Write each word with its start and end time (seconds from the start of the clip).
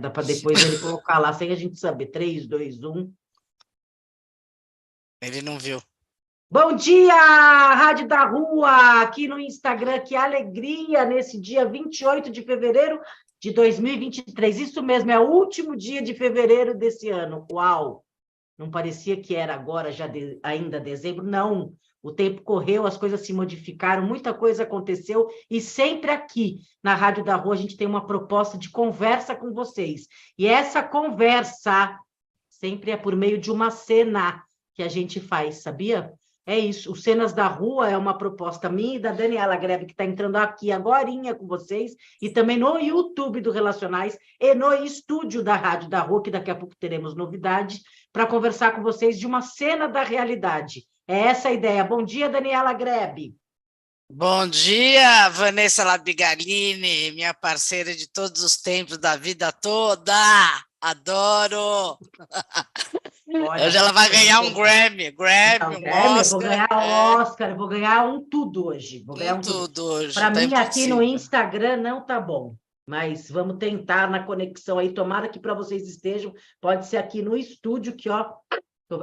Dá 0.00 0.10
para 0.10 0.22
depois 0.22 0.62
ele 0.64 0.78
colocar 0.78 1.18
lá, 1.18 1.32
sem 1.32 1.50
a 1.52 1.56
gente 1.56 1.78
saber. 1.78 2.06
3, 2.06 2.46
2, 2.46 2.82
1. 2.82 3.12
Ele 5.22 5.42
não 5.42 5.58
viu. 5.58 5.80
Bom 6.48 6.76
dia, 6.76 7.12
Rádio 7.12 8.06
da 8.06 8.24
Rua, 8.24 9.02
aqui 9.02 9.26
no 9.26 9.38
Instagram. 9.38 10.00
Que 10.00 10.14
alegria 10.14 11.04
nesse 11.04 11.40
dia 11.40 11.66
28 11.66 12.30
de 12.30 12.42
fevereiro 12.42 13.00
de 13.40 13.50
2023. 13.52 14.60
Isso 14.60 14.82
mesmo, 14.82 15.10
é 15.10 15.18
o 15.18 15.30
último 15.30 15.76
dia 15.76 16.00
de 16.00 16.14
fevereiro 16.14 16.76
desse 16.76 17.10
ano. 17.10 17.46
Uau! 17.50 18.04
Não 18.56 18.70
parecia 18.70 19.20
que 19.20 19.34
era 19.34 19.54
agora, 19.54 19.92
já 19.92 20.06
de, 20.06 20.38
ainda 20.42 20.80
dezembro. 20.80 21.24
Não, 21.24 21.74
o 22.06 22.12
tempo 22.12 22.40
correu, 22.42 22.86
as 22.86 22.96
coisas 22.96 23.26
se 23.26 23.32
modificaram, 23.32 24.06
muita 24.06 24.32
coisa 24.32 24.62
aconteceu, 24.62 25.28
e 25.50 25.60
sempre 25.60 26.12
aqui 26.12 26.60
na 26.80 26.94
Rádio 26.94 27.24
da 27.24 27.34
Rua 27.34 27.54
a 27.54 27.58
gente 27.58 27.76
tem 27.76 27.84
uma 27.84 28.06
proposta 28.06 28.56
de 28.56 28.70
conversa 28.70 29.34
com 29.34 29.52
vocês. 29.52 30.06
E 30.38 30.46
essa 30.46 30.84
conversa 30.84 31.98
sempre 32.48 32.92
é 32.92 32.96
por 32.96 33.16
meio 33.16 33.38
de 33.38 33.50
uma 33.50 33.72
cena 33.72 34.40
que 34.72 34.84
a 34.84 34.88
gente 34.88 35.18
faz, 35.18 35.62
sabia? 35.62 36.12
É 36.46 36.56
isso, 36.56 36.92
o 36.92 36.94
Cenas 36.94 37.32
da 37.32 37.48
Rua 37.48 37.90
é 37.90 37.96
uma 37.96 38.16
proposta 38.16 38.68
minha 38.68 38.98
e 38.98 39.00
da 39.00 39.10
Daniela 39.10 39.56
Greve, 39.56 39.86
que 39.86 39.92
está 39.92 40.04
entrando 40.04 40.36
aqui 40.36 40.70
agora 40.70 41.08
com 41.34 41.44
vocês, 41.44 41.96
e 42.22 42.30
também 42.30 42.56
no 42.56 42.78
YouTube 42.78 43.40
do 43.40 43.50
Relacionais 43.50 44.16
e 44.40 44.54
no 44.54 44.72
estúdio 44.72 45.42
da 45.42 45.56
Rádio 45.56 45.88
da 45.88 46.02
Rua, 46.02 46.22
que 46.22 46.30
daqui 46.30 46.52
a 46.52 46.54
pouco 46.54 46.76
teremos 46.78 47.16
novidades, 47.16 47.82
para 48.12 48.28
conversar 48.28 48.76
com 48.76 48.82
vocês 48.84 49.18
de 49.18 49.26
uma 49.26 49.42
cena 49.42 49.88
da 49.88 50.04
realidade. 50.04 50.86
É 51.08 51.18
essa 51.18 51.48
a 51.48 51.52
ideia. 51.52 51.84
Bom 51.84 52.02
dia, 52.02 52.28
Daniela 52.28 52.72
Grebe. 52.72 53.36
Bom 54.10 54.46
dia, 54.48 55.28
Vanessa 55.30 55.84
Labigalini, 55.84 57.10
minha 57.12 57.34
parceira 57.34 57.94
de 57.94 58.08
todos 58.08 58.42
os 58.42 58.56
tempos 58.56 58.98
da 58.98 59.16
vida 59.16 59.52
toda. 59.52 60.12
Adoro! 60.80 61.98
Olha, 63.28 63.66
hoje 63.66 63.76
ela 63.76 63.92
vai 63.92 64.08
ganhar 64.08 64.40
um 64.40 64.54
Grammy, 64.54 65.10
Grammy, 65.10 65.76
um 65.76 65.80
Grammy 65.80 66.20
Oscar. 66.20 66.30
Vou 66.30 66.40
ganhar 66.40 66.68
um 66.72 66.80
é. 66.80 67.16
Oscar, 67.16 67.56
vou 67.56 67.68
ganhar 67.68 68.06
um 68.06 68.28
tudo 68.28 68.66
hoje. 68.66 69.02
Vou 69.04 69.16
ganhar 69.16 69.34
um, 69.34 69.38
um 69.38 69.40
tudo. 69.40 69.68
tudo 69.68 69.84
hoje. 69.84 70.14
Para 70.14 70.30
tá 70.30 70.40
mim, 70.40 70.46
impossível. 70.46 70.68
aqui 70.68 70.86
no 70.86 71.02
Instagram 71.02 71.76
não 71.78 72.04
tá 72.04 72.20
bom. 72.20 72.54
Mas 72.88 73.28
vamos 73.28 73.58
tentar 73.58 74.08
na 74.08 74.22
conexão 74.22 74.78
aí. 74.78 74.92
Tomara 74.92 75.28
que 75.28 75.40
para 75.40 75.54
vocês 75.54 75.88
estejam. 75.88 76.32
Pode 76.60 76.86
ser 76.86 76.98
aqui 76.98 77.20
no 77.20 77.36
estúdio, 77.36 77.96
que 77.96 78.08
ó, 78.08 78.32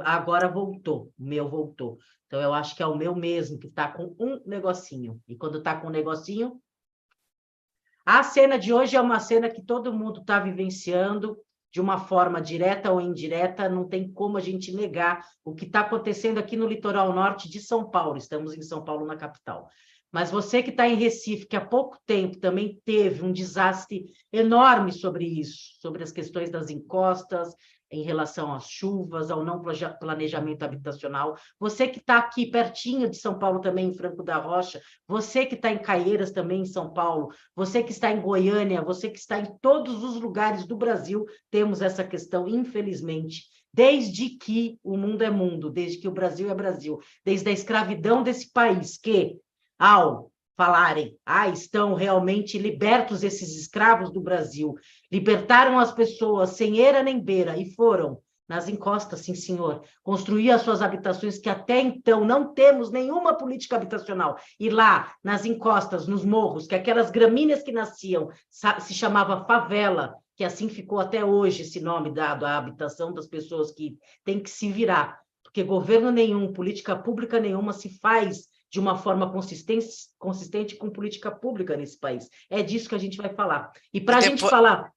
agora 0.04 0.48
voltou. 0.48 1.12
O 1.18 1.24
meu 1.24 1.48
voltou. 1.48 1.98
Então, 2.26 2.40
eu 2.40 2.52
acho 2.52 2.74
que 2.74 2.82
é 2.82 2.86
o 2.86 2.96
meu 2.96 3.14
mesmo, 3.14 3.58
que 3.58 3.68
está 3.68 3.88
com 3.88 4.14
um 4.18 4.40
negocinho. 4.46 5.20
E 5.28 5.36
quando 5.36 5.58
está 5.58 5.78
com 5.80 5.88
um 5.88 5.90
negocinho. 5.90 6.60
A 8.04 8.22
cena 8.22 8.58
de 8.58 8.72
hoje 8.72 8.96
é 8.96 9.00
uma 9.00 9.20
cena 9.20 9.48
que 9.48 9.62
todo 9.62 9.92
mundo 9.92 10.20
está 10.20 10.38
vivenciando 10.38 11.38
de 11.72 11.80
uma 11.80 11.98
forma 11.98 12.40
direta 12.40 12.92
ou 12.92 13.00
indireta, 13.00 13.68
não 13.68 13.88
tem 13.88 14.08
como 14.12 14.36
a 14.36 14.40
gente 14.40 14.72
negar 14.72 15.26
o 15.44 15.52
que 15.52 15.64
está 15.64 15.80
acontecendo 15.80 16.38
aqui 16.38 16.56
no 16.56 16.68
litoral 16.68 17.12
norte 17.12 17.50
de 17.50 17.60
São 17.60 17.90
Paulo. 17.90 18.16
Estamos 18.16 18.56
em 18.56 18.62
São 18.62 18.84
Paulo, 18.84 19.04
na 19.04 19.16
capital. 19.16 19.68
Mas 20.12 20.30
você 20.30 20.62
que 20.62 20.70
está 20.70 20.88
em 20.88 20.94
Recife, 20.94 21.44
que 21.44 21.56
há 21.56 21.60
pouco 21.60 21.98
tempo 22.06 22.38
também 22.38 22.80
teve 22.84 23.24
um 23.24 23.32
desastre 23.32 24.04
enorme 24.32 24.92
sobre 24.92 25.24
isso, 25.24 25.74
sobre 25.80 26.04
as 26.04 26.12
questões 26.12 26.48
das 26.48 26.70
encostas, 26.70 27.52
em 27.90 28.02
relação 28.02 28.52
às 28.52 28.68
chuvas, 28.68 29.30
ao 29.30 29.44
não 29.44 29.62
planejamento 29.98 30.62
habitacional. 30.62 31.36
Você 31.58 31.86
que 31.86 31.98
está 31.98 32.18
aqui 32.18 32.50
pertinho 32.50 33.08
de 33.08 33.16
São 33.16 33.38
Paulo 33.38 33.60
também, 33.60 33.88
em 33.88 33.94
Franco 33.94 34.22
da 34.22 34.36
Rocha, 34.36 34.80
você 35.06 35.46
que 35.46 35.54
está 35.54 35.70
em 35.70 35.78
Caieiras 35.78 36.32
também, 36.32 36.62
em 36.62 36.66
São 36.66 36.92
Paulo, 36.92 37.28
você 37.54 37.82
que 37.82 37.92
está 37.92 38.10
em 38.10 38.20
Goiânia, 38.20 38.82
você 38.82 39.08
que 39.08 39.18
está 39.18 39.38
em 39.38 39.56
todos 39.60 40.02
os 40.02 40.20
lugares 40.20 40.66
do 40.66 40.76
Brasil, 40.76 41.24
temos 41.50 41.80
essa 41.82 42.04
questão, 42.04 42.48
infelizmente, 42.48 43.44
desde 43.72 44.30
que 44.30 44.78
o 44.82 44.96
mundo 44.96 45.22
é 45.22 45.30
mundo, 45.30 45.70
desde 45.70 45.98
que 45.98 46.08
o 46.08 46.12
Brasil 46.12 46.50
é 46.50 46.54
Brasil, 46.54 46.98
desde 47.24 47.48
a 47.48 47.52
escravidão 47.52 48.22
desse 48.22 48.52
país, 48.52 48.96
que, 48.96 49.36
ao 49.78 50.30
falarem, 50.56 51.16
ah, 51.26 51.48
estão 51.48 51.94
realmente 51.94 52.58
libertos 52.58 53.22
esses 53.22 53.56
escravos 53.56 54.12
do 54.12 54.20
Brasil, 54.20 54.74
libertaram 55.10 55.78
as 55.78 55.92
pessoas 55.92 56.50
sem 56.50 56.78
eira 56.78 57.02
nem 57.02 57.20
beira 57.20 57.56
e 57.56 57.72
foram 57.72 58.20
nas 58.48 58.68
encostas, 58.68 59.20
sim, 59.20 59.34
senhor, 59.34 59.82
construir 60.02 60.50
as 60.50 60.62
suas 60.62 60.82
habitações 60.82 61.38
que 61.38 61.48
até 61.48 61.80
então 61.80 62.24
não 62.24 62.52
temos 62.52 62.90
nenhuma 62.90 63.34
política 63.34 63.76
habitacional. 63.76 64.36
E 64.60 64.68
lá, 64.68 65.14
nas 65.24 65.46
encostas, 65.46 66.06
nos 66.06 66.24
morros, 66.24 66.66
que 66.66 66.74
aquelas 66.74 67.10
gramíneas 67.10 67.62
que 67.62 67.72
nasciam 67.72 68.28
se 68.50 68.92
chamava 68.92 69.46
favela, 69.46 70.14
que 70.36 70.44
assim 70.44 70.68
ficou 70.68 71.00
até 71.00 71.24
hoje 71.24 71.62
esse 71.62 71.80
nome 71.80 72.12
dado 72.12 72.44
à 72.44 72.56
habitação 72.58 73.14
das 73.14 73.26
pessoas 73.26 73.72
que 73.72 73.96
têm 74.24 74.40
que 74.40 74.50
se 74.50 74.70
virar, 74.70 75.18
porque 75.42 75.62
governo 75.62 76.10
nenhum, 76.10 76.52
política 76.52 76.96
pública 76.96 77.40
nenhuma 77.40 77.72
se 77.72 77.98
faz 77.98 78.48
de 78.74 78.80
uma 78.80 78.96
forma 78.96 79.30
consistente, 79.30 79.86
consistente 80.18 80.74
com 80.74 80.90
política 80.90 81.30
pública 81.30 81.76
nesse 81.76 81.96
país. 81.96 82.28
É 82.50 82.60
disso 82.60 82.88
que 82.88 82.96
a 82.96 82.98
gente 82.98 83.16
vai 83.16 83.32
falar. 83.32 83.70
E 83.92 84.00
para 84.00 84.16
a 84.16 84.20
Depois... 84.20 84.40
gente 84.40 84.50
falar, 84.50 84.90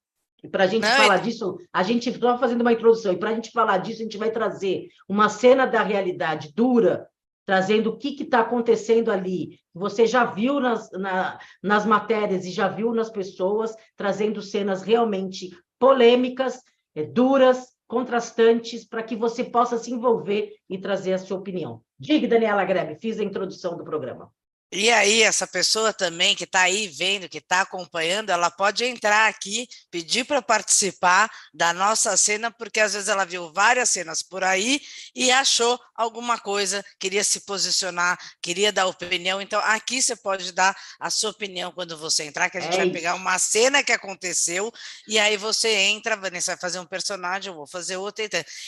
para 0.52 0.64
a 0.64 0.68
gente 0.68 0.82
Não, 0.82 0.98
falar 0.98 1.18
é... 1.18 1.22
disso, 1.22 1.60
a 1.72 1.84
gente 1.84 2.10
está 2.10 2.40
fazendo 2.40 2.62
uma 2.62 2.74
introdução, 2.74 3.14
e 3.14 3.18
para 3.18 3.30
a 3.30 3.36
gente 3.36 3.52
falar 3.52 3.78
disso, 3.78 4.00
a 4.00 4.04
gente 4.04 4.18
vai 4.18 4.32
trazer 4.32 4.88
uma 5.08 5.30
cena 5.30 5.68
da 5.68 5.84
realidade 5.84 6.52
dura, 6.56 7.08
trazendo 7.46 7.92
o 7.92 7.98
que 8.00 8.20
está 8.20 8.40
acontecendo 8.40 9.12
ali. 9.12 9.60
Você 9.76 10.08
já 10.08 10.26
viu 10.26 10.60
nas, 10.60 10.90
na, 10.94 11.38
nas 11.62 11.86
matérias 11.86 12.46
e 12.46 12.50
já 12.50 12.68
viu 12.68 12.96
nas 12.96 13.12
pessoas, 13.12 13.76
trazendo 13.96 14.42
cenas 14.42 14.82
realmente 14.82 15.56
polêmicas, 15.78 16.64
é, 16.96 17.04
duras, 17.04 17.68
contrastantes, 17.86 18.84
para 18.84 19.04
que 19.04 19.16
você 19.16 19.44
possa 19.44 19.78
se 19.78 19.92
envolver 19.92 20.56
e 20.68 20.80
trazer 20.80 21.14
a 21.14 21.20
sua 21.20 21.38
opinião. 21.38 21.84
Diga, 22.00 22.28
Daniela 22.28 22.64
Grebe, 22.66 22.96
fiz 22.96 23.20
a 23.20 23.24
introdução 23.24 23.76
do 23.76 23.84
programa. 23.84 24.32
E 24.70 24.92
aí, 24.92 25.24
essa 25.24 25.48
pessoa 25.48 25.94
também 25.94 26.36
que 26.36 26.44
está 26.44 26.64
aí 26.64 26.90
vendo, 26.90 27.30
que 27.30 27.38
está 27.38 27.62
acompanhando, 27.62 28.32
ela 28.32 28.52
pode 28.52 28.84
entrar 28.84 29.30
aqui, 29.30 29.66
pedir 29.90 30.26
para 30.26 30.42
participar 30.42 31.32
da 31.54 31.72
nossa 31.72 32.18
cena, 32.18 32.52
porque 32.52 32.82
às 32.82 32.92
vezes 32.94 33.08
ela 33.08 33.24
viu 33.24 33.52
várias 33.54 33.90
cenas 33.90 34.22
por 34.22 34.44
aí 34.44 34.82
e 35.16 35.32
achou 35.32 35.80
alguma 35.96 36.38
coisa, 36.38 36.84
queria 37.00 37.24
se 37.24 37.46
posicionar, 37.46 38.18
queria 38.42 38.70
dar 38.74 38.88
opinião. 38.88 39.42
Então, 39.42 39.62
aqui 39.62 40.02
você 40.02 40.18
pode 40.18 40.52
dar 40.52 40.76
a 41.00 41.10
sua 41.10 41.30
opinião 41.30 41.72
quando 41.72 41.98
você 41.98 42.26
entrar, 42.26 42.50
que 42.50 42.58
a 42.58 42.62
gente 42.62 42.74
é 42.74 42.78
vai 42.78 42.90
pegar 42.90 43.16
uma 43.16 43.40
cena 43.40 43.82
que 43.82 43.94
aconteceu, 43.94 44.70
e 45.08 45.18
aí 45.18 45.38
você 45.38 45.70
entra, 45.76 46.18
Vanessa 46.18 46.52
vai 46.52 46.60
fazer 46.60 46.80
um 46.80 46.86
personagem, 46.86 47.50
eu 47.50 47.56
vou 47.56 47.68
fazer 47.68 47.96
outro, 47.96 48.26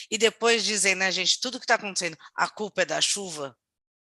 e 0.09 0.17
depois 0.17 0.63
dizem, 0.63 0.95
né, 0.95 1.11
gente, 1.11 1.41
tudo 1.41 1.59
que 1.59 1.66
está 1.66 1.75
acontecendo, 1.75 2.17
a 2.33 2.47
culpa 2.47 2.83
é 2.83 2.85
da 2.85 3.01
chuva, 3.01 3.53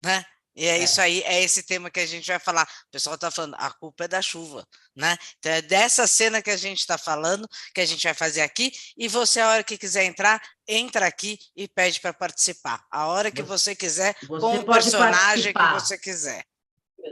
né? 0.04 0.24
E 0.56 0.66
é, 0.66 0.78
é, 0.78 0.84
isso 0.84 1.00
aí, 1.00 1.20
é 1.22 1.42
esse 1.42 1.64
tema 1.64 1.90
que 1.90 2.00
a 2.00 2.06
gente 2.06 2.26
vai 2.26 2.38
falar. 2.38 2.62
O 2.62 2.90
pessoal 2.92 3.16
está 3.16 3.30
falando, 3.30 3.54
a 3.58 3.70
culpa 3.72 4.04
é 4.04 4.08
da 4.08 4.22
chuva, 4.22 4.64
né? 4.94 5.16
Então 5.38 5.52
é 5.52 5.62
dessa 5.62 6.06
cena 6.06 6.40
que 6.40 6.50
a 6.50 6.56
gente 6.56 6.78
está 6.78 6.96
falando, 6.96 7.48
que 7.74 7.80
a 7.80 7.86
gente 7.86 8.04
vai 8.04 8.14
fazer 8.14 8.42
aqui, 8.42 8.72
e 8.96 9.08
você, 9.08 9.40
a 9.40 9.50
hora 9.50 9.64
que 9.64 9.76
quiser 9.76 10.04
entrar, 10.04 10.40
entra 10.66 11.06
aqui 11.06 11.38
e 11.56 11.66
pede 11.66 12.00
para 12.00 12.12
participar. 12.12 12.84
A 12.90 13.06
hora 13.08 13.30
que 13.30 13.42
você 13.42 13.74
quiser, 13.74 14.14
você 14.26 14.40
com 14.40 14.56
o 14.58 14.64
personagem 14.64 15.52
participar. 15.52 15.74
que 15.74 15.80
você 15.80 15.98
quiser. 15.98 16.44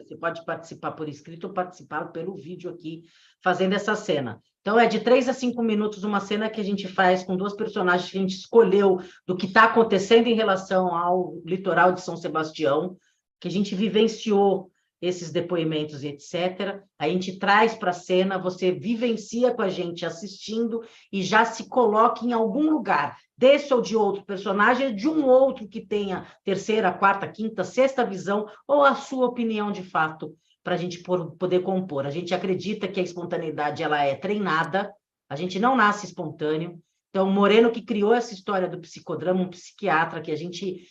Você 0.06 0.16
pode 0.16 0.44
participar 0.44 0.92
por 0.92 1.08
escrito 1.08 1.48
ou 1.48 1.52
participar 1.52 2.06
pelo 2.06 2.34
vídeo 2.34 2.70
aqui, 2.70 3.02
fazendo 3.42 3.74
essa 3.74 3.94
cena. 3.94 4.40
Então, 4.62 4.78
é 4.78 4.86
de 4.86 5.00
três 5.00 5.28
a 5.28 5.34
cinco 5.34 5.62
minutos 5.62 6.04
uma 6.04 6.20
cena 6.20 6.48
que 6.48 6.60
a 6.60 6.64
gente 6.64 6.86
faz 6.88 7.24
com 7.24 7.36
duas 7.36 7.52
personagens 7.52 8.10
que 8.10 8.16
a 8.16 8.20
gente 8.20 8.36
escolheu 8.36 9.00
do 9.26 9.36
que 9.36 9.46
está 9.46 9.64
acontecendo 9.64 10.28
em 10.28 10.34
relação 10.34 10.94
ao 10.94 11.34
litoral 11.44 11.92
de 11.92 12.00
São 12.00 12.16
Sebastião, 12.16 12.96
que 13.42 13.48
a 13.48 13.50
gente 13.50 13.74
vivenciou 13.74 14.70
esses 15.00 15.32
depoimentos 15.32 16.04
e 16.04 16.06
etc. 16.06 16.80
A 16.96 17.08
gente 17.08 17.36
traz 17.40 17.74
para 17.74 17.90
a 17.90 17.92
cena, 17.92 18.38
você 18.38 18.70
vivencia 18.70 19.52
com 19.52 19.62
a 19.62 19.68
gente 19.68 20.06
assistindo 20.06 20.80
e 21.12 21.24
já 21.24 21.44
se 21.44 21.68
coloca 21.68 22.24
em 22.24 22.32
algum 22.32 22.70
lugar, 22.70 23.18
desse 23.36 23.74
ou 23.74 23.82
de 23.82 23.96
outro 23.96 24.24
personagem, 24.24 24.94
de 24.94 25.08
um 25.08 25.26
outro 25.26 25.66
que 25.66 25.80
tenha 25.80 26.24
terceira, 26.44 26.92
quarta, 26.92 27.26
quinta, 27.26 27.64
sexta 27.64 28.04
visão, 28.04 28.46
ou 28.64 28.84
a 28.84 28.94
sua 28.94 29.26
opinião 29.26 29.72
de 29.72 29.82
fato, 29.82 30.36
para 30.62 30.76
a 30.76 30.78
gente 30.78 31.02
poder 31.36 31.62
compor. 31.62 32.06
A 32.06 32.10
gente 32.10 32.32
acredita 32.32 32.86
que 32.86 33.00
a 33.00 33.02
espontaneidade 33.02 33.82
ela 33.82 34.04
é 34.04 34.14
treinada, 34.14 34.94
a 35.28 35.34
gente 35.34 35.58
não 35.58 35.74
nasce 35.74 36.06
espontâneo. 36.06 36.80
Então, 37.10 37.28
Moreno, 37.28 37.72
que 37.72 37.82
criou 37.82 38.14
essa 38.14 38.32
história 38.32 38.68
do 38.68 38.78
psicodrama, 38.78 39.42
um 39.42 39.50
psiquiatra 39.50 40.20
que 40.20 40.30
a 40.30 40.36
gente 40.36 40.86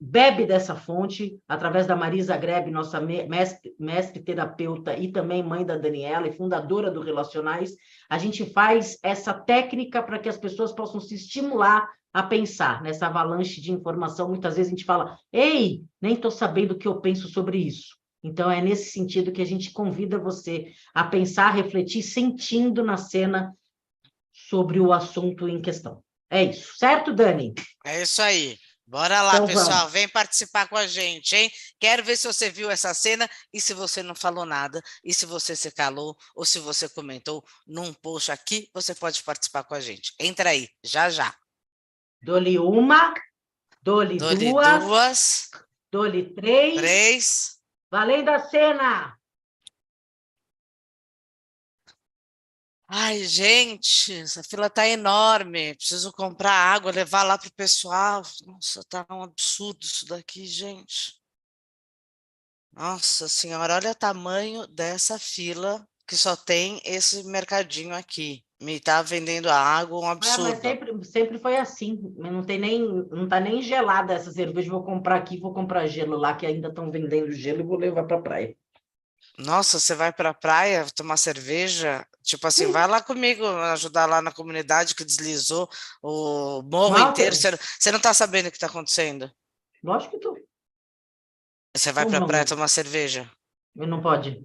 bebe 0.00 0.46
dessa 0.46 0.76
fonte, 0.76 1.38
através 1.48 1.86
da 1.86 1.96
Marisa 1.96 2.36
Grebe, 2.36 2.70
nossa 2.70 3.00
mestre, 3.00 3.74
mestre, 3.78 4.22
terapeuta 4.22 4.96
e 4.96 5.10
também 5.10 5.42
mãe 5.42 5.64
da 5.64 5.76
Daniela 5.76 6.28
e 6.28 6.36
fundadora 6.36 6.90
do 6.90 7.00
Relacionais, 7.00 7.74
a 8.08 8.16
gente 8.16 8.44
faz 8.46 8.98
essa 9.02 9.34
técnica 9.34 10.02
para 10.02 10.18
que 10.18 10.28
as 10.28 10.36
pessoas 10.36 10.72
possam 10.72 11.00
se 11.00 11.14
estimular 11.14 11.88
a 12.12 12.22
pensar 12.22 12.82
nessa 12.82 13.06
avalanche 13.06 13.60
de 13.60 13.72
informação. 13.72 14.28
Muitas 14.28 14.56
vezes 14.56 14.72
a 14.72 14.76
gente 14.76 14.84
fala, 14.84 15.18
ei, 15.32 15.82
nem 16.00 16.14
estou 16.14 16.30
sabendo 16.30 16.72
o 16.72 16.78
que 16.78 16.88
eu 16.88 17.00
penso 17.00 17.28
sobre 17.28 17.58
isso. 17.58 17.96
Então, 18.22 18.50
é 18.50 18.60
nesse 18.60 18.90
sentido 18.90 19.32
que 19.32 19.42
a 19.42 19.46
gente 19.46 19.70
convida 19.70 20.18
você 20.18 20.72
a 20.94 21.04
pensar, 21.04 21.50
refletir, 21.50 22.02
sentindo 22.02 22.82
na 22.82 22.96
cena 22.96 23.54
sobre 24.32 24.80
o 24.80 24.92
assunto 24.92 25.48
em 25.48 25.60
questão. 25.60 26.02
É 26.30 26.44
isso, 26.44 26.76
certo, 26.76 27.12
Dani? 27.12 27.54
É 27.84 28.02
isso 28.02 28.20
aí. 28.20 28.56
Bora 28.88 29.20
lá, 29.20 29.34
então, 29.34 29.46
pessoal, 29.46 29.80
vamos. 29.80 29.92
vem 29.92 30.08
participar 30.08 30.66
com 30.66 30.74
a 30.74 30.86
gente, 30.86 31.36
hein? 31.36 31.52
Quero 31.78 32.02
ver 32.02 32.16
se 32.16 32.26
você 32.26 32.48
viu 32.48 32.70
essa 32.70 32.94
cena 32.94 33.28
e 33.52 33.60
se 33.60 33.74
você 33.74 34.02
não 34.02 34.14
falou 34.14 34.46
nada, 34.46 34.82
e 35.04 35.12
se 35.12 35.26
você 35.26 35.54
se 35.54 35.70
calou, 35.70 36.16
ou 36.34 36.42
se 36.46 36.58
você 36.58 36.88
comentou 36.88 37.44
num 37.66 37.92
post 37.92 38.32
aqui, 38.32 38.70
você 38.72 38.94
pode 38.94 39.22
participar 39.22 39.64
com 39.64 39.74
a 39.74 39.80
gente. 39.80 40.14
Entra 40.18 40.48
aí, 40.48 40.70
já 40.82 41.10
já. 41.10 41.36
Dole 42.22 42.58
uma, 42.58 43.12
dole, 43.82 44.16
dole 44.16 44.52
duas, 44.52 44.84
duas, 44.84 45.50
dole 45.92 46.34
três, 46.34 46.74
três. 46.76 47.58
Valendo 47.90 48.30
a 48.30 48.38
cena! 48.38 49.17
Ai, 52.90 53.22
gente, 53.24 54.14
essa 54.14 54.42
fila 54.42 54.70
tá 54.70 54.88
enorme. 54.88 55.74
Preciso 55.74 56.10
comprar 56.12 56.52
água, 56.52 56.90
levar 56.90 57.22
lá 57.22 57.36
para 57.36 57.48
o 57.48 57.54
pessoal. 57.54 58.22
Nossa, 58.46 58.82
tá 58.88 59.06
um 59.10 59.22
absurdo 59.22 59.84
isso 59.84 60.06
daqui, 60.06 60.46
gente. 60.46 61.18
Nossa 62.72 63.28
senhora, 63.28 63.74
olha 63.74 63.90
o 63.90 63.94
tamanho 63.94 64.66
dessa 64.68 65.18
fila 65.18 65.86
que 66.06 66.16
só 66.16 66.34
tem 66.34 66.80
esse 66.84 67.22
mercadinho 67.24 67.94
aqui. 67.94 68.42
Me 68.60 68.80
tá 68.80 69.02
vendendo 69.02 69.50
água, 69.50 70.00
um 70.00 70.08
absurdo. 70.08 70.46
Ah, 70.46 70.50
mas 70.50 70.58
sempre, 70.58 71.04
sempre 71.04 71.38
foi 71.38 71.56
assim. 71.58 72.00
Não 72.16 72.42
tem 72.42 72.58
nem, 72.58 72.80
não 73.10 73.28
tá 73.28 73.38
nem 73.38 73.60
gelada 73.60 74.14
essa 74.14 74.32
cerveja. 74.32 74.70
Vou 74.70 74.82
comprar 74.82 75.16
aqui, 75.16 75.38
vou 75.38 75.52
comprar 75.52 75.86
gelo 75.86 76.16
lá, 76.16 76.34
que 76.34 76.46
ainda 76.46 76.68
estão 76.68 76.90
vendendo 76.90 77.30
gelo 77.32 77.60
e 77.60 77.64
vou 77.64 77.76
levar 77.76 78.04
para 78.04 78.16
a 78.16 78.22
praia. 78.22 78.56
Nossa, 79.38 79.78
você 79.78 79.94
vai 79.94 80.12
para 80.12 80.30
a 80.30 80.34
praia 80.34 80.84
tomar 80.96 81.16
cerveja? 81.16 82.04
Tipo 82.24 82.48
assim, 82.48 82.66
Sim. 82.66 82.72
vai 82.72 82.88
lá 82.88 83.00
comigo 83.00 83.46
ajudar 83.46 84.04
lá 84.06 84.20
na 84.20 84.32
comunidade 84.32 84.96
que 84.96 85.04
deslizou 85.04 85.68
o 86.02 86.60
morro 86.62 86.98
inteiro. 87.10 87.36
Você, 87.36 87.56
você 87.78 87.92
não 87.92 87.98
está 87.98 88.12
sabendo 88.12 88.48
o 88.48 88.50
que 88.50 88.56
está 88.56 88.66
acontecendo? 88.66 89.30
Lógico 89.82 90.10
que 90.10 90.16
estou. 90.16 90.36
Você 91.76 91.92
vai 91.92 92.04
para 92.04 92.18
a 92.18 92.26
praia 92.26 92.44
tomar 92.44 92.66
cerveja? 92.66 93.30
Não 93.76 94.02
pode. 94.02 94.44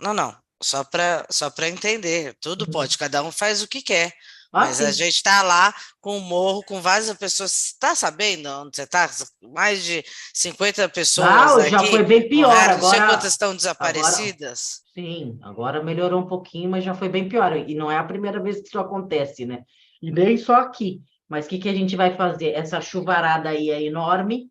Não, 0.00 0.14
não. 0.14 0.34
Só 0.62 0.82
para 0.82 1.26
só 1.30 1.52
entender. 1.66 2.34
Tudo 2.40 2.64
uhum. 2.64 2.70
pode, 2.70 2.96
cada 2.96 3.22
um 3.22 3.30
faz 3.30 3.62
o 3.62 3.68
que 3.68 3.82
quer. 3.82 4.14
Ah, 4.52 4.66
Mas 4.66 4.80
a 4.80 4.90
gente 4.90 5.14
está 5.14 5.42
lá 5.42 5.72
com 6.00 6.18
o 6.18 6.20
morro, 6.20 6.64
com 6.64 6.80
várias 6.80 7.12
pessoas. 7.14 7.66
Está 7.66 7.94
sabendo 7.94 8.48
onde 8.48 8.76
você 8.76 8.82
está? 8.82 9.08
Mais 9.40 9.84
de 9.84 10.04
50 10.34 10.88
pessoas. 10.88 11.28
Não, 11.28 11.58
aqui, 11.58 11.70
já 11.70 11.84
foi 11.84 12.02
bem 12.02 12.28
pior. 12.28 12.50
Agora, 12.50 12.78
não 12.78 12.90
sei 12.90 13.00
quantas 13.00 13.32
estão 13.32 13.54
desaparecidas. 13.54 14.82
Agora, 14.96 15.08
sim, 15.08 15.38
agora 15.42 15.84
melhorou 15.84 16.20
um 16.20 16.26
pouquinho, 16.26 16.68
mas 16.68 16.82
já 16.82 16.94
foi 16.94 17.08
bem 17.08 17.28
pior. 17.28 17.56
E 17.56 17.74
não 17.76 17.90
é 17.90 17.96
a 17.96 18.04
primeira 18.04 18.42
vez 18.42 18.60
que 18.60 18.66
isso 18.66 18.78
acontece, 18.80 19.46
né? 19.46 19.62
E 20.02 20.10
nem 20.10 20.36
só 20.36 20.56
aqui. 20.56 21.00
Mas 21.28 21.46
o 21.46 21.48
que, 21.48 21.58
que 21.58 21.68
a 21.68 21.74
gente 21.74 21.94
vai 21.94 22.16
fazer? 22.16 22.50
Essa 22.50 22.80
chuvarada 22.80 23.50
aí 23.50 23.70
é 23.70 23.80
enorme, 23.80 24.50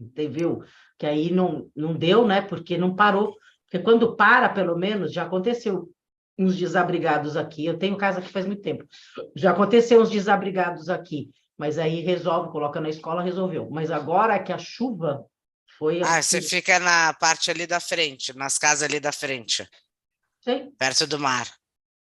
entendeu? 0.00 0.62
Que 0.98 1.04
aí 1.04 1.30
não, 1.30 1.68
não 1.76 1.92
deu, 1.92 2.26
né? 2.26 2.40
Porque 2.40 2.78
não 2.78 2.96
parou. 2.96 3.36
Porque 3.66 3.84
quando 3.84 4.16
para, 4.16 4.48
pelo 4.48 4.78
menos, 4.78 5.12
já 5.12 5.24
aconteceu 5.24 5.90
uns 6.38 6.56
desabrigados 6.56 7.36
aqui. 7.36 7.64
Eu 7.64 7.78
tenho 7.78 7.96
casa 7.96 8.18
aqui 8.18 8.28
faz 8.30 8.46
muito 8.46 8.62
tempo. 8.62 8.84
Já 9.34 9.52
aconteceu 9.52 10.00
uns 10.00 10.10
desabrigados 10.10 10.88
aqui, 10.88 11.30
mas 11.56 11.78
aí 11.78 12.00
resolve, 12.00 12.50
coloca 12.50 12.80
na 12.80 12.88
escola, 12.88 13.22
resolveu. 13.22 13.68
Mas 13.70 13.90
agora 13.90 14.38
que 14.42 14.52
a 14.52 14.58
chuva 14.58 15.24
foi. 15.78 16.02
Ah, 16.02 16.22
você 16.22 16.42
fica 16.42 16.78
na 16.78 17.14
parte 17.14 17.50
ali 17.50 17.66
da 17.66 17.80
frente, 17.80 18.36
nas 18.36 18.58
casas 18.58 18.82
ali 18.82 19.00
da 19.00 19.12
frente. 19.12 19.68
Sim. 20.40 20.70
Perto 20.78 21.06
do 21.06 21.18
mar. 21.18 21.46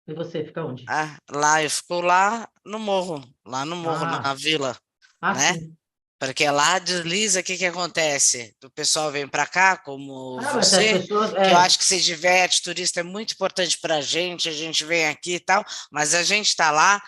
E 0.08 0.14
você 0.14 0.44
fica 0.44 0.64
onde? 0.64 0.86
Ah, 0.88 1.18
lá, 1.30 1.62
eu 1.62 1.70
fico 1.70 2.00
lá 2.00 2.48
no 2.66 2.80
morro, 2.80 3.22
lá 3.46 3.66
no 3.66 3.76
morro, 3.76 4.06
ah. 4.06 4.22
na 4.22 4.34
vila. 4.34 4.78
Ah, 5.20 5.34
né? 5.34 5.54
Sim. 5.54 5.77
Porque 6.20 6.50
lá 6.50 6.80
desliza, 6.80 7.42
o 7.42 7.44
que, 7.44 7.58
que 7.58 7.66
acontece? 7.66 8.56
O 8.64 8.70
pessoal 8.72 9.12
vem 9.12 9.28
para 9.28 9.46
cá, 9.46 9.78
como 9.78 10.40
ah, 10.40 10.54
você, 10.54 11.00
pessoas, 11.00 11.34
é... 11.36 11.48
que 11.48 11.54
eu 11.54 11.58
acho 11.58 11.78
que 11.78 11.86
se 11.86 12.02
diverte, 12.02 12.64
turista 12.64 13.02
é 13.02 13.04
muito 13.04 13.34
importante 13.34 13.78
para 13.80 13.98
a 13.98 14.02
gente, 14.02 14.50
a 14.50 14.54
gente 14.54 14.84
vem 14.84 15.08
aqui 15.08 15.36
e 15.36 15.40
tal, 15.40 15.64
mas 15.92 16.16
a 16.16 16.24
gente 16.24 16.48
está 16.48 16.72
lá 16.72 17.00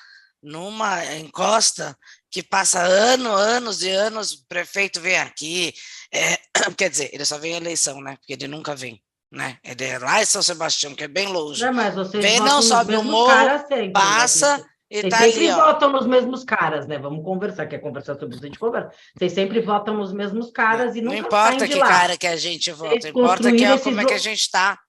numa 0.41 1.03
encosta 1.15 1.97
que 2.31 2.43
passa 2.43 2.79
ano, 2.81 3.31
anos 3.31 3.81
e 3.81 3.89
anos, 3.89 4.33
o 4.33 4.47
prefeito 4.47 5.01
vem 5.01 5.17
aqui, 5.17 5.73
é, 6.13 6.37
quer 6.77 6.89
dizer, 6.89 7.09
ele 7.11 7.25
só 7.25 7.37
vem 7.39 7.53
em 7.53 7.57
eleição, 7.57 7.99
né? 8.01 8.15
Porque 8.17 8.33
ele 8.33 8.47
nunca 8.47 8.75
vem. 8.75 9.01
Né? 9.31 9.57
Ele 9.63 9.85
é 9.85 9.99
lá 9.99 10.21
em 10.21 10.25
São 10.25 10.41
Sebastião, 10.41 10.95
que 10.95 11.03
é 11.03 11.07
bem 11.07 11.27
longe. 11.27 11.63
Não, 11.63 11.73
mas 11.73 11.93
vocês 11.93 12.23
vem, 12.23 12.39
não 12.39 12.61
sobe 12.61 12.95
o 12.95 13.03
morro, 13.03 13.31
né, 13.31 13.91
passa, 13.93 14.63
Vocês 14.91 15.13
tá 15.13 15.17
sempre 15.19 15.47
ali, 15.49 15.55
votam 15.55 15.91
nos 15.91 16.07
mesmos 16.07 16.43
caras, 16.43 16.87
né? 16.87 16.97
Vamos 16.97 17.23
conversar. 17.23 17.67
Quer 17.67 17.77
conversar 17.77 18.15
sobre 18.15 18.35
isso? 18.35 18.43
A 18.43 18.47
gente 18.47 18.57
conversa. 18.57 18.91
Vocês 19.15 19.31
sempre 19.33 19.61
votam 19.61 19.97
nos 19.97 20.11
mesmos 20.11 20.49
caras 20.51 20.95
e 20.95 21.01
não 21.01 21.13
importa 21.13 21.67
que 21.67 21.75
lá. 21.75 21.87
cara 21.87 22.17
que 22.17 22.25
a 22.25 22.35
gente 22.35 22.71
vota, 22.71 23.07
importa 23.07 23.51
que 23.51 23.63
é, 23.63 23.77
como 23.77 24.01
é 24.01 24.05
que 24.05 24.13
a 24.13 24.17
gente 24.17 24.39
está. 24.39 24.79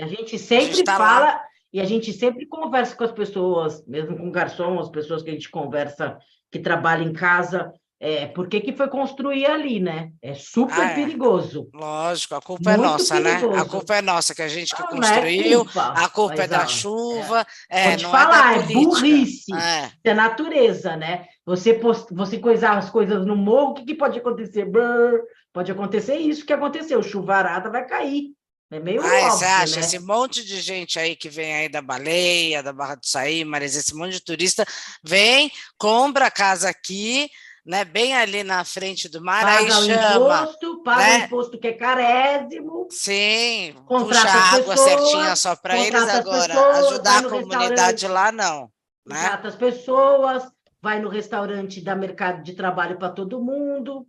A 0.00 0.06
gente 0.06 0.38
sempre 0.38 0.64
a 0.64 0.68
gente 0.68 0.84
tá 0.84 0.96
fala 0.96 1.26
lá. 1.26 1.44
e 1.70 1.80
a 1.80 1.84
gente 1.84 2.12
sempre 2.14 2.46
conversa 2.46 2.96
com 2.96 3.04
as 3.04 3.12
pessoas, 3.12 3.86
mesmo 3.86 4.16
com 4.16 4.30
garçom, 4.30 4.78
as 4.78 4.88
pessoas 4.88 5.22
que 5.22 5.28
a 5.28 5.34
gente 5.34 5.50
conversa 5.50 6.16
que 6.50 6.58
trabalham 6.58 7.10
em 7.10 7.12
casa. 7.12 7.70
É, 8.04 8.26
por 8.26 8.48
que, 8.48 8.60
que 8.60 8.72
foi 8.72 8.88
construir 8.88 9.46
ali, 9.46 9.78
né? 9.78 10.10
É 10.20 10.34
super 10.34 10.80
ah, 10.80 10.90
é. 10.90 10.94
perigoso. 10.96 11.70
Lógico, 11.72 12.34
a 12.34 12.42
culpa 12.42 12.72
é 12.72 12.76
Muito 12.76 12.88
é 12.88 12.90
nossa, 12.90 13.14
perigoso. 13.14 13.48
né? 13.52 13.60
A 13.60 13.64
culpa 13.64 13.94
é 13.94 14.02
nossa, 14.02 14.34
que 14.34 14.42
a 14.42 14.48
gente 14.48 14.74
que 14.74 14.82
não, 14.82 14.88
construiu, 14.88 15.58
não 15.58 15.60
é 15.60 15.72
culpa, 15.72 15.94
a 15.96 16.08
culpa 16.08 16.42
é 16.42 16.48
da 16.48 16.66
chuva, 16.66 17.46
é. 17.70 17.92
é 17.92 17.96
não 17.98 18.10
falar, 18.10 18.56
é, 18.56 18.58
é 18.58 18.62
burrice, 18.62 19.54
é. 19.54 19.92
é 20.02 20.14
natureza, 20.14 20.96
né? 20.96 21.26
Você, 21.46 21.74
post, 21.74 22.12
você 22.12 22.40
coisar 22.40 22.76
as 22.76 22.90
coisas 22.90 23.24
no 23.24 23.36
morro, 23.36 23.70
o 23.70 23.74
que, 23.74 23.84
que 23.84 23.94
pode 23.94 24.18
acontecer? 24.18 24.64
Brrr, 24.64 25.20
pode 25.52 25.70
acontecer 25.70 26.16
isso 26.16 26.44
que 26.44 26.52
aconteceu, 26.52 27.00
chuvarada 27.04 27.70
vai 27.70 27.86
cair. 27.86 28.32
É 28.68 28.80
meio 28.80 29.00
ah, 29.00 29.04
óbvio, 29.04 29.30
você 29.30 29.44
acha? 29.44 29.76
Né? 29.76 29.86
Esse 29.86 29.98
monte 30.00 30.44
de 30.44 30.60
gente 30.60 30.98
aí 30.98 31.14
que 31.14 31.28
vem 31.28 31.54
aí 31.54 31.68
da 31.68 31.80
Baleia, 31.80 32.64
da 32.64 32.72
Barra 32.72 32.96
do 32.96 33.06
Saí, 33.06 33.44
mas 33.44 33.76
esse 33.76 33.94
monte 33.94 34.14
de 34.14 34.24
turista 34.24 34.66
vem, 35.04 35.52
compra 35.78 36.26
a 36.26 36.30
casa 36.32 36.68
aqui, 36.68 37.30
né, 37.64 37.84
bem 37.84 38.14
ali 38.14 38.42
na 38.42 38.64
frente 38.64 39.08
do 39.08 39.22
mar, 39.22 39.42
paga 39.44 39.58
aí 39.58 39.70
chama. 39.86 40.42
Imposto, 40.42 40.82
paga 40.82 41.02
né? 41.02 41.18
o 41.18 41.24
imposto 41.24 41.58
que 41.58 41.68
é 41.68 41.72
carésimo. 41.72 42.88
Sim, 42.90 43.74
puxa 43.86 44.28
a 44.28 44.54
água 44.54 44.74
pessoas, 44.74 44.80
certinha 44.80 45.36
só 45.36 45.56
para 45.56 45.78
eles 45.78 46.08
agora. 46.08 46.54
Pessoas, 46.54 46.86
ajudar 46.86 47.18
a 47.18 47.28
comunidade 47.28 48.08
lá, 48.08 48.32
não. 48.32 48.70
Né? 49.06 49.20
Trata 49.20 49.48
as 49.48 49.56
pessoas, 49.56 50.44
vai 50.80 51.00
no 51.00 51.08
restaurante, 51.08 51.80
dá 51.80 51.94
mercado 51.94 52.42
de 52.42 52.54
trabalho 52.54 52.98
para 52.98 53.10
todo 53.10 53.40
mundo. 53.40 54.06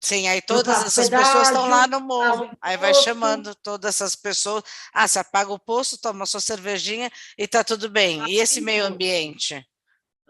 Sim, 0.00 0.28
aí 0.28 0.40
todas 0.40 0.86
essas 0.86 1.08
pessoas 1.08 1.48
estão 1.48 1.68
lá 1.68 1.86
no 1.86 2.00
morro. 2.00 2.48
Aí 2.62 2.76
vai 2.76 2.94
chamando 2.94 3.54
todas 3.56 3.96
essas 3.96 4.14
pessoas. 4.14 4.62
Ah, 4.94 5.08
você 5.08 5.18
apaga 5.18 5.52
o 5.52 5.58
posto, 5.58 6.00
toma 6.00 6.24
sua 6.24 6.40
cervejinha 6.40 7.10
e 7.36 7.48
tá 7.48 7.64
tudo 7.64 7.90
bem. 7.90 8.24
E 8.30 8.38
esse 8.38 8.60
meio 8.60 8.86
ambiente? 8.86 9.66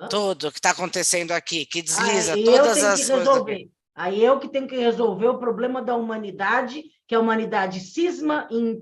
Tudo 0.09 0.53
que 0.53 0.59
está 0.59 0.71
acontecendo 0.71 1.33
aqui, 1.33 1.67
que 1.67 1.83
desliza 1.83 2.35
Aí 2.35 2.45
todas 2.45 2.85
as 2.85 3.09
coisas. 3.09 3.69
Aí 3.95 4.25
eu 4.25 4.39
que 4.39 4.49
tenho 4.49 4.69
que 4.69 4.77
resolver 4.77 5.27
o 5.27 5.39
problema 5.39 5.83
da 5.83 5.97
humanidade, 5.97 6.85
que 7.07 7.17
a 7.17 7.21
humanidade 7.21 7.81
cisma 7.81 8.47
em 8.49 8.81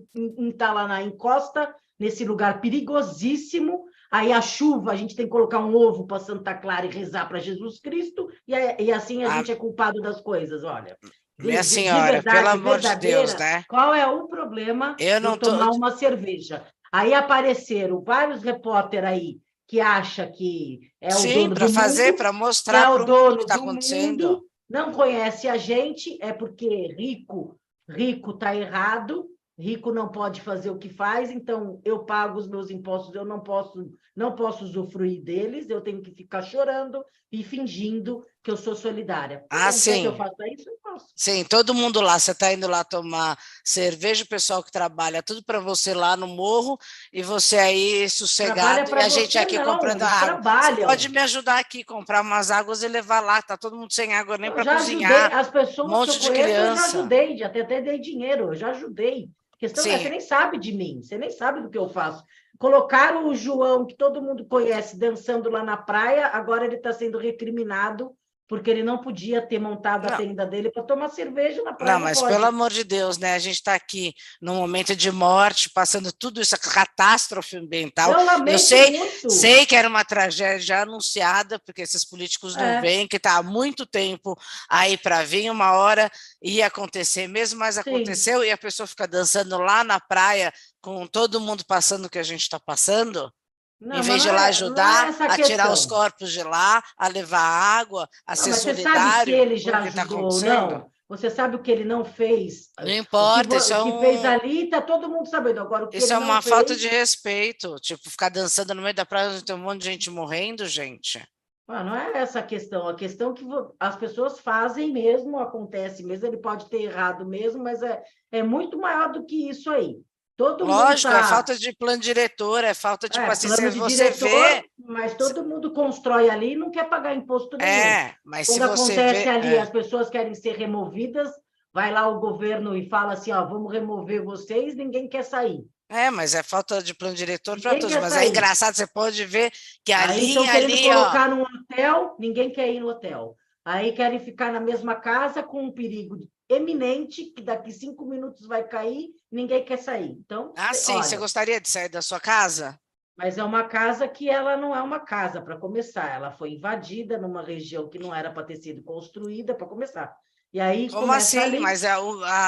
estar 0.51 0.69
tá 0.69 0.73
lá 0.75 0.87
na 0.87 1.03
encosta, 1.03 1.75
nesse 1.99 2.23
lugar 2.25 2.61
perigosíssimo. 2.61 3.87
Aí 4.11 4.31
a 4.31 4.43
chuva, 4.43 4.93
a 4.93 4.97
gente 4.97 5.17
tem 5.17 5.25
que 5.25 5.33
colocar 5.33 5.59
um 5.59 5.75
ovo 5.75 6.07
para 6.07 6.21
Santa 6.21 6.55
Clara 6.55 6.85
e 6.85 6.91
rezar 6.91 7.27
para 7.27 7.39
Jesus 7.39 7.81
Cristo, 7.81 8.29
e, 8.47 8.55
e 8.83 8.93
assim 8.93 9.25
a, 9.25 9.33
a, 9.33 9.37
gente 9.39 9.53
é 9.53 9.57
culpado 9.57 10.01
das 10.03 10.21
coisas, 10.21 10.63
olha. 10.65 10.97
Minha 11.39 11.61
de, 11.61 11.67
senhora, 11.67 12.05
de 12.05 12.13
verdade, 12.13 12.37
pelo 12.37 12.49
amor 12.49 12.79
de 12.79 12.97
Deus, 12.97 13.35
né? 13.35 13.65
Qual 13.69 13.95
é 13.95 14.07
o 14.07 14.29
problema 14.29 14.97
eu 14.99 15.21
não 15.21 15.33
de 15.33 15.41
tomar 15.41 15.71
tô... 15.71 15.77
uma 15.77 15.97
cerveja? 15.97 16.63
Aí 16.93 17.15
apareceram 17.15 18.03
vários 18.03 18.43
repórteres 18.43 19.09
aí 19.09 19.39
que 19.67 19.81
acha 19.81 20.27
que 20.27 20.81
é 21.01 21.09
o 21.09 21.13
Sim, 21.13 21.35
dono 21.35 21.55
para 21.55 21.69
fazer, 21.69 22.13
para 22.15 22.33
mostrar 22.33 22.85
é 22.85 22.89
o 22.89 23.05
dono 23.05 23.37
que 23.39 23.43
está 23.43 23.57
acontecendo. 23.57 24.29
Mundo, 24.29 24.47
não 24.69 24.93
conhece 24.93 25.49
a 25.49 25.57
gente, 25.57 26.19
é 26.21 26.33
porque 26.33 26.89
rico, 26.97 27.59
rico 27.89 28.33
está 28.33 28.55
errado, 28.55 29.27
rico 29.59 29.93
não 29.93 30.09
pode 30.09 30.41
fazer 30.41 30.71
o 30.71 30.79
que 30.79 30.89
faz, 30.89 31.31
então 31.31 31.81
eu 31.85 32.01
pago 32.05 32.39
os 32.39 32.49
meus 32.49 32.71
impostos, 32.71 33.15
eu 33.15 33.25
não 33.25 33.41
posso, 33.41 33.91
não 34.15 34.35
posso 34.35 34.65
usufruir 34.65 35.23
deles, 35.23 35.69
eu 35.71 35.81
tenho 35.81 36.03
que 36.03 36.11
ficar 36.11 36.43
chorando 36.43 37.05
e 37.41 37.45
fingindo 37.45 38.25
que 38.43 38.51
eu 38.51 38.57
sou 38.57 38.75
solidária. 38.75 39.45
Ah, 39.51 39.71
sim. 39.71 40.07
eu 40.07 40.17
faço 40.17 40.35
isso, 40.55 40.71
eu 40.71 40.79
faço. 40.83 41.07
Sim, 41.15 41.45
todo 41.45 41.75
mundo 41.75 42.01
lá, 42.01 42.19
você 42.19 42.31
está 42.31 42.51
indo 42.53 42.67
lá 42.67 42.83
tomar 42.83 43.37
cerveja, 43.63 44.25
o 44.25 44.29
pessoal 44.29 44.63
que 44.63 44.73
trabalha, 44.73 45.23
tudo 45.23 45.45
para 45.45 45.59
você 45.59 45.93
lá 45.93 46.17
no 46.17 46.27
morro, 46.27 46.79
e 47.13 47.23
você 47.23 47.59
aí 47.59 48.09
sossegado, 48.09 48.91
e 48.91 48.95
a 48.95 49.09
gente 49.09 49.37
aqui 49.37 49.59
não, 49.59 49.65
comprando 49.65 50.03
água. 50.03 50.41
Pode 50.87 51.09
me 51.11 51.19
ajudar 51.19 51.59
aqui, 51.59 51.85
comprar 51.85 52.23
umas 52.23 52.51
águas 52.51 52.83
e 52.83 52.89
levar 52.89 53.21
lá, 53.21 53.43
tá 53.43 53.57
todo 53.57 53.77
mundo 53.77 53.93
sem 53.93 54.15
água 54.15 54.39
nem 54.39 54.51
para 54.51 54.77
cozinhar. 54.79 55.37
As 55.37 55.51
pessoas 55.51 55.89
um 55.89 55.91
monte 55.91 56.19
de 56.19 56.31
criança. 56.31 56.71
eu 56.71 56.77
já 56.77 56.85
ajudei, 56.85 57.37
já 57.37 57.47
até, 57.49 57.61
até 57.61 57.83
dei 57.83 57.99
dinheiro, 57.99 58.45
eu 58.45 58.55
já 58.55 58.71
ajudei. 58.71 59.29
A 59.57 59.59
questão 59.59 59.83
Sim. 59.83 59.91
é, 59.91 59.99
você 59.99 60.11
nem 60.11 60.21
sabe 60.21 60.59
de 60.59 60.73
mim, 60.73 61.01
você 61.03 61.17
nem 61.17 61.31
sabe 61.31 61.63
do 61.63 61.71
que 61.71 61.79
eu 61.79 61.89
faço. 61.89 62.23
Colocaram 62.59 63.29
o 63.29 63.35
João, 63.35 63.87
que 63.87 63.97
todo 63.97 64.23
mundo 64.23 64.47
conhece, 64.47 64.99
dançando 64.99 65.49
lá 65.49 65.65
na 65.65 65.77
praia, 65.77 66.29
agora 66.29 66.67
ele 66.67 66.77
está 66.77 66.93
sendo 66.93 67.19
recriminado 67.19 68.15
porque 68.49 68.71
ele 68.71 68.83
não 68.83 68.99
podia 68.99 69.43
ter 69.43 69.59
montado 69.59 70.07
não. 70.07 70.15
a 70.15 70.17
tenda 70.17 70.47
dele 70.47 70.71
para 70.71 70.83
tomar 70.83 71.09
cerveja 71.09 71.63
na 71.63 71.73
praia. 71.73 71.95
Não, 71.95 72.01
mas 72.01 72.21
pode. 72.21 72.33
pelo 72.33 72.45
amor 72.47 72.73
de 72.73 72.85
Deus, 72.85 73.19
né? 73.19 73.35
A 73.35 73.39
gente 73.39 73.57
está 73.57 73.75
aqui 73.75 74.15
num 74.41 74.55
momento 74.55 74.95
de 74.95 75.11
morte, 75.11 75.69
passando 75.71 76.13
tudo 76.13 76.41
isso, 76.41 76.57
catástrofe 76.59 77.57
ambiental. 77.57 78.13
Eu, 78.13 78.47
Eu 78.47 78.59
sei, 78.59 78.99
muito. 78.99 79.31
sei 79.31 79.67
que 79.67 79.75
era 79.75 79.89
uma 79.89 80.05
tragédia 80.05 80.83
anunciada, 80.83 81.59
porque 81.59 81.83
esses 81.83 82.05
políticos 82.05 82.55
não 82.55 82.65
é. 82.65 82.81
vêm, 82.81 83.09
que 83.09 83.17
está 83.17 83.37
há 83.37 83.43
muito 83.43 83.85
tempo 83.85 84.39
aí 84.71 84.97
para 84.97 85.25
vir, 85.25 85.51
uma 85.51 85.73
hora 85.73 86.11
ia 86.41 86.67
acontecer 86.67 87.27
mesmo, 87.27 87.59
mas 87.59 87.77
aconteceu 87.77 88.41
Sim. 88.41 88.47
e 88.47 88.51
a 88.53 88.59
pessoa 88.59 88.87
fica 88.87 89.09
dançando 89.09 89.59
lá 89.59 89.83
na 89.83 89.99
praia 89.99 90.53
com 90.81 91.05
todo 91.07 91.41
mundo 91.41 91.65
passando 91.67 92.05
o 92.05 92.11
que 92.11 92.19
a 92.19 92.23
gente 92.23 92.43
está 92.43 92.61
passando. 92.61 93.33
Não, 93.81 93.99
em 93.99 94.03
vez 94.03 94.23
de 94.23 94.29
ir 94.29 94.33
lá 94.33 94.47
é, 94.47 94.49
ajudar 94.49 95.15
é 95.21 95.25
a 95.25 95.37
tirar 95.37 95.71
os 95.71 95.85
corpos 95.85 96.33
de 96.33 96.43
lá, 96.43 96.83
a 96.97 97.09
levar 97.09 97.39
água, 97.39 98.09
a 98.27 98.35
não, 98.35 98.37
ser 98.37 98.55
solidário. 98.55 98.93
Você 98.93 99.09
sabe 99.11 99.25
que 99.25 99.31
ele 99.37 99.57
já 99.59 99.73
tá 99.73 100.03
ajudou, 100.03 100.41
tá 100.41 100.47
não? 100.47 100.91
Você 101.09 101.31
sabe 101.31 101.55
o 101.55 101.63
que 101.63 101.71
ele 101.71 101.85
não 101.85 102.05
fez? 102.05 102.71
Não 102.81 102.91
importa, 102.91 103.47
o 103.47 103.51
que, 103.51 103.57
isso 103.57 103.73
é 103.73 103.83
um... 103.83 103.93
que 103.93 104.07
fez 104.07 104.25
ali, 104.25 104.65
está 104.65 104.81
todo 104.81 105.09
mundo 105.09 105.29
sabendo. 105.29 105.61
Agora, 105.61 105.85
o 105.85 105.89
que 105.89 105.99
isso 105.99 106.13
é 106.13 106.19
uma 106.19 106.43
fez... 106.43 106.55
falta 106.55 106.75
de 106.75 106.89
respeito. 106.89 107.77
Tipo, 107.77 108.11
ficar 108.11 108.29
dançando 108.29 108.75
no 108.75 108.83
meio 108.83 108.95
da 108.95 109.07
praia, 109.07 109.41
tem 109.41 109.55
um 109.55 109.59
monte 109.59 109.83
de 109.83 109.91
gente 109.91 110.11
morrendo, 110.11 110.67
gente. 110.67 111.25
Ah, 111.69 111.85
não 111.85 111.95
é 111.95 112.19
essa 112.19 112.41
a 112.41 112.43
questão. 112.43 112.89
A 112.89 112.95
questão 112.95 113.35
que 113.35 113.45
as 113.79 113.97
pessoas 113.97 114.41
fazem 114.41 114.93
mesmo, 114.93 115.39
acontece 115.39 116.03
mesmo. 116.03 116.27
Ele 116.27 116.39
pode 116.39 116.69
ter 116.69 116.83
errado 116.83 117.25
mesmo, 117.25 117.63
mas 117.63 117.83
é, 117.83 118.03
é 118.33 118.43
muito 118.43 118.77
maior 118.79 119.13
do 119.13 119.25
que 119.25 119.49
isso 119.49 119.71
aí. 119.71 119.97
Todo 120.37 120.67
Lógico, 120.67 121.09
é 121.09 121.17
tá... 121.17 121.21
é 121.21 121.31
falta 121.31 121.57
de 121.57 121.73
plano 121.73 121.99
diretor, 121.99 122.63
é 122.63 122.75
falta 122.75 123.09
de 123.09 123.19
é, 123.19 123.27
assim, 123.27 123.49
se 123.49 123.71
você 123.71 124.11
diretor, 124.11 124.29
vê. 124.29 124.65
Mas 124.87 125.15
todo 125.15 125.43
mundo 125.43 125.73
constrói 125.73 126.29
ali 126.29 126.53
e 126.53 126.57
não 126.57 126.71
quer 126.71 126.85
pagar 126.85 127.15
imposto 127.15 127.57
nenhum. 127.57 127.71
É, 127.71 128.15
mas 128.23 128.47
Quando 128.47 128.63
se 128.63 128.69
você 128.69 128.93
acontece 128.93 129.25
vê, 129.25 129.31
ali, 129.31 129.55
é. 129.55 129.61
as 129.61 129.71
pessoas 129.71 130.11
querem 130.11 130.35
ser 130.35 130.57
removidas, 130.57 131.31
vai 131.73 131.91
lá 131.91 132.07
o 132.07 132.21
governo 132.21 132.77
e 132.77 132.87
fala 132.87 133.15
assim: 133.15 133.33
ó, 133.33 133.47
vamos 133.47 133.73
remover 133.73 134.23
vocês, 134.23 134.77
ninguém 134.77 135.09
quer 135.09 135.25
sair. 135.25 135.65
É, 135.89 136.11
mas 136.11 136.35
é 136.35 136.43
falta 136.43 136.83
de 136.83 136.93
plano 136.93 137.15
diretor 137.15 137.59
para 137.61 137.79
todos. 137.79 137.95
Mas 137.95 138.13
é 138.13 138.17
sair. 138.17 138.27
é 138.27 138.29
engraçado, 138.29 138.75
você 138.75 138.87
pode 138.87 139.25
ver 139.25 139.51
que 139.85 139.93
a 139.93 140.11
Aí 140.11 140.29
estão 140.29 140.49
ali. 140.51 140.83
colocar 140.83 141.31
ó... 141.31 141.35
num 141.35 141.43
hotel, 141.43 142.17
ninguém 142.19 142.53
quer 142.53 142.71
ir 142.71 142.81
no 142.81 142.89
hotel. 142.89 143.37
Aí 143.67 143.91
querem 143.91 144.21
ficar 144.21 144.53
na 144.53 144.61
mesma 144.61 144.95
casa 144.95 145.43
com 145.43 145.65
um 145.65 145.73
perigo 145.73 146.17
eminente 146.49 147.25
que 147.25 147.43
daqui 147.43 147.73
cinco 147.73 148.07
minutos 148.07 148.47
vai 148.47 148.63
cair, 148.63 149.09
ninguém 149.29 149.65
quer 149.65 149.79
sair. 149.79 150.13
Então, 150.13 150.55
ah, 150.57 150.73
sim, 150.73 150.93
olha, 150.93 151.03
você 151.03 151.17
gostaria 151.17 151.61
de 151.61 151.69
sair 151.69 151.89
da 151.89 152.01
sua 152.01 152.21
casa? 152.21 152.79
Mas 153.17 153.39
é 153.39 153.43
uma 153.43 153.65
casa 153.65 154.07
que 154.07 154.31
ela 154.31 154.57
não 154.57 154.73
é 154.73 154.81
uma 154.81 155.01
casa 155.01 155.41
para 155.41 155.57
começar. 155.57 156.15
Ela 156.15 156.31
foi 156.31 156.51
invadida 156.51 157.19
numa 157.19 157.43
região 157.43 157.89
que 157.89 157.99
não 157.99 158.15
era 158.15 158.31
para 158.31 158.45
ter 158.45 158.55
sido 158.55 158.85
construída 158.85 159.53
para 159.53 159.67
começar. 159.67 160.15
E 160.53 160.61
aí 160.61 160.89
Como 160.89 161.13
assim? 161.13 161.39
Ali... 161.39 161.59
Mas 161.59 161.83
é 161.83 161.95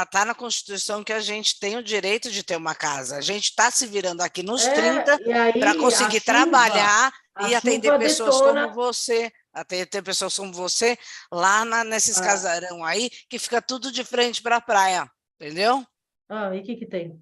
está 0.02 0.24
na 0.24 0.36
Constituição 0.36 1.02
que 1.02 1.12
a 1.12 1.18
gente 1.18 1.58
tem 1.58 1.76
o 1.76 1.82
direito 1.82 2.30
de 2.30 2.44
ter 2.44 2.54
uma 2.54 2.76
casa. 2.76 3.16
A 3.16 3.20
gente 3.20 3.46
está 3.46 3.72
se 3.72 3.86
virando 3.86 4.20
aqui 4.20 4.44
nos 4.44 4.64
é, 4.64 4.72
30 5.04 5.18
para 5.58 5.74
conseguir 5.76 6.20
chuva, 6.20 6.24
trabalhar 6.24 7.12
e 7.48 7.56
atender 7.56 7.98
pessoas 7.98 8.36
detona... 8.36 8.68
como 8.68 8.74
você. 8.74 9.32
Até 9.52 9.84
ter 9.84 10.02
pessoas 10.02 10.36
como 10.36 10.52
você 10.52 10.98
lá 11.32 11.64
na, 11.64 11.84
nesses 11.84 12.18
ah. 12.18 12.24
casarão 12.24 12.84
aí, 12.84 13.10
que 13.28 13.38
fica 13.38 13.60
tudo 13.60 13.90
de 13.90 14.04
frente 14.04 14.42
para 14.42 14.56
a 14.56 14.60
praia, 14.60 15.10
entendeu? 15.40 15.84
Ah, 16.28 16.54
e 16.54 16.60
o 16.60 16.62
que, 16.62 16.76
que 16.76 16.86
tem? 16.86 17.20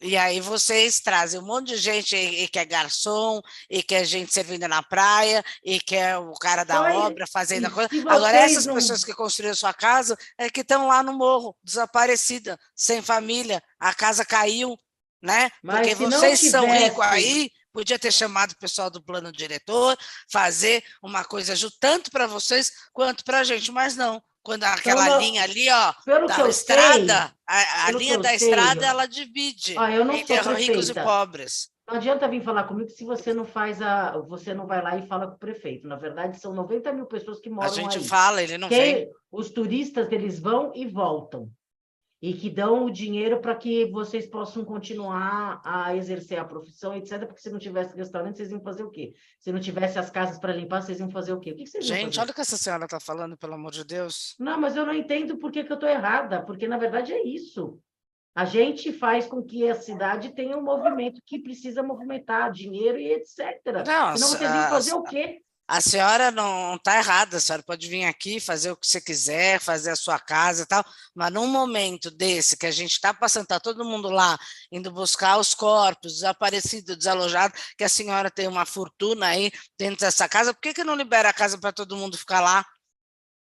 E 0.00 0.16
aí 0.16 0.40
vocês 0.40 1.00
trazem 1.00 1.40
um 1.40 1.44
monte 1.44 1.68
de 1.68 1.76
gente 1.76 2.14
e, 2.14 2.44
e 2.44 2.48
que 2.48 2.58
é 2.58 2.64
garçom, 2.64 3.40
e 3.68 3.82
que 3.82 3.96
é 3.96 4.04
gente 4.04 4.32
servindo 4.32 4.68
na 4.68 4.80
praia, 4.80 5.44
e 5.64 5.80
que 5.80 5.96
é 5.96 6.16
o 6.16 6.32
cara 6.34 6.62
da 6.62 6.94
obra 6.94 7.26
fazendo 7.26 7.66
a 7.66 7.70
coisa. 7.70 7.90
Agora, 8.08 8.36
essas 8.36 8.64
não... 8.64 8.74
pessoas 8.74 9.04
que 9.04 9.12
construíram 9.12 9.56
sua 9.56 9.74
casa 9.74 10.16
é 10.38 10.48
que 10.48 10.60
estão 10.60 10.86
lá 10.86 11.02
no 11.02 11.12
morro, 11.12 11.56
desaparecida, 11.64 12.56
sem 12.76 13.02
família, 13.02 13.60
a 13.78 13.92
casa 13.92 14.24
caiu, 14.24 14.78
né? 15.20 15.50
Mas 15.62 15.80
Porque 15.80 15.94
vocês 15.96 16.38
tivesse... 16.38 16.50
são 16.50 16.70
ricos 16.70 17.04
aí, 17.04 17.50
podia 17.78 17.96
ter 17.96 18.12
chamado 18.12 18.50
o 18.50 18.58
pessoal 18.58 18.90
do 18.90 19.00
plano 19.00 19.30
diretor, 19.30 19.96
fazer 20.28 20.82
uma 21.00 21.22
coisa 21.24 21.54
tanto 21.80 22.10
para 22.10 22.26
vocês 22.26 22.72
quanto 22.92 23.24
para 23.24 23.38
a 23.38 23.44
gente, 23.44 23.70
mas 23.70 23.94
não. 23.94 24.20
Quando 24.42 24.64
aquela 24.64 25.06
então, 25.06 25.20
linha 25.20 25.44
ali, 25.44 25.68
ó, 25.70 25.94
da 26.26 26.48
estrada, 26.48 27.26
sei, 27.26 27.34
a, 27.46 27.86
a 27.86 27.90
linha 27.92 28.18
da 28.18 28.30
sei, 28.30 28.48
estrada, 28.48 28.84
ela 28.84 29.06
divide 29.06 29.76
ah, 29.78 29.92
entre 29.92 30.54
ricos 30.54 30.88
e 30.88 30.94
pobres. 30.94 31.68
Não 31.86 31.94
adianta 31.94 32.26
vir 32.26 32.42
falar 32.42 32.64
comigo 32.64 32.90
se 32.90 33.04
você 33.04 33.32
não 33.32 33.44
faz 33.44 33.80
a. 33.80 34.18
Você 34.26 34.52
não 34.52 34.66
vai 34.66 34.82
lá 34.82 34.96
e 34.96 35.06
fala 35.06 35.28
com 35.28 35.36
o 35.36 35.38
prefeito. 35.38 35.86
Na 35.86 35.96
verdade, 35.96 36.40
são 36.40 36.52
90 36.52 36.92
mil 36.92 37.06
pessoas 37.06 37.38
que 37.38 37.48
moram. 37.48 37.68
A 37.68 37.72
gente 37.72 37.98
aí. 37.98 38.04
fala, 38.04 38.42
ele 38.42 38.58
não 38.58 38.68
vem. 38.68 39.08
Os 39.30 39.50
turistas, 39.50 40.10
eles 40.10 40.40
vão 40.40 40.72
e 40.74 40.84
voltam 40.84 41.48
e 42.20 42.34
que 42.34 42.50
dão 42.50 42.86
o 42.86 42.90
dinheiro 42.90 43.40
para 43.40 43.54
que 43.54 43.86
vocês 43.86 44.26
possam 44.26 44.64
continuar 44.64 45.60
a 45.64 45.94
exercer 45.94 46.38
a 46.38 46.44
profissão, 46.44 46.94
etc. 46.96 47.26
Porque 47.26 47.40
se 47.40 47.50
não 47.50 47.58
tivesse 47.58 47.96
restaurante, 47.96 48.36
vocês 48.36 48.50
iam 48.50 48.60
fazer 48.60 48.82
o 48.82 48.90
quê? 48.90 49.14
Se 49.38 49.52
não 49.52 49.60
tivesse 49.60 49.98
as 49.98 50.10
casas 50.10 50.38
para 50.38 50.52
limpar, 50.52 50.82
vocês 50.82 50.98
iam 50.98 51.10
fazer 51.10 51.32
o 51.32 51.40
quê? 51.40 51.52
O 51.52 51.56
que 51.56 51.66
vocês 51.66 51.86
Gente, 51.86 52.18
olha 52.18 52.30
o 52.30 52.34
que 52.34 52.40
essa 52.40 52.56
senhora 52.56 52.86
está 52.86 52.98
falando, 52.98 53.36
pelo 53.36 53.54
amor 53.54 53.70
de 53.70 53.84
Deus. 53.84 54.34
Não, 54.38 54.60
mas 54.60 54.74
eu 54.74 54.84
não 54.84 54.94
entendo 54.94 55.38
por 55.38 55.52
que, 55.52 55.62
que 55.62 55.70
eu 55.70 55.74
estou 55.74 55.88
errada, 55.88 56.42
porque 56.42 56.66
na 56.66 56.76
verdade 56.76 57.12
é 57.12 57.24
isso. 57.24 57.80
A 58.34 58.44
gente 58.44 58.92
faz 58.92 59.26
com 59.26 59.42
que 59.42 59.68
a 59.68 59.74
cidade 59.74 60.30
tenha 60.30 60.56
um 60.56 60.62
movimento 60.62 61.20
que 61.24 61.40
precisa 61.40 61.82
movimentar 61.82 62.52
dinheiro 62.52 62.98
e 62.98 63.12
etc. 63.12 63.38
Não, 63.86 64.16
Senão 64.16 64.28
vocês 64.28 64.40
iam 64.40 64.68
fazer 64.68 64.92
a, 64.92 64.96
o 64.96 65.02
quê? 65.02 65.40
A 65.68 65.82
senhora 65.82 66.30
não 66.30 66.76
está 66.76 66.96
errada, 66.96 67.36
a 67.36 67.40
senhora 67.40 67.62
pode 67.62 67.86
vir 67.86 68.04
aqui, 68.04 68.40
fazer 68.40 68.70
o 68.70 68.76
que 68.76 68.86
você 68.86 69.02
quiser, 69.02 69.60
fazer 69.60 69.90
a 69.90 69.96
sua 69.96 70.18
casa 70.18 70.62
e 70.62 70.66
tal, 70.66 70.82
mas 71.14 71.30
num 71.30 71.46
momento 71.46 72.10
desse 72.10 72.56
que 72.56 72.64
a 72.64 72.70
gente 72.70 72.92
está 72.92 73.12
passando, 73.12 73.42
está 73.42 73.60
todo 73.60 73.84
mundo 73.84 74.08
lá 74.08 74.38
indo 74.72 74.90
buscar 74.90 75.36
os 75.36 75.52
corpos, 75.52 76.14
desaparecidos, 76.14 76.96
desalojados, 76.96 77.60
que 77.76 77.84
a 77.84 77.88
senhora 77.88 78.30
tem 78.30 78.48
uma 78.48 78.64
fortuna 78.64 79.26
aí 79.26 79.52
dentro 79.78 80.00
dessa 80.00 80.26
casa, 80.26 80.54
por 80.54 80.60
que, 80.62 80.72
que 80.72 80.82
não 80.82 80.96
libera 80.96 81.28
a 81.28 81.34
casa 81.34 81.58
para 81.58 81.70
todo 81.70 81.96
mundo 81.96 82.16
ficar 82.16 82.40
lá? 82.40 82.64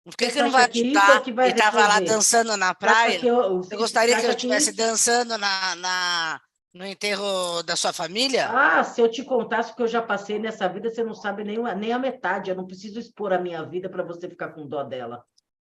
Por 0.03 0.17
que, 0.17 0.31
que 0.31 0.43
não 0.43 0.51
vai 0.51 0.65
ajudar 0.71 1.23
que 1.23 1.33
vai 1.33 1.49
e 1.49 1.53
estava 1.53 1.87
lá 1.87 2.01
dançando 2.01 2.57
na 2.57 2.75
praia? 2.75 3.21
Eu, 3.23 3.63
eu, 3.71 3.79
gostaria 3.79 4.19
que 4.19 4.27
eu 4.27 4.31
estivesse 4.31 4.73
dançando 4.73 5.37
na, 5.37 5.75
na 5.77 6.41
no 6.75 6.85
enterro 6.85 7.63
da 7.63 7.77
sua 7.77 7.93
família? 7.93 8.49
Ah, 8.51 8.83
se 8.83 9.01
eu 9.01 9.09
te 9.09 9.23
contasse 9.23 9.73
o 9.73 9.77
que 9.77 9.83
eu 9.83 9.89
já 9.89 10.03
passei 10.03 10.39
nessa 10.39 10.69
vida, 10.69 10.91
você 10.91 11.05
não 11.05 11.15
sabe 11.15 11.45
nem, 11.45 11.57
nem 11.77 11.93
a 11.93 11.99
metade. 11.99 12.51
Eu 12.51 12.57
não 12.57 12.67
preciso 12.67 12.99
expor 12.99 13.33
a 13.33 13.39
minha 13.39 13.63
vida 13.63 13.89
para 13.89 14.03
você 14.03 14.29
ficar 14.29 14.49
com 14.49 14.67
dó 14.67 14.83
dela. 14.83 15.25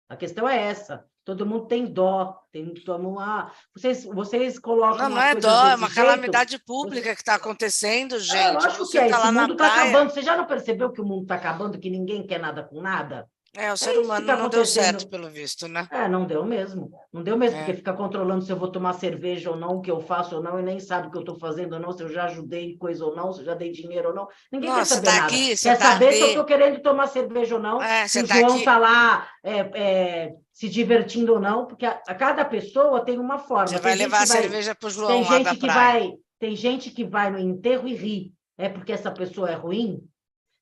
A 0.08 0.16
questão 0.16 0.46
é 0.48 0.58
essa. 0.58 1.04
Todo 1.24 1.44
mundo 1.44 1.66
tem 1.66 1.84
dó, 1.84 2.38
tem 2.50 2.72
toma 2.72 3.22
ah, 3.22 3.52
vocês 3.74 4.04
vocês 4.04 4.58
colocam 4.58 5.10
Não, 5.10 5.16
não 5.16 5.22
é 5.22 5.34
dó, 5.34 5.68
é 5.68 5.74
uma 5.74 5.86
jeito. 5.86 5.94
calamidade 5.94 6.58
pública 6.58 7.14
que 7.14 7.20
está 7.20 7.34
acontecendo, 7.34 8.16
é, 8.16 8.18
gente. 8.18 8.36
É, 8.36 8.50
lógico 8.52 8.86
você 8.86 8.98
que 8.98 9.04
é. 9.04 9.10
Tá 9.10 9.28
o 9.28 9.32
mundo 9.34 9.52
está 9.52 9.66
acabando. 9.66 10.10
Você 10.10 10.22
já 10.22 10.36
não 10.36 10.46
percebeu 10.46 10.90
que 10.90 11.02
o 11.02 11.04
mundo 11.04 11.22
está 11.22 11.34
acabando, 11.34 11.78
que 11.78 11.90
ninguém 11.90 12.26
quer 12.26 12.40
nada 12.40 12.62
com 12.62 12.80
nada? 12.80 13.28
É, 13.56 13.72
o 13.72 13.76
ser 13.76 13.94
é 13.94 13.98
humano 13.98 14.26
tá 14.26 14.36
não 14.36 14.48
deu 14.48 14.64
certo, 14.66 15.08
pelo 15.08 15.28
visto, 15.28 15.66
né? 15.66 15.88
É, 15.90 16.06
não 16.08 16.26
deu 16.26 16.44
mesmo. 16.44 16.90
Não 17.12 17.22
deu 17.22 17.36
mesmo, 17.36 17.56
é. 17.56 17.60
porque 17.60 17.78
fica 17.78 17.92
controlando 17.92 18.44
se 18.44 18.52
eu 18.52 18.56
vou 18.56 18.70
tomar 18.70 18.92
cerveja 18.92 19.50
ou 19.50 19.56
não, 19.56 19.76
o 19.76 19.80
que 19.80 19.90
eu 19.90 20.00
faço 20.00 20.36
ou 20.36 20.42
não, 20.42 20.60
e 20.60 20.62
nem 20.62 20.78
sabe 20.78 21.08
o 21.08 21.10
que 21.10 21.16
eu 21.16 21.22
estou 21.22 21.38
fazendo 21.38 21.72
ou 21.72 21.80
não, 21.80 21.92
se 21.92 22.02
eu 22.02 22.08
já 22.08 22.24
ajudei 22.24 22.76
coisa 22.76 23.04
ou 23.04 23.16
não, 23.16 23.32
se 23.32 23.40
eu 23.40 23.46
já 23.46 23.54
dei 23.54 23.72
dinheiro 23.72 24.10
ou 24.10 24.14
não. 24.14 24.28
Ninguém 24.52 24.70
Nossa, 24.70 24.80
quer 24.80 24.86
saber 24.94 25.06
tá 25.06 25.12
nada. 25.12 25.26
Aqui, 25.26 25.56
quer 25.56 25.78
tá 25.78 25.92
saber 25.92 26.12
se 26.12 26.20
eu 26.20 26.26
estou 26.28 26.44
querendo 26.44 26.82
tomar 26.82 27.06
cerveja 27.06 27.54
ou 27.54 27.60
não, 27.60 27.82
é, 27.82 28.06
se 28.06 28.20
o 28.20 28.28
tá 28.28 28.34
João 28.38 28.58
está 28.58 28.78
lá 28.78 29.28
é, 29.42 29.58
é, 29.74 30.32
se 30.52 30.68
divertindo 30.68 31.32
ou 31.32 31.40
não, 31.40 31.66
porque 31.66 31.86
a, 31.86 32.00
a, 32.06 32.14
cada 32.14 32.44
pessoa 32.44 33.04
tem 33.04 33.18
uma 33.18 33.38
forma. 33.38 33.68
Você 33.68 33.74
tem 33.74 33.82
vai 33.82 33.94
levar 33.94 34.22
a 34.22 34.26
cerveja 34.26 34.74
para 34.74 34.86
o 34.86 34.90
João 34.90 35.08
tem 35.08 35.24
gente 35.24 35.56
que 35.56 35.66
vai 35.66 36.12
Tem 36.38 36.56
gente 36.56 36.90
que 36.90 37.04
vai 37.04 37.30
no 37.30 37.38
enterro 37.38 37.88
e 37.88 37.94
ri. 37.94 38.32
É 38.56 38.68
porque 38.68 38.92
essa 38.92 39.10
pessoa 39.10 39.50
é 39.50 39.54
ruim? 39.54 40.00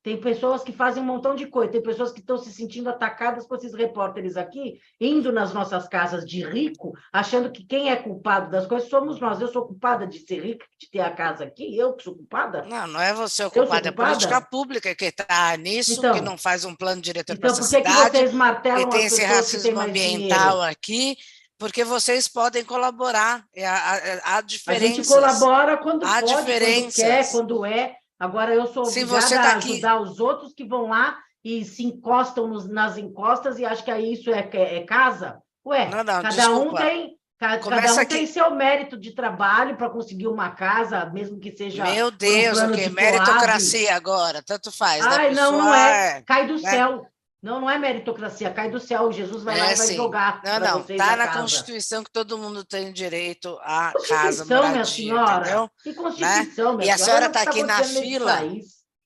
Tem 0.07 0.17
pessoas 0.17 0.63
que 0.63 0.71
fazem 0.71 1.03
um 1.03 1.07
montão 1.07 1.35
de 1.35 1.49
coisa, 1.49 1.73
tem 1.73 1.83
pessoas 1.83 2.13
que 2.13 2.21
estão 2.21 2.39
se 2.39 2.53
sentindo 2.53 2.89
atacadas 2.89 3.45
por 3.45 3.59
esses 3.59 3.75
repórteres 3.75 4.37
aqui, 4.37 4.79
indo 5.01 5.33
nas 5.33 5.53
nossas 5.53 5.89
casas 5.89 6.25
de 6.25 6.47
rico, 6.47 6.93
achando 7.13 7.51
que 7.51 7.65
quem 7.65 7.91
é 7.91 7.97
culpado 7.97 8.49
das 8.49 8.69
coisas 8.69 8.89
somos 8.89 9.19
nós. 9.19 9.41
Eu 9.41 9.49
sou 9.49 9.67
culpada 9.67 10.07
de 10.07 10.21
ser 10.21 10.45
rica, 10.45 10.65
de 10.79 10.89
ter 10.89 11.01
a 11.01 11.11
casa 11.11 11.43
aqui, 11.43 11.77
eu 11.77 11.93
que 11.93 12.05
sou 12.05 12.15
culpada? 12.15 12.63
Não, 12.67 12.87
não 12.87 13.01
é 13.01 13.13
você 13.13 13.47
o 13.47 13.51
culpado, 13.51 13.85
é 13.85 13.91
a 13.91 13.93
política 13.93 14.41
pública 14.41 14.95
que 14.95 15.07
está 15.07 15.57
nisso, 15.57 15.95
então, 15.95 16.15
que 16.15 16.21
não 16.21 16.39
faz 16.39 16.65
um 16.65 16.77
plano 16.77 17.03
diretor 17.03 17.33
então, 17.33 17.41
para 17.41 17.59
essa 17.59 17.69
cidade. 17.69 17.89
Então, 17.89 18.03
por 18.05 18.13
que 18.13 18.19
vocês 18.19 18.33
martelam 18.33 18.81
e 18.83 18.91
tem 18.91 19.07
esse 19.07 19.25
racismo 19.25 19.81
ambiental 19.81 20.53
dinheiro? 20.53 20.71
aqui? 20.71 21.17
porque 21.59 21.83
vocês 21.83 22.29
podem 22.29 22.63
colaborar. 22.63 23.45
Há, 23.59 24.37
há 24.37 24.41
diferenças. 24.41 24.85
A 24.85 24.95
gente 24.95 25.09
colabora 25.09 25.77
quando 25.79 26.05
há 26.05 26.21
pode, 26.21 26.33
quando 26.33 26.95
quer, 26.95 27.33
quando 27.33 27.65
é. 27.65 27.97
Agora 28.19 28.55
eu 28.55 28.67
sou 28.67 28.87
obrigada 28.87 29.29
tá 29.29 29.43
a 29.43 29.57
ajudar 29.57 29.95
aqui... 29.95 30.03
os 30.03 30.21
outros 30.21 30.53
que 30.55 30.65
vão 30.65 30.89
lá 30.89 31.19
e 31.45 31.65
se 31.65 31.85
encostam 31.85 32.49
nos, 32.49 32.69
nas 32.69 32.99
encostas 32.99 33.59
e 33.59 33.65
acham 33.65 33.85
que 33.85 33.97
isso 33.99 34.31
é, 34.31 34.49
é, 34.53 34.77
é 34.79 34.85
casa. 34.85 35.41
Ué, 35.65 35.89
não, 35.89 35.99
não, 35.99 36.23
cada 36.23 36.29
desculpa. 36.29 36.75
um 36.75 36.75
tem. 36.75 37.17
Cada, 37.39 37.59
cada 37.59 37.95
um 37.95 37.99
aqui... 37.99 38.15
tem 38.15 38.27
seu 38.27 38.51
mérito 38.55 38.99
de 38.99 39.15
trabalho 39.15 39.77
para 39.77 39.91
conseguir 39.91 40.27
uma 40.27 40.51
casa, 40.51 41.05
mesmo 41.07 41.39
que 41.39 41.55
seja. 41.55 41.85
Meu 41.85 42.11
Deus, 42.11 42.59
um 42.59 42.71
o 42.71 42.73
que? 42.73 42.89
Meritocracia 42.89 43.95
agora, 43.95 44.43
tanto 44.43 44.73
faz. 44.73 45.05
Né? 45.05 45.11
Ai, 45.13 45.35
não, 45.35 45.53
não 45.53 45.75
é. 45.75 46.23
Cai 46.27 46.47
do 46.47 46.55
né? 46.55 46.71
céu. 46.71 47.07
Não, 47.47 47.61
não 47.61 47.71
é 47.71 47.79
meritocracia, 47.79 48.53
cai 48.53 48.69
do 48.69 48.81
céu. 48.81 49.13
Jesus 49.13 49.45
vai 49.45 49.57
é, 49.57 49.63
lá 49.63 49.73
e 49.73 49.77
vai 49.77 49.87
sim. 49.87 49.95
jogar. 49.95 50.43
Não, 50.45 50.59
não, 50.59 50.81
está 50.81 51.17
na 51.17 51.29
casa. 51.29 51.39
Constituição 51.39 52.03
que 52.03 52.11
todo 52.11 52.37
mundo 52.37 52.65
tem 52.65 52.93
direito 52.93 53.57
à 53.63 53.93
casa, 54.09 54.45
moradia, 54.45 54.73
minha 54.73 54.85
senhora. 54.85 55.41
entendeu? 55.43 55.71
Que 55.81 55.95
Constituição, 55.95 56.73
né? 56.73 56.79
minha 56.79 56.89
E 56.89 56.91
a 56.91 56.99
senhora 56.99 57.27
está 57.27 57.45
tá 57.45 57.51
aqui 57.51 57.63
na 57.63 57.85
fila. 57.85 58.43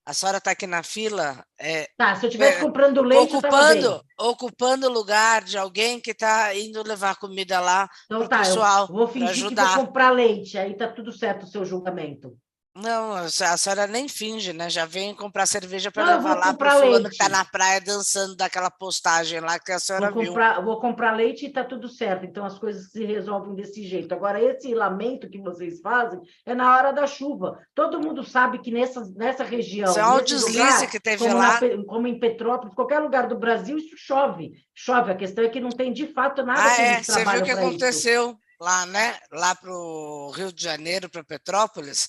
A 0.06 0.14
senhora 0.14 0.38
está 0.38 0.50
aqui 0.52 0.66
na 0.66 0.82
fila. 0.82 1.44
É, 1.60 1.90
tá, 1.98 2.16
se 2.16 2.24
eu 2.24 2.28
estivesse 2.28 2.56
é, 2.56 2.60
comprando 2.62 3.02
leite. 3.02 3.36
Ocupando, 3.36 4.02
ocupando 4.18 4.86
o 4.86 4.90
lugar 4.90 5.44
de 5.44 5.58
alguém 5.58 6.00
que 6.00 6.12
está 6.12 6.54
indo 6.56 6.82
levar 6.82 7.16
comida 7.16 7.60
lá 7.60 7.86
então, 8.06 8.26
tá, 8.26 8.38
pessoal. 8.38 8.86
Eu 8.88 8.94
vou 8.94 9.06
fingir 9.06 9.50
que 9.50 9.54
vou 9.54 9.84
comprar 9.84 10.08
leite, 10.12 10.56
aí 10.56 10.72
está 10.72 10.88
tudo 10.88 11.12
certo 11.12 11.42
o 11.42 11.46
seu 11.46 11.62
julgamento. 11.66 12.34
Não, 12.74 13.14
a 13.14 13.28
senhora 13.28 13.88
nem 13.88 14.08
finge, 14.08 14.52
né? 14.52 14.70
Já 14.70 14.86
vem 14.86 15.12
comprar 15.12 15.44
cerveja 15.44 15.90
para 15.90 16.16
levar 16.16 16.36
lá 16.36 16.54
para 16.54 16.76
o 16.76 16.80
fulano 16.80 17.08
que 17.08 17.14
está 17.14 17.28
na 17.28 17.44
praia 17.44 17.80
dançando 17.80 18.36
daquela 18.36 18.70
postagem 18.70 19.40
lá 19.40 19.58
que 19.58 19.72
a 19.72 19.80
senhora 19.80 20.12
vou 20.12 20.24
comprar, 20.24 20.54
viu. 20.54 20.64
Vou 20.64 20.80
comprar 20.80 21.10
leite 21.10 21.44
e 21.44 21.48
está 21.48 21.64
tudo 21.64 21.88
certo. 21.88 22.24
Então 22.24 22.44
as 22.44 22.60
coisas 22.60 22.92
se 22.92 23.04
resolvem 23.04 23.56
desse 23.56 23.82
jeito. 23.82 24.14
Agora, 24.14 24.40
esse 24.40 24.72
lamento 24.72 25.28
que 25.28 25.40
vocês 25.40 25.80
fazem 25.80 26.20
é 26.46 26.54
na 26.54 26.76
hora 26.76 26.92
da 26.92 27.08
chuva. 27.08 27.58
Todo 27.74 28.00
mundo 28.00 28.22
sabe 28.22 28.60
que 28.60 28.70
nessa, 28.70 29.02
nessa 29.16 29.42
região. 29.42 29.90
Isso 29.90 29.98
é 29.98 30.06
um 30.06 30.22
deslize 30.22 30.58
lugar, 30.58 30.90
que 30.90 31.00
teve 31.00 31.18
como 31.18 31.34
lá. 31.34 31.60
Na, 31.60 31.84
como 31.84 32.06
em 32.06 32.20
Petrópolis, 32.20 32.74
qualquer 32.74 33.00
lugar 33.00 33.26
do 33.26 33.36
Brasil, 33.36 33.78
isso 33.78 33.96
chove. 33.96 34.52
Chove. 34.72 35.10
A 35.10 35.16
questão 35.16 35.44
é 35.44 35.48
que 35.48 35.58
não 35.58 35.70
tem 35.70 35.92
de 35.92 36.06
fato 36.06 36.44
nada 36.44 36.62
ah, 36.62 36.76
que 36.76 36.82
é? 36.82 37.02
Você 37.02 37.24
viu 37.24 37.40
o 37.40 37.44
que 37.44 37.50
aconteceu? 37.50 38.30
Isso 38.30 38.49
lá, 38.60 38.84
né? 38.86 39.18
Lá 39.32 39.54
para 39.54 39.72
o 39.72 40.30
Rio 40.30 40.52
de 40.52 40.62
Janeiro, 40.62 41.08
para 41.08 41.24
Petrópolis. 41.24 42.08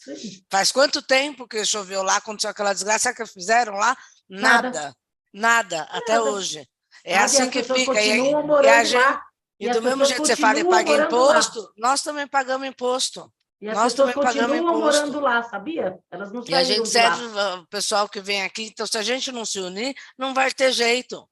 Faz 0.50 0.72
quanto 0.72 1.02
tempo 1.02 1.48
que 1.48 1.66
choveu 1.66 2.04
lá, 2.04 2.18
aconteceu 2.18 2.50
aquela 2.50 2.74
desgraça 2.74 3.14
que 3.14 3.26
fizeram 3.26 3.76
lá? 3.76 3.96
Nada, 4.30 4.70
nada, 4.70 4.96
nada 5.34 5.82
até 5.84 6.18
nada. 6.18 6.24
hoje. 6.26 6.68
É 7.04 7.18
assim 7.18 7.50
que 7.50 7.64
fica. 7.64 8.02
E, 8.02 8.08
e, 8.08 8.70
a 8.70 8.84
gente, 8.84 8.96
lá, 8.96 9.24
e, 9.60 9.68
e 9.68 9.72
do 9.72 9.82
mesmo 9.82 10.06
jeito 10.06 10.22
que 10.22 10.28
você 10.28 10.36
fala 10.36 10.60
e 10.60 10.66
paga 10.66 11.06
imposto, 11.06 11.62
lá. 11.62 11.70
nós 11.78 12.02
também 12.02 12.28
pagamos 12.28 12.68
imposto. 12.68 13.32
E 13.62 13.70
as 13.70 13.78
nós 13.78 13.94
pessoas 13.94 14.14
continuam 14.14 14.80
morando 14.80 15.20
lá, 15.20 15.44
sabia? 15.44 16.00
Elas 16.12 16.32
não 16.32 16.44
E 16.48 16.56
a 16.56 16.64
gente 16.64 16.90
serve 16.90 17.24
o 17.26 17.68
pessoal 17.68 18.10
que 18.10 18.20
vem 18.20 18.42
aqui, 18.42 18.64
então 18.64 18.88
se 18.88 18.98
a 18.98 19.04
gente 19.04 19.32
não 19.32 19.46
se 19.46 19.60
unir, 19.60 19.96
não 20.18 20.34
vai 20.34 20.52
ter 20.52 20.72
jeito. 20.72 21.28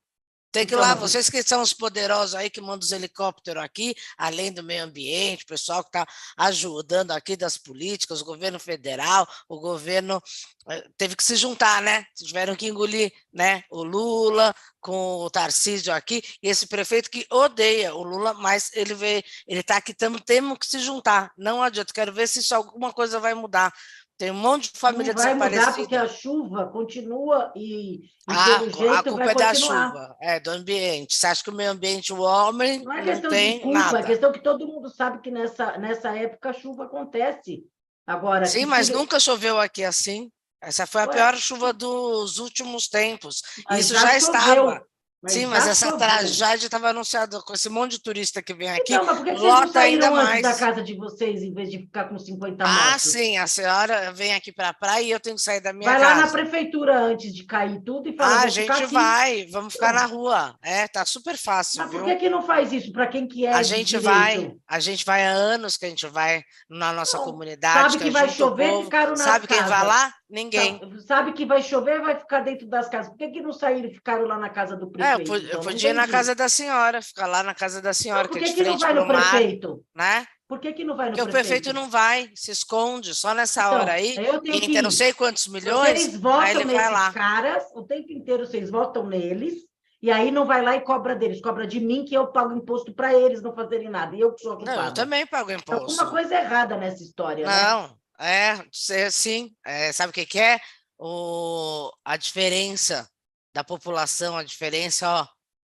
Tem 0.52 0.66
que 0.66 0.74
ir 0.74 0.78
lá, 0.78 0.96
vocês 0.96 1.30
que 1.30 1.44
são 1.44 1.62
os 1.62 1.74
poderosos 1.74 2.34
aí 2.34 2.50
que 2.50 2.60
mandam 2.60 2.80
os 2.80 2.92
helicópteros 2.92 3.64
aqui, 3.64 3.94
além 4.18 4.52
do 4.52 4.64
meio 4.64 4.84
ambiente, 4.84 5.44
o 5.44 5.48
pessoal 5.48 5.84
que 5.84 5.90
está 5.90 6.08
ajudando 6.38 7.12
aqui 7.12 7.36
das 7.36 7.56
políticas, 7.56 8.22
o 8.22 8.26
governo 8.26 8.60
federal, 8.60 9.28
o 9.48 9.60
governo 9.60 10.20
eh, 10.68 10.88
teve 10.98 11.16
que 11.16 11.24
se 11.24 11.36
juntar, 11.36 11.84
né? 11.84 12.04
Tiveram 12.16 12.56
que 12.56 12.66
engolir 12.66 13.14
né? 13.32 13.64
o 13.70 13.84
Lula 13.84 14.56
com 14.80 15.18
o 15.18 15.30
Tarcísio 15.30 15.94
aqui, 15.94 16.24
e 16.42 16.48
esse 16.50 16.66
prefeito 16.66 17.12
que 17.12 17.28
odeia 17.30 17.94
o 17.94 18.02
Lula, 18.02 18.34
mas 18.34 18.72
ele 18.74 18.94
vê, 18.94 19.24
ele 19.46 19.60
está 19.60 19.78
aqui, 19.78 19.94
tamo, 19.94 20.20
temos 20.20 20.58
que 20.58 20.66
se 20.66 20.80
juntar. 20.80 21.32
Não 21.38 21.62
adianta, 21.62 21.94
quero 21.94 22.14
ver 22.14 22.28
se 22.28 22.40
isso 22.40 22.56
alguma 22.56 22.94
coisa 22.94 23.20
vai 23.20 23.34
mudar. 23.34 23.74
Tem 24.20 24.32
um 24.32 24.36
monte 24.36 24.74
de 24.74 24.78
família 24.78 25.14
não 25.14 25.24
vai 25.24 25.34
desaparecida. 25.34 25.66
Mudar 25.66 25.78
porque 25.78 25.96
a 25.96 26.08
chuva 26.10 26.68
continua 26.68 27.54
e, 27.56 28.00
e 28.00 28.10
ah, 28.28 28.60
pelo 28.60 28.70
jeito 28.70 28.94
a 28.94 29.04
culpa 29.04 29.18
vai 29.24 29.30
é 29.30 29.34
da 29.34 29.54
chuva, 29.54 30.18
é 30.22 30.40
do 30.42 30.50
ambiente. 30.50 31.16
Você 31.16 31.26
acha 31.26 31.42
que 31.42 31.50
o 31.50 31.54
meio 31.54 31.72
ambiente, 31.72 32.12
o 32.12 32.20
homem, 32.20 32.84
não, 32.84 32.92
é 32.92 33.02
questão 33.02 33.30
tem 33.30 33.56
de 33.56 33.64
culpa, 33.64 33.80
nada. 33.80 34.00
É 34.00 34.04
questão 34.04 34.32
que 34.34 34.44
todo 34.44 34.68
mundo 34.68 34.90
sabe 34.94 35.22
que 35.22 35.32
nessa, 35.32 35.78
nessa 35.78 36.10
época 36.10 36.50
a 36.50 36.54
chuva 36.54 36.84
acontece. 36.84 37.64
Agora, 38.06 38.46
Sim, 38.46 38.66
mas 38.66 38.90
nunca 38.90 39.22
choveu 39.22 39.58
aqui 39.58 39.86
assim. 39.86 40.30
Essa 40.62 40.86
foi 40.86 41.04
a 41.04 41.06
Ué? 41.06 41.14
pior 41.14 41.38
chuva 41.38 41.72
dos 41.72 42.40
últimos 42.40 42.90
tempos. 42.90 43.42
Isso 43.72 43.94
já, 43.94 44.02
já 44.02 44.18
estava. 44.18 44.86
Mas 45.22 45.34
Sim, 45.34 45.48
mas 45.48 45.68
essa 45.68 45.98
tragédia 45.98 46.68
estava 46.68 46.90
anunciada 46.92 47.42
com 47.42 47.54
esse 47.54 47.68
monte 47.68 47.92
de 47.92 48.02
turista 48.02 48.42
que 48.42 48.54
vem 48.54 48.70
aqui. 48.70 48.94
Então, 48.94 49.06
mas 49.06 49.18
por 49.18 49.26
que 49.26 49.32
lota 49.34 49.80
ainda 49.82 50.10
mais. 50.10 50.42
da 50.42 50.56
casa 50.56 50.82
de 50.82 50.96
vocês 50.96 51.44
em 51.44 51.54
vez 51.54 51.70
de 51.70 51.80
ficar 51.80 52.06
com 52.06 52.18
50 52.18 52.66
motos? 52.66 52.94
Ah, 52.94 52.98
sim, 52.98 53.38
a 53.38 53.46
senhora 53.46 54.14
vem 54.14 54.34
aqui 54.34 54.54
para 54.54 54.70
a 54.70 54.74
praia 54.74 55.04
e 55.04 55.12
eu 55.12 55.20
tenho 55.20 55.36
que 55.36 55.42
sair 55.42 55.60
da 55.60 55.74
minha 55.74 55.90
vai 55.90 56.00
casa. 56.00 56.14
Vai 56.14 56.22
lá 56.22 56.26
na 56.26 56.32
prefeitura 56.32 56.98
antes 56.98 57.36
de 57.36 57.44
cair 57.44 57.82
tudo 57.82 58.08
e 58.08 58.16
fala. 58.16 58.34
Ah, 58.34 58.44
a 58.44 58.48
gente 58.48 58.86
vai, 58.86 59.46
vamos 59.52 59.74
ficar 59.74 59.94
na 59.94 60.06
rua. 60.06 60.56
É, 60.64 60.88
tá 60.88 61.06
super 61.06 61.38
fácil. 61.38 61.82
Mas 61.82 61.92
por 61.92 62.06
que, 62.06 62.16
que 62.16 62.30
não 62.30 62.42
faz 62.42 62.72
isso 62.72 62.90
para 62.94 63.08
quem 63.08 63.28
que 63.28 63.46
é? 63.46 63.52
A 63.52 63.62
gente 63.62 63.98
vai, 63.98 64.56
a 64.66 64.80
gente 64.80 65.04
vai 65.04 65.26
há 65.26 65.32
anos 65.32 65.76
que 65.76 65.86
a 65.86 65.90
gente 65.90 66.08
vai 66.08 66.44
na 66.70 66.94
nossa 66.94 67.18
comunidade. 67.20 67.92
Sabe 67.92 67.98
que, 67.98 68.04
que 68.06 68.10
vai 68.12 68.30
chover, 68.30 68.84
ficaram 68.86 69.12
na 69.12 69.18
Sabe 69.18 69.48
quem 69.48 69.62
vai 69.64 69.86
lá? 69.86 70.14
Ninguém. 70.30 70.80
Sabe 71.08 71.34
que 71.34 71.44
vai 71.44 71.64
chover, 71.64 72.02
vai 72.02 72.16
ficar 72.16 72.42
dentro 72.42 72.68
das 72.68 72.88
casas. 72.88 73.10
Por 73.10 73.18
que, 73.18 73.30
que 73.30 73.42
não 73.42 73.52
saíram 73.52 73.90
e 73.90 73.94
ficaram 73.94 74.26
lá 74.26 74.38
na 74.38 74.50
casa 74.50 74.76
do 74.76 74.86
é, 74.86 74.90
prefeito? 74.90 75.34
É, 75.34 75.38
eu, 75.38 75.42
então, 75.42 75.62
podia 75.62 75.90
ir 75.90 75.94
na 75.94 76.08
casa 76.08 76.36
da 76.36 76.48
senhora, 76.48 77.02
ficar 77.02 77.26
lá 77.26 77.42
na 77.42 77.56
casa 77.56 77.82
da 77.82 77.94
senhora, 77.94 78.28
então, 78.28 78.34
por 78.34 78.40
que, 78.40 78.54
que, 78.54 78.64
que 78.64 78.70
não 78.70 78.78
vai 78.78 78.94
no 78.94 79.08
mar, 79.08 79.32
prefeito? 79.32 79.84
Né? 79.96 80.28
Por 80.48 80.60
que, 80.60 80.74
que 80.74 80.84
não 80.84 80.96
vai 80.96 81.10
no 81.10 81.16
Porque 81.16 81.32
prefeito? 81.32 81.46
o 81.46 81.50
prefeito 81.50 81.74
não 81.74 81.90
vai, 81.90 82.30
se 82.36 82.52
esconde, 82.52 83.16
só 83.16 83.34
nessa 83.34 83.62
então, 83.62 83.74
hora 83.74 83.94
aí, 83.94 84.16
entra 84.46 84.82
não 84.84 84.92
sei 84.92 85.14
quantos 85.14 85.48
milhões, 85.48 86.00
vocês 86.00 86.20
votam 86.20 86.40
aí 86.42 86.56
ele 86.56 86.66
vai 86.66 86.92
lá. 86.92 87.12
caras, 87.12 87.64
o 87.74 87.84
tempo 87.84 88.12
inteiro 88.12 88.46
vocês 88.46 88.70
votam 88.70 89.08
neles, 89.08 89.54
e 90.02 90.12
aí 90.12 90.32
não 90.32 90.46
vai 90.46 90.62
lá 90.62 90.76
e 90.76 90.82
cobra 90.82 91.16
deles, 91.16 91.42
cobra 91.42 91.66
de 91.66 91.80
mim 91.80 92.06
que 92.06 92.16
eu 92.16 92.28
pago 92.28 92.54
imposto 92.54 92.94
para 92.94 93.14
eles 93.14 93.42
não 93.42 93.54
fazerem 93.54 93.90
nada, 93.90 94.16
e 94.16 94.20
eu 94.20 94.34
que 94.34 94.42
sou 94.42 94.54
a 94.54 94.60
Não, 94.60 94.86
eu 94.86 94.94
também 94.94 95.26
pago 95.26 95.52
imposto. 95.52 95.88
Tem 95.88 95.98
alguma 95.98 96.10
coisa 96.10 96.36
errada 96.36 96.78
nessa 96.78 97.04
história, 97.04 97.46
né? 97.46 97.64
Não, 97.64 97.84
né? 97.84 97.94
É, 98.20 98.66
sim, 99.12 99.56
é, 99.66 99.92
sabe 99.92 100.12
o 100.12 100.14
que, 100.14 100.26
que 100.26 100.40
é? 100.40 100.60
o, 101.00 101.92
a 102.04 102.18
diferença 102.18 103.10
da 103.54 103.64
população, 103.64 104.38
a 104.38 104.44
diferença 104.44 105.10
ó, 105.10 105.28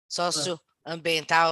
socioambiental, 0.08 0.65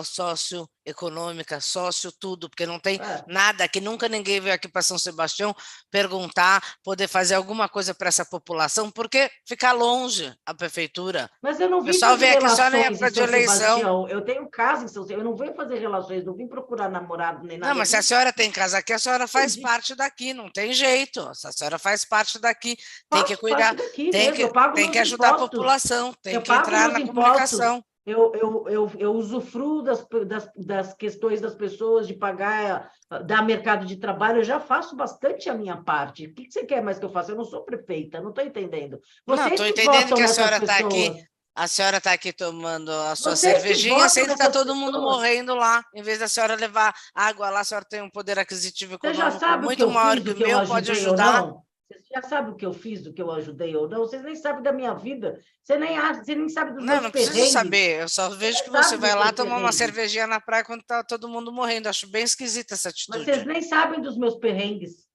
sócio 0.04 0.67
econômica, 0.86 1.60
sócio, 1.62 2.12
tudo, 2.12 2.50
porque 2.50 2.65
não 2.65 2.80
tem 2.80 3.00
é. 3.02 3.24
nada 3.28 3.67
que 3.67 3.80
nunca 3.80 4.10
ninguém 4.10 4.39
veio 4.39 4.54
aqui 4.54 4.67
para 4.67 4.82
São 4.82 4.98
Sebastião 4.98 5.56
perguntar, 5.89 6.62
poder 6.84 7.08
fazer 7.08 7.36
alguma 7.36 7.69
coisa 7.69 7.93
para 7.93 8.10
essa 8.10 8.26
população, 8.26 8.91
porque 8.91 9.30
fica 9.48 9.72
longe 9.72 10.34
a 10.46 10.54
prefeitura. 10.54 11.30
Mas 11.41 11.60
eu 11.60 11.69
não 11.69 11.82
vim 11.82 11.91
pessoal 11.91 12.17
vem 12.17 12.32
aqui 12.32 12.50
só 12.50 12.69
na 12.69 12.78
época 12.78 13.12
de 13.12 13.19
eleição. 13.19 13.78
Sebastião. 13.78 14.08
Eu 14.10 14.22
tenho 14.22 14.50
casa 14.50 14.84
em 14.84 14.88
São 14.88 15.04
Sebastião, 15.04 15.19
eu 15.19 15.26
não 15.26 15.36
venho 15.36 15.56
fazer 15.56 15.80
relações, 15.80 16.26
não 16.26 16.36
vim 16.36 16.48
procurar 16.48 16.89
namorado 16.89 17.46
nem 17.46 17.58
nada. 17.58 17.72
Não, 17.72 17.80
mas 17.80 17.89
se 17.89 17.96
a 17.96 18.02
senhora 18.02 18.34
tem 18.34 18.52
casa 18.52 18.78
aqui, 18.78 18.91
a 18.91 19.00
senhora 19.00 19.28
faz 19.28 19.54
Entendi. 19.54 19.67
parte 19.67 19.96
daqui, 19.96 20.34
não 20.34 20.50
tem 20.50 20.74
jeito. 20.74 21.34
Se 21.34 21.48
a 21.48 21.52
senhora 21.52 21.80
faz 21.80 22.04
parte 22.04 22.39
daqui, 22.39 22.78
tem 23.10 23.24
que 23.24 23.38
cuidar, 23.38 23.76
tem, 23.76 24.34
que, 24.34 24.50
tem 24.74 24.91
que 24.91 25.00
ajudar 25.00 25.30
impostos. 25.30 25.48
a 25.48 25.50
população, 25.50 26.13
tem 26.22 26.34
eu 26.36 26.41
que 26.41 26.52
entrar 26.52 26.89
na 26.89 27.00
impostos. 27.00 27.24
comunicação 27.24 27.84
eu, 28.05 28.33
eu, 28.35 28.65
eu, 28.67 28.91
eu 28.99 29.13
usufruo 29.13 29.81
das, 29.81 30.05
das, 30.27 30.49
das 30.55 30.93
questões 30.93 31.39
das 31.39 31.55
pessoas, 31.55 32.05
de 32.05 32.13
pagar, 32.13 32.91
dar 33.25 33.45
mercado 33.45 33.85
de 33.85 33.95
trabalho, 33.95 34.39
eu 34.39 34.43
já 34.43 34.59
faço 34.59 34.95
bastante 34.95 35.49
a 35.49 35.53
minha 35.53 35.77
parte. 35.77 36.25
O 36.25 36.33
que 36.33 36.51
você 36.51 36.65
quer 36.65 36.83
mais 36.83 36.99
que 36.99 37.05
eu 37.05 37.11
faça? 37.11 37.31
Eu 37.31 37.37
não 37.37 37.45
sou 37.45 37.63
prefeita, 37.63 38.19
não 38.19 38.29
estou 38.29 38.43
entendendo. 38.43 38.99
Vocês 39.25 39.47
não, 39.47 39.53
estou 39.53 39.67
entendendo 39.67 40.15
que 40.15 40.21
a 40.21 40.27
senhora 40.27 40.57
está 40.57 40.77
aqui. 40.77 41.25
A 41.55 41.67
senhora 41.67 41.97
está 41.97 42.11
aqui 42.13 42.33
tomando 42.33 42.89
a 42.91 43.15
sua 43.15 43.35
Vocês 43.35 43.61
cervejinha, 43.61 44.09
sendo 44.09 44.27
que 44.27 44.33
está 44.33 44.49
todo 44.49 44.75
mundo 44.75 44.99
morrendo 44.99 45.53
lá. 45.53 45.83
Em 45.93 46.01
vez 46.01 46.17
da 46.17 46.27
senhora 46.27 46.55
levar 46.55 46.93
água 47.13 47.51
lá, 47.51 47.59
a 47.59 47.63
senhora 47.63 47.85
tem 47.87 48.01
um 48.01 48.09
poder 48.09 48.39
aquisitivo 48.39 48.95
econômico 48.95 49.61
muito 49.61 49.89
maior 49.89 50.19
que 50.19 50.31
o 50.31 50.37
meu, 50.37 50.65
pode 50.65 50.91
ajudar. 50.91 51.53
Você 51.99 52.13
já 52.13 52.21
sabe 52.21 52.51
o 52.51 52.56
que 52.56 52.65
eu 52.65 52.73
fiz, 52.73 53.01
do 53.01 53.13
que 53.13 53.21
eu 53.21 53.32
ajudei 53.32 53.75
ou 53.75 53.88
não? 53.88 53.99
Vocês 53.99 54.23
nem 54.23 54.36
sabem 54.36 54.63
da 54.63 54.71
minha 54.71 54.93
vida. 54.93 55.39
Você 55.63 55.77
nem, 55.77 55.99
você 55.99 56.36
nem 56.36 56.49
sabe 56.49 56.71
dos 56.71 56.79
não, 56.79 56.88
meus 56.88 56.97
Não, 56.97 57.03
não 57.03 57.12
preciso 57.12 57.51
saber. 57.51 58.01
Eu 58.01 58.10
só 58.10 58.29
vejo 58.29 58.58
você 58.58 58.63
que 58.63 58.69
você 58.69 58.97
vai 58.97 59.15
lá 59.15 59.32
tomar 59.32 59.58
uma 59.58 59.71
cervejinha 59.71 60.27
na 60.27 60.39
praia 60.39 60.63
quando 60.63 60.82
está 60.82 61.03
todo 61.03 61.29
mundo 61.29 61.51
morrendo. 61.51 61.88
Acho 61.88 62.08
bem 62.08 62.23
esquisita 62.23 62.73
essa 62.73 62.89
atitude. 62.89 63.17
Mas 63.17 63.25
vocês 63.25 63.45
nem 63.45 63.62
sabem 63.62 64.01
dos 64.01 64.17
meus 64.17 64.36
perrengues. 64.36 65.08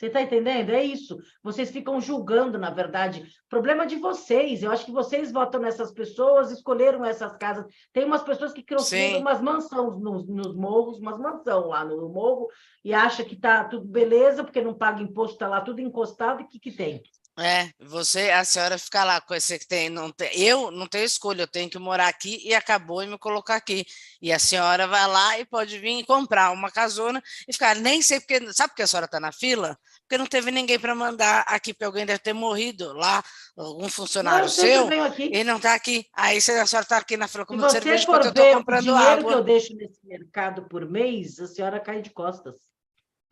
Você 0.00 0.06
está 0.06 0.22
entendendo? 0.22 0.70
É 0.70 0.82
isso. 0.82 1.18
Vocês 1.42 1.70
ficam 1.70 2.00
julgando, 2.00 2.58
na 2.58 2.70
verdade. 2.70 3.22
Problema 3.50 3.86
de 3.86 3.96
vocês. 3.96 4.62
Eu 4.62 4.72
acho 4.72 4.86
que 4.86 4.90
vocês 4.90 5.30
votam 5.30 5.60
nessas 5.60 5.92
pessoas, 5.92 6.50
escolheram 6.50 7.04
essas 7.04 7.36
casas. 7.36 7.66
Tem 7.92 8.06
umas 8.06 8.22
pessoas 8.22 8.54
que 8.54 8.64
construíram 8.64 9.20
umas 9.20 9.42
mansões 9.42 10.00
nos, 10.00 10.26
nos, 10.26 10.56
morros, 10.56 10.98
umas 11.00 11.18
mansões 11.18 11.66
lá 11.66 11.84
no 11.84 12.08
morro, 12.08 12.48
e 12.82 12.94
acha 12.94 13.22
que 13.22 13.34
está 13.34 13.64
tudo 13.64 13.86
beleza, 13.86 14.42
porque 14.42 14.62
não 14.62 14.72
paga 14.72 15.02
imposto, 15.02 15.34
está 15.34 15.46
lá 15.46 15.60
tudo 15.60 15.82
encostado, 15.82 16.40
e 16.40 16.44
o 16.44 16.48
que, 16.48 16.58
que 16.58 16.72
tem? 16.72 17.02
É, 17.38 17.70
você, 17.78 18.30
a 18.30 18.44
senhora 18.44 18.76
fica 18.76 19.02
lá 19.02 19.18
com 19.18 19.34
esse 19.34 19.58
que 19.58 19.66
tem, 19.66 19.88
não 19.88 20.10
tem, 20.10 20.30
eu 20.38 20.70
não 20.70 20.86
tenho 20.86 21.04
escolha, 21.04 21.42
eu 21.42 21.46
tenho 21.46 21.70
que 21.70 21.78
morar 21.78 22.08
aqui 22.08 22.38
e 22.44 22.54
acabou 22.54 23.02
e 23.02 23.06
me 23.06 23.16
colocar 23.16 23.56
aqui. 23.56 23.86
E 24.20 24.30
a 24.30 24.38
senhora 24.38 24.86
vai 24.86 25.06
lá 25.06 25.38
e 25.38 25.46
pode 25.46 25.78
vir 25.78 26.04
comprar 26.04 26.50
uma 26.50 26.70
casona 26.70 27.22
e 27.48 27.52
ficar, 27.52 27.76
nem 27.76 28.02
sei 28.02 28.20
porque, 28.20 28.52
sabe 28.52 28.70
porque 28.70 28.82
a 28.82 28.86
senhora 28.86 29.06
está 29.06 29.18
na 29.18 29.32
fila? 29.32 29.78
Porque 30.10 30.18
não 30.18 30.26
teve 30.26 30.50
ninguém 30.50 30.76
para 30.76 30.92
mandar 30.92 31.44
aqui, 31.46 31.72
porque 31.72 31.84
alguém 31.84 32.04
deve 32.04 32.18
ter 32.18 32.32
morrido 32.32 32.92
lá, 32.94 33.22
algum 33.56 33.88
funcionário 33.88 34.46
não, 34.46 34.48
seu, 34.48 34.88
e 35.16 35.44
não 35.44 35.56
está 35.58 35.72
aqui. 35.72 36.04
Aí 36.12 36.38
a 36.38 36.40
senhora 36.40 36.64
está 36.64 36.96
aqui 36.96 37.16
na 37.16 37.28
fila 37.28 37.46
com 37.46 37.54
o 37.54 37.70
cerveja 37.70 38.04
porque 38.04 38.26
eu 38.26 38.30
estou 38.30 38.54
comprando 38.54 38.80
o 38.80 38.82
dinheiro 38.86 39.06
água. 39.06 39.32
que 39.32 39.38
eu 39.38 39.44
deixo 39.44 39.76
nesse 39.76 40.04
mercado 40.04 40.62
por 40.64 40.84
mês, 40.84 41.38
a 41.38 41.46
senhora 41.46 41.78
cai 41.78 42.02
de 42.02 42.10
costas. 42.10 42.56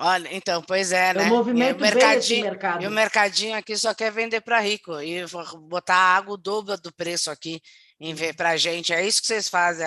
Olha, 0.01 0.29
então, 0.33 0.63
pois 0.63 0.93
é, 0.93 1.13
né? 1.13 1.25
O 1.25 1.29
movimento 1.29 1.77
e 1.77 1.79
o 1.79 1.81
mercadinho, 1.81 2.45
mercado. 2.45 2.83
E 2.83 2.87
o 2.87 2.91
mercadinho 2.91 3.57
aqui 3.57 3.77
só 3.77 3.93
quer 3.93 4.13
vender 4.13 4.41
para 4.41 4.61
rico 4.61 5.01
e 5.01 5.25
botar 5.69 5.97
água 5.97 6.35
o 6.35 6.37
dobro 6.37 6.81
do 6.81 6.93
preço 6.93 7.31
aqui 7.33 7.61
para 8.37 8.51
a 8.51 8.57
gente. 8.57 8.93
É 8.93 9.05
isso 9.05 9.21
que 9.21 9.27
vocês 9.27 9.49
fazem, 9.49 9.87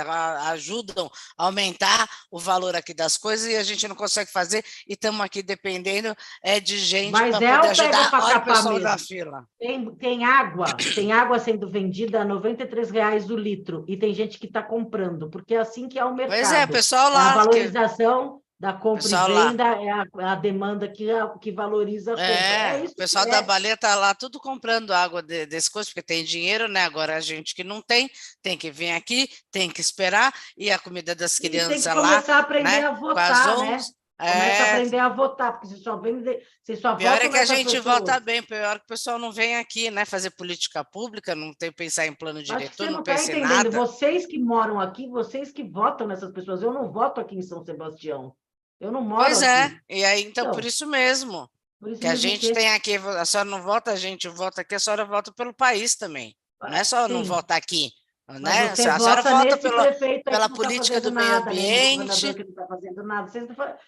ajudam 0.49 1.09
a 1.37 1.45
aumentar 1.45 2.09
o 2.29 2.37
valor 2.37 2.75
aqui 2.75 2.93
das 2.93 3.17
coisas 3.17 3.47
e 3.47 3.55
a 3.55 3.63
gente 3.63 3.87
não 3.87 3.95
consegue 3.95 4.29
fazer 4.29 4.63
e 4.85 4.93
estamos 4.93 5.21
aqui 5.21 5.41
dependendo 5.41 6.13
é, 6.43 6.59
de 6.59 6.77
gente 6.77 7.11
para 7.11 7.27
é 7.27 7.31
poder 7.31 7.45
ajudar 7.47 8.09
Olha 8.21 8.37
o 8.37 8.41
pessoal 8.41 8.73
mesmo. 8.73 8.89
da 8.89 8.97
fila. 8.97 9.45
Tem, 9.57 9.95
tem 9.95 10.25
água, 10.25 10.65
tem 10.93 11.13
água 11.13 11.39
sendo 11.39 11.69
vendida 11.69 12.21
a 12.21 12.25
R$ 12.25 12.91
reais 12.91 13.29
o 13.29 13.37
litro 13.37 13.85
e 13.87 13.95
tem 13.95 14.13
gente 14.13 14.37
que 14.37 14.45
está 14.45 14.61
comprando, 14.61 15.29
porque 15.29 15.55
é 15.55 15.59
assim 15.59 15.87
que 15.87 15.97
é 15.97 16.03
o 16.03 16.13
mercado. 16.13 16.37
Pois 16.37 16.51
é, 16.51 16.67
pessoal 16.67 17.09
lá. 17.13 17.27
É 17.27 17.29
a 17.29 17.35
valorização 17.35 18.35
que 18.35 18.50
da 18.61 18.73
compra 18.73 19.01
pessoal 19.01 19.27
e 19.27 19.33
venda 19.33 19.63
lá... 19.63 19.81
é 19.81 19.89
a, 19.89 20.33
a, 20.33 20.35
demanda 20.35 20.87
que, 20.87 21.07
que 21.41 21.51
valoriza 21.51 22.13
a 22.13 22.15
compra. 22.15 22.31
É, 22.31 22.81
é 22.81 22.83
o 22.85 22.95
pessoal 22.95 23.25
da 23.25 23.37
é. 23.37 23.41
baleia 23.41 23.73
está 23.73 23.95
lá 23.95 24.13
tudo 24.13 24.39
comprando 24.39 24.91
água 24.91 25.23
de, 25.23 25.47
desse 25.47 25.71
coisa, 25.71 25.89
porque 25.89 26.03
tem 26.03 26.23
dinheiro, 26.23 26.67
né? 26.67 26.83
Agora 26.83 27.15
a 27.15 27.19
gente 27.19 27.55
que 27.55 27.63
não 27.63 27.81
tem, 27.81 28.07
tem 28.39 28.55
que 28.55 28.69
vir 28.69 28.91
aqui, 28.91 29.27
tem 29.51 29.67
que 29.67 29.81
esperar, 29.81 30.31
e 30.55 30.69
a 30.69 30.77
comida 30.77 31.15
das 31.15 31.39
crianças 31.39 31.85
lá. 31.85 31.93
Tem 31.93 32.01
que 32.01 32.07
começar 32.07 32.31
lá, 32.33 32.37
a 32.37 32.39
aprender 32.39 32.69
né? 32.69 32.85
a 32.85 32.91
votar, 32.91 33.57
né? 33.57 33.79
Começa 34.19 34.21
é... 34.21 34.61
a 34.61 34.73
aprender 34.73 34.99
a 34.99 35.09
votar, 35.09 35.51
porque 35.53 35.67
você 35.67 35.77
só 35.77 35.97
vem, 35.97 36.23
você 36.61 36.75
só 36.75 36.95
pior 36.95 37.17
é 37.19 37.29
que 37.29 37.37
a 37.39 37.45
gente 37.45 37.79
vota 37.79 38.19
bem, 38.19 38.43
pior 38.43 38.77
que 38.77 38.85
o 38.85 38.89
pessoal 38.89 39.17
não 39.17 39.31
vem 39.31 39.57
aqui, 39.57 39.89
né, 39.89 40.05
fazer 40.05 40.29
política 40.29 40.83
pública, 40.83 41.33
não 41.33 41.51
tem 41.55 41.71
que 41.71 41.77
pensar 41.77 42.05
em 42.05 42.13
plano 42.13 42.43
diretor, 42.43 42.85
não, 42.85 42.97
não 42.97 43.03
tá 43.03 43.13
pensa 43.13 43.33
em 43.33 43.41
nada. 43.41 43.71
Vocês 43.71 44.27
que 44.27 44.37
moram 44.37 44.79
aqui, 44.79 45.07
vocês 45.07 45.51
que 45.51 45.63
votam 45.63 46.05
nessas 46.05 46.31
pessoas, 46.31 46.61
eu 46.61 46.71
não 46.71 46.91
voto 46.91 47.19
aqui 47.19 47.35
em 47.35 47.41
São 47.41 47.65
Sebastião. 47.65 48.35
Eu 48.81 48.91
não 48.91 49.01
moro 49.01 49.23
Pois 49.25 49.43
é, 49.43 49.79
e 49.87 50.03
aí, 50.03 50.21
então, 50.21 50.45
então 50.45 50.55
por 50.55 50.65
isso 50.65 50.87
mesmo. 50.87 51.47
Por 51.79 51.91
isso 51.91 52.01
que 52.01 52.07
a 52.07 52.15
gente 52.15 52.47
que... 52.47 52.53
tem 52.53 52.67
aqui, 52.69 52.95
a 52.95 53.25
senhora 53.25 53.49
não 53.49 53.61
vota, 53.61 53.91
a 53.91 53.95
gente 53.95 54.27
vota 54.27 54.61
aqui, 54.61 54.73
a 54.73 54.79
senhora 54.79 55.05
vota 55.05 55.31
pelo 55.31 55.53
país 55.53 55.95
também. 55.95 56.35
Não 56.59 56.73
é 56.73 56.83
só 56.83 57.05
Sim. 57.05 57.13
não 57.13 57.23
votar 57.23 57.57
aqui. 57.57 57.91
Né? 58.27 58.69
A 58.69 58.75
senhora 58.75 59.21
vota 59.21 59.57
pela, 59.57 59.91
pela 60.23 60.49
tá 60.49 60.55
política 60.55 61.01
tá 61.01 61.09
do 61.09 61.13
meio 61.13 61.27
nada, 61.27 61.51
ambiente. 61.51 62.33
Que 62.33 62.43
não 62.43 62.53
tá 62.53 62.67
fazendo 62.67 63.03
nada. 63.03 63.27
Vocês, 63.27 63.47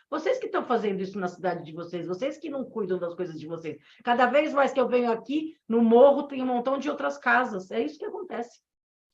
vocês 0.10 0.40
que 0.40 0.46
estão 0.48 0.66
fazendo 0.66 1.02
isso 1.02 1.18
na 1.18 1.28
cidade 1.28 1.64
de 1.64 1.72
vocês, 1.72 2.06
vocês 2.06 2.38
que 2.38 2.50
não 2.50 2.64
cuidam 2.64 3.00
das 3.00 3.16
coisas 3.16 3.40
de 3.40 3.48
vocês. 3.48 3.78
Cada 4.04 4.26
vez 4.28 4.54
mais 4.54 4.74
que 4.74 4.80
eu 4.80 4.88
venho 4.88 5.12
aqui, 5.12 5.56
no 5.68 5.82
morro 5.82 6.24
tem 6.24 6.42
um 6.42 6.48
montão 6.48 6.78
de 6.78 6.90
outras 6.90 7.18
casas. 7.18 7.72
É 7.72 7.82
isso 7.82 7.98
que 7.98 8.06
acontece. 8.06 8.60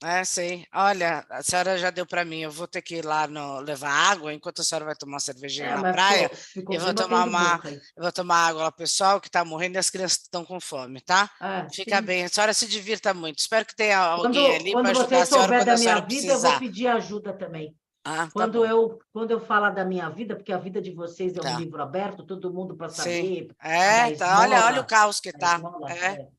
É, 0.02 0.24
sim. 0.24 0.66
Olha, 0.74 1.26
a 1.30 1.44
senhora 1.44 1.78
já 1.78 1.90
deu 1.90 2.06
para 2.06 2.24
mim. 2.24 2.40
Eu 2.40 2.52
vou 2.52 2.68
ter 2.68 2.82
que 2.82 2.96
ir 2.96 3.06
lá 3.06 3.28
no, 3.28 3.60
levar 3.60 3.92
água 3.92 4.34
enquanto 4.34 4.62
a 4.62 4.64
senhora 4.64 4.86
vai 4.86 4.96
tomar 4.96 5.14
uma 5.14 5.20
cervejinha 5.20 5.68
é, 5.68 5.76
na 5.76 5.92
praia. 5.92 6.32
Eu 6.56 6.80
vou 6.80 6.94
tomar 6.94 7.26
uma, 7.26 7.62
eu 7.66 8.04
vou 8.04 8.12
tomar 8.12 8.48
água 8.48 8.64
lá, 8.64 8.72
pessoal, 8.72 9.20
que 9.20 9.28
está 9.28 9.44
morrendo 9.44 9.76
e 9.76 9.78
as 9.78 9.90
crianças 9.90 10.20
estão 10.20 10.46
com 10.46 10.60
fome, 10.60 11.02
tá? 11.02 11.30
É, 11.42 11.68
Fica 11.74 11.98
sim. 11.98 12.04
bem. 12.04 12.24
A 12.24 12.30
senhora 12.30 12.54
se 12.54 12.68
divirta 12.68 13.14
muito. 13.14 13.40
Espero 13.40 13.66
que 13.66 13.76
tenha 13.76 14.00
alguém 14.00 14.32
quando, 14.32 14.56
ali 14.56 14.72
para 14.72 14.90
ajudar 14.92 15.22
a 15.22 15.26
senhora 15.26 15.58
quando 15.58 15.70
a 15.70 15.78
senhora 15.78 16.02
vida, 16.02 16.08
precisar. 16.08 16.48
Eu 16.48 16.52
vou 16.52 16.60
pedir 16.60 16.88
ajuda 16.88 17.34
também. 17.34 17.76
Ah, 18.06 18.26
tá 18.26 18.30
quando, 18.32 18.66
eu, 18.66 18.98
quando 19.12 19.32
eu 19.32 19.40
falar 19.42 19.72
da 19.72 19.84
minha 19.84 20.10
vida, 20.10 20.36
porque 20.36 20.54
a 20.54 20.58
vida 20.58 20.82
de 20.82 20.92
vocês 20.92 21.36
é 21.36 21.40
um 21.40 21.44
tá. 21.44 21.60
livro 21.60 21.82
aberto, 21.82 22.24
todo 22.24 22.54
mundo 22.54 22.76
para 22.76 22.88
saber. 22.88 23.12
Sim. 23.12 23.48
É, 23.62 24.12
tá. 24.16 24.28
Esmola, 24.28 24.42
olha, 24.42 24.66
olha 24.66 24.82
o 24.82 24.86
caos 24.86 25.20
que 25.20 25.34
tá. 25.34 25.56
Esmola, 25.56 25.92
é. 25.92 26.30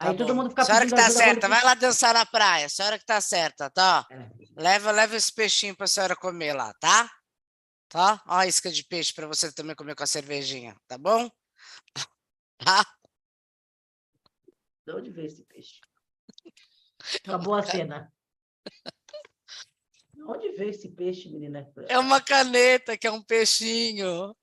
É. 0.00 0.04
Tá 0.04 0.10
Aí 0.10 0.16
todo 0.16 0.34
mundo 0.34 0.50
fica 0.50 0.64
senhora 0.64 0.86
que 0.86 0.94
tá 0.94 1.10
certa, 1.10 1.48
vai 1.48 1.64
lá 1.64 1.74
dançar 1.74 2.14
na 2.14 2.26
praia. 2.26 2.68
Senhora 2.68 2.98
que 2.98 3.04
tá 3.04 3.20
certa, 3.20 3.70
tá? 3.70 4.06
É. 4.10 4.30
Leva, 4.56 4.90
leva 4.90 5.16
esse 5.16 5.32
peixinho 5.32 5.76
para 5.76 5.84
a 5.84 5.88
senhora 5.88 6.16
comer 6.16 6.52
lá, 6.52 6.72
tá? 6.74 7.10
Tá? 7.88 8.22
Ó 8.26 8.34
a 8.34 8.46
isca 8.46 8.70
de 8.70 8.84
peixe 8.84 9.14
para 9.14 9.26
você 9.26 9.52
também 9.52 9.76
comer 9.76 9.94
com 9.94 10.02
a 10.02 10.06
cervejinha, 10.06 10.76
tá 10.86 10.98
bom? 10.98 11.30
Tá? 12.58 12.82
De 14.86 14.92
onde 14.92 15.10
veio 15.10 15.26
esse 15.26 15.44
peixe? 15.44 15.78
Acabou 17.22 17.54
a 17.54 17.60
cena. 17.62 18.10
De 20.14 20.22
onde 20.22 20.52
veio 20.52 20.70
esse 20.70 20.88
peixe, 20.88 21.28
menina? 21.28 21.70
É 21.86 21.98
uma 21.98 22.18
caneta, 22.18 22.96
que 22.96 23.06
é 23.06 23.10
um 23.10 23.22
peixinho. 23.22 24.34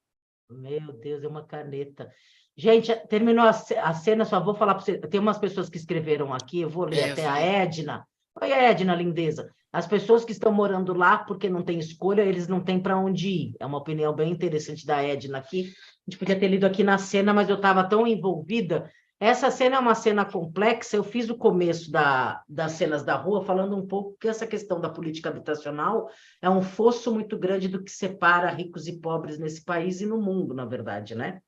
Meu 0.47 0.93
Deus, 0.93 1.23
é 1.23 1.27
uma 1.27 1.47
caneta. 1.47 2.13
Gente, 2.55 2.95
terminou 3.07 3.45
a 3.45 3.93
cena, 3.93 4.25
só 4.25 4.39
vou 4.39 4.53
falar 4.53 4.75
para 4.75 4.83
você. 4.83 4.97
Tem 4.99 5.19
umas 5.19 5.39
pessoas 5.39 5.69
que 5.69 5.77
escreveram 5.77 6.33
aqui, 6.33 6.61
eu 6.61 6.69
vou 6.69 6.85
ler 6.85 6.99
é, 6.99 7.11
até 7.11 7.27
a 7.27 7.39
Edna. 7.39 8.07
Oi, 8.39 8.51
Edna, 8.51 8.95
lindeza. 8.95 9.49
As 9.71 9.87
pessoas 9.87 10.23
que 10.23 10.31
estão 10.31 10.51
morando 10.51 10.93
lá 10.93 11.17
porque 11.17 11.49
não 11.49 11.63
tem 11.63 11.79
escolha, 11.79 12.21
eles 12.21 12.47
não 12.47 12.63
têm 12.63 12.79
para 12.79 12.97
onde 12.97 13.27
ir. 13.27 13.55
É 13.59 13.65
uma 13.65 13.79
opinião 13.79 14.13
bem 14.13 14.31
interessante 14.31 14.85
da 14.85 15.01
Edna 15.01 15.39
aqui. 15.39 15.73
A 16.07 16.11
gente 16.11 16.19
podia 16.19 16.39
ter 16.39 16.47
lido 16.47 16.65
aqui 16.65 16.83
na 16.83 16.99
cena, 16.99 17.33
mas 17.33 17.49
eu 17.49 17.55
estava 17.55 17.83
tão 17.83 18.05
envolvida. 18.05 18.87
Essa 19.19 19.49
cena 19.49 19.77
é 19.77 19.79
uma 19.79 19.95
cena 19.95 20.23
complexa. 20.23 20.95
Eu 20.95 21.03
fiz 21.03 21.29
o 21.29 21.37
começo 21.37 21.91
da, 21.91 22.43
das 22.47 22.73
cenas 22.73 23.03
da 23.03 23.15
rua 23.15 23.43
falando 23.43 23.75
um 23.75 23.87
pouco 23.87 24.15
que 24.19 24.27
essa 24.27 24.45
questão 24.45 24.79
da 24.79 24.89
política 24.89 25.29
habitacional 25.29 26.07
é 26.39 26.49
um 26.49 26.61
fosso 26.61 27.11
muito 27.11 27.35
grande 27.35 27.67
do 27.67 27.83
que 27.83 27.91
separa 27.91 28.51
ricos 28.51 28.87
e 28.87 28.99
pobres 28.99 29.39
nesse 29.39 29.63
país 29.63 30.01
e 30.01 30.05
no 30.05 30.21
mundo, 30.21 30.53
na 30.53 30.65
verdade, 30.65 31.15
né? 31.15 31.39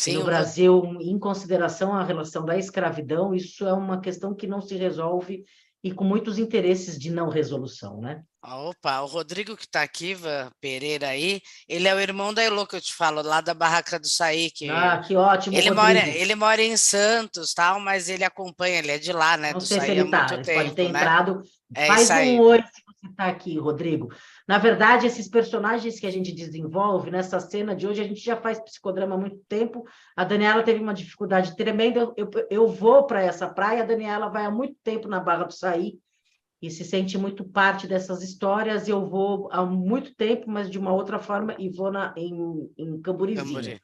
Sim, 0.00 0.14
no 0.14 0.24
Brasil, 0.24 0.96
em 0.98 1.18
consideração 1.18 1.92
à 1.92 2.02
relação 2.02 2.42
da 2.42 2.56
escravidão, 2.56 3.34
isso 3.34 3.66
é 3.66 3.72
uma 3.74 4.00
questão 4.00 4.34
que 4.34 4.46
não 4.46 4.62
se 4.62 4.74
resolve 4.74 5.44
e 5.84 5.92
com 5.92 6.04
muitos 6.04 6.38
interesses 6.38 6.98
de 6.98 7.10
não 7.10 7.28
resolução, 7.28 8.00
né? 8.00 8.22
Opa, 8.42 9.02
o 9.02 9.06
Rodrigo 9.06 9.54
que 9.54 9.64
está 9.64 9.82
aqui, 9.82 10.16
Pereira 10.58 11.08
aí, 11.08 11.42
ele 11.68 11.86
é 11.86 11.94
o 11.94 12.00
irmão 12.00 12.32
da 12.32 12.42
Elô 12.42 12.66
que 12.66 12.76
eu 12.76 12.80
te 12.80 12.94
falo, 12.94 13.20
lá 13.20 13.42
da 13.42 13.52
Barraca 13.52 13.98
do 13.98 14.08
Saí. 14.08 14.50
Que 14.50 14.70
ah, 14.70 15.02
que 15.06 15.14
ótimo, 15.14 15.54
ele 15.54 15.70
mora, 15.70 16.08
ele 16.08 16.34
mora 16.34 16.62
em 16.62 16.78
Santos, 16.78 17.52
tal, 17.52 17.78
mas 17.78 18.08
ele 18.08 18.24
acompanha, 18.24 18.78
ele 18.78 18.92
é 18.92 18.98
de 18.98 19.12
lá, 19.12 19.36
né? 19.36 19.52
Não 19.52 19.58
do 19.58 19.66
sei 19.66 19.78
Saí 19.78 19.86
se 19.86 19.92
ele 19.92 20.10
tá, 20.10 20.24
tempo, 20.26 20.54
pode 20.54 20.74
ter 20.74 20.90
né? 20.90 21.00
entrado. 21.00 21.42
É 21.74 21.86
Faz 21.86 22.10
um 22.10 22.40
oi 22.40 22.62
se 22.62 22.82
você 22.84 23.06
está 23.10 23.26
aqui, 23.26 23.58
Rodrigo. 23.58 24.08
Na 24.50 24.58
verdade, 24.58 25.06
esses 25.06 25.28
personagens 25.28 26.00
que 26.00 26.06
a 26.08 26.10
gente 26.10 26.32
desenvolve 26.32 27.08
nessa 27.08 27.38
cena 27.38 27.72
de 27.72 27.86
hoje, 27.86 28.00
a 28.00 28.04
gente 28.04 28.18
já 28.18 28.34
faz 28.34 28.58
psicodrama 28.58 29.14
há 29.14 29.16
muito 29.16 29.38
tempo. 29.48 29.86
A 30.16 30.24
Daniela 30.24 30.64
teve 30.64 30.82
uma 30.82 30.92
dificuldade 30.92 31.54
tremenda. 31.54 32.12
Eu, 32.16 32.28
eu 32.50 32.66
vou 32.66 33.06
para 33.06 33.22
essa 33.22 33.48
praia, 33.48 33.84
a 33.84 33.86
Daniela 33.86 34.28
vai 34.28 34.44
há 34.44 34.50
muito 34.50 34.74
tempo 34.82 35.06
na 35.06 35.20
Barra 35.20 35.44
do 35.44 35.52
Saí 35.52 36.00
e 36.60 36.68
se 36.68 36.82
sente 36.84 37.16
muito 37.16 37.44
parte 37.44 37.86
dessas 37.86 38.24
histórias. 38.24 38.88
Eu 38.88 39.06
vou 39.06 39.48
há 39.52 39.64
muito 39.64 40.16
tempo, 40.16 40.50
mas 40.50 40.68
de 40.68 40.80
uma 40.80 40.92
outra 40.92 41.20
forma, 41.20 41.54
e 41.56 41.70
vou 41.70 41.92
na, 41.92 42.12
em, 42.16 42.68
em 42.76 43.00
Camburizinho. 43.00 43.54
Camburi. 43.54 43.80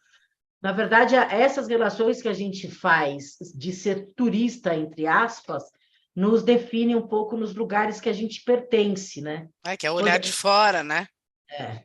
Na 0.61 0.73
verdade, 0.73 1.15
essas 1.15 1.69
relações 1.69 2.21
que 2.21 2.29
a 2.29 2.33
gente 2.33 2.69
faz 2.69 3.37
de 3.55 3.71
ser 3.71 4.09
turista, 4.17 4.75
entre 4.75 5.07
aspas, 5.07 5.63
nos 6.17 6.43
define 6.43 6.97
um 6.97 7.07
pouco 7.07 7.37
nos 7.37 7.55
lugares 7.55 8.01
que 8.01 8.09
a 8.09 8.13
gente 8.13 8.43
pertence, 8.43 9.21
né? 9.21 9.49
É, 9.65 9.77
que 9.77 9.87
é 9.87 9.91
o 9.91 9.95
olhar 9.95 10.15
quando... 10.15 10.23
de 10.23 10.33
fora, 10.33 10.83
né? 10.83 11.07
É. 11.51 11.83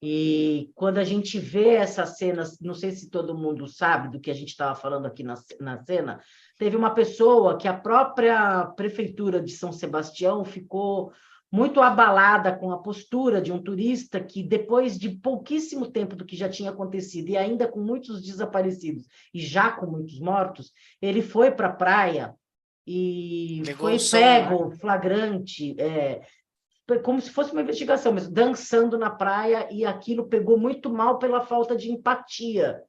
E 0.00 0.70
quando 0.74 0.98
a 0.98 1.04
gente 1.04 1.38
vê 1.38 1.74
essas 1.74 2.16
cenas, 2.16 2.58
não 2.60 2.72
sei 2.72 2.92
se 2.92 3.10
todo 3.10 3.36
mundo 3.36 3.66
sabe 3.66 4.08
do 4.08 4.20
que 4.20 4.30
a 4.30 4.34
gente 4.34 4.50
estava 4.50 4.74
falando 4.74 5.06
aqui 5.06 5.22
na, 5.22 5.34
na 5.60 5.84
cena, 5.84 6.20
teve 6.56 6.76
uma 6.76 6.94
pessoa 6.94 7.58
que 7.58 7.68
a 7.68 7.74
própria 7.74 8.64
prefeitura 8.76 9.42
de 9.42 9.52
São 9.52 9.72
Sebastião 9.72 10.44
ficou 10.44 11.12
muito 11.50 11.80
abalada 11.80 12.54
com 12.54 12.70
a 12.70 12.78
postura 12.78 13.40
de 13.40 13.50
um 13.50 13.60
turista 13.60 14.20
que, 14.20 14.42
depois 14.42 14.98
de 14.98 15.10
pouquíssimo 15.10 15.90
tempo 15.90 16.14
do 16.14 16.24
que 16.24 16.36
já 16.36 16.48
tinha 16.48 16.70
acontecido, 16.70 17.30
e 17.30 17.36
ainda 17.36 17.66
com 17.66 17.80
muitos 17.80 18.22
desaparecidos 18.22 19.06
e 19.34 19.40
já 19.40 19.72
com 19.72 19.86
muitos 19.86 20.20
mortos, 20.20 20.72
ele 21.02 21.22
foi 21.22 21.50
para 21.50 21.68
a 21.68 21.72
praia 21.72 22.34
e 22.90 23.62
Pegou 23.66 23.90
foi 23.90 23.98
pego, 24.10 24.68
né? 24.70 24.76
flagrante, 24.76 25.78
é, 25.78 26.22
como 27.02 27.20
se 27.20 27.30
fosse 27.30 27.52
uma 27.52 27.60
investigação, 27.60 28.12
mas 28.12 28.26
dançando 28.26 28.96
na 28.96 29.10
praia, 29.10 29.68
e 29.70 29.84
aquilo 29.84 30.26
pegou 30.26 30.58
muito 30.58 30.90
mal 30.90 31.18
pela 31.18 31.44
falta 31.44 31.76
de 31.76 31.92
empatia, 31.92 32.80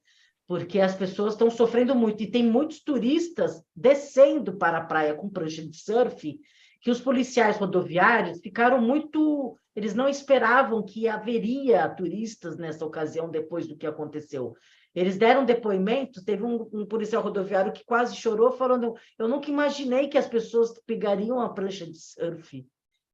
porque 0.47 0.79
as 0.79 0.95
pessoas 0.95 1.33
estão 1.33 1.51
sofrendo 1.51 1.93
muito, 1.93 2.23
e 2.23 2.31
tem 2.31 2.43
muitos 2.43 2.81
turistas 2.81 3.61
descendo 3.75 4.57
para 4.57 4.77
a 4.77 4.85
praia 4.85 5.13
com 5.13 5.29
prancha 5.29 5.61
de 5.67 5.75
surf, 5.75 6.39
que 6.81 6.89
os 6.89 7.01
policiais 7.01 7.57
rodoviários 7.57 8.39
ficaram 8.39 8.81
muito. 8.81 9.57
Eles 9.75 9.93
não 9.93 10.07
esperavam 10.07 10.81
que 10.81 11.09
haveria 11.09 11.89
turistas 11.89 12.57
nessa 12.57 12.85
ocasião, 12.85 13.29
depois 13.29 13.67
do 13.67 13.75
que 13.75 13.85
aconteceu. 13.85 14.55
Eles 14.95 15.17
deram 15.17 15.45
depoimento, 15.45 16.23
teve 16.23 16.43
um, 16.43 16.67
um, 16.73 16.85
policial 16.85 17.21
rodoviário 17.21 17.71
que 17.71 17.85
quase 17.85 18.15
chorou, 18.15 18.51
falando: 18.51 18.95
Eu 19.17 19.27
nunca 19.27 19.49
imaginei 19.49 20.07
que 20.07 20.17
as 20.17 20.27
pessoas 20.27 20.73
pegariam 20.85 21.39
a 21.39 21.49
prancha 21.49 21.85
de 21.85 21.97
surf 21.99 22.65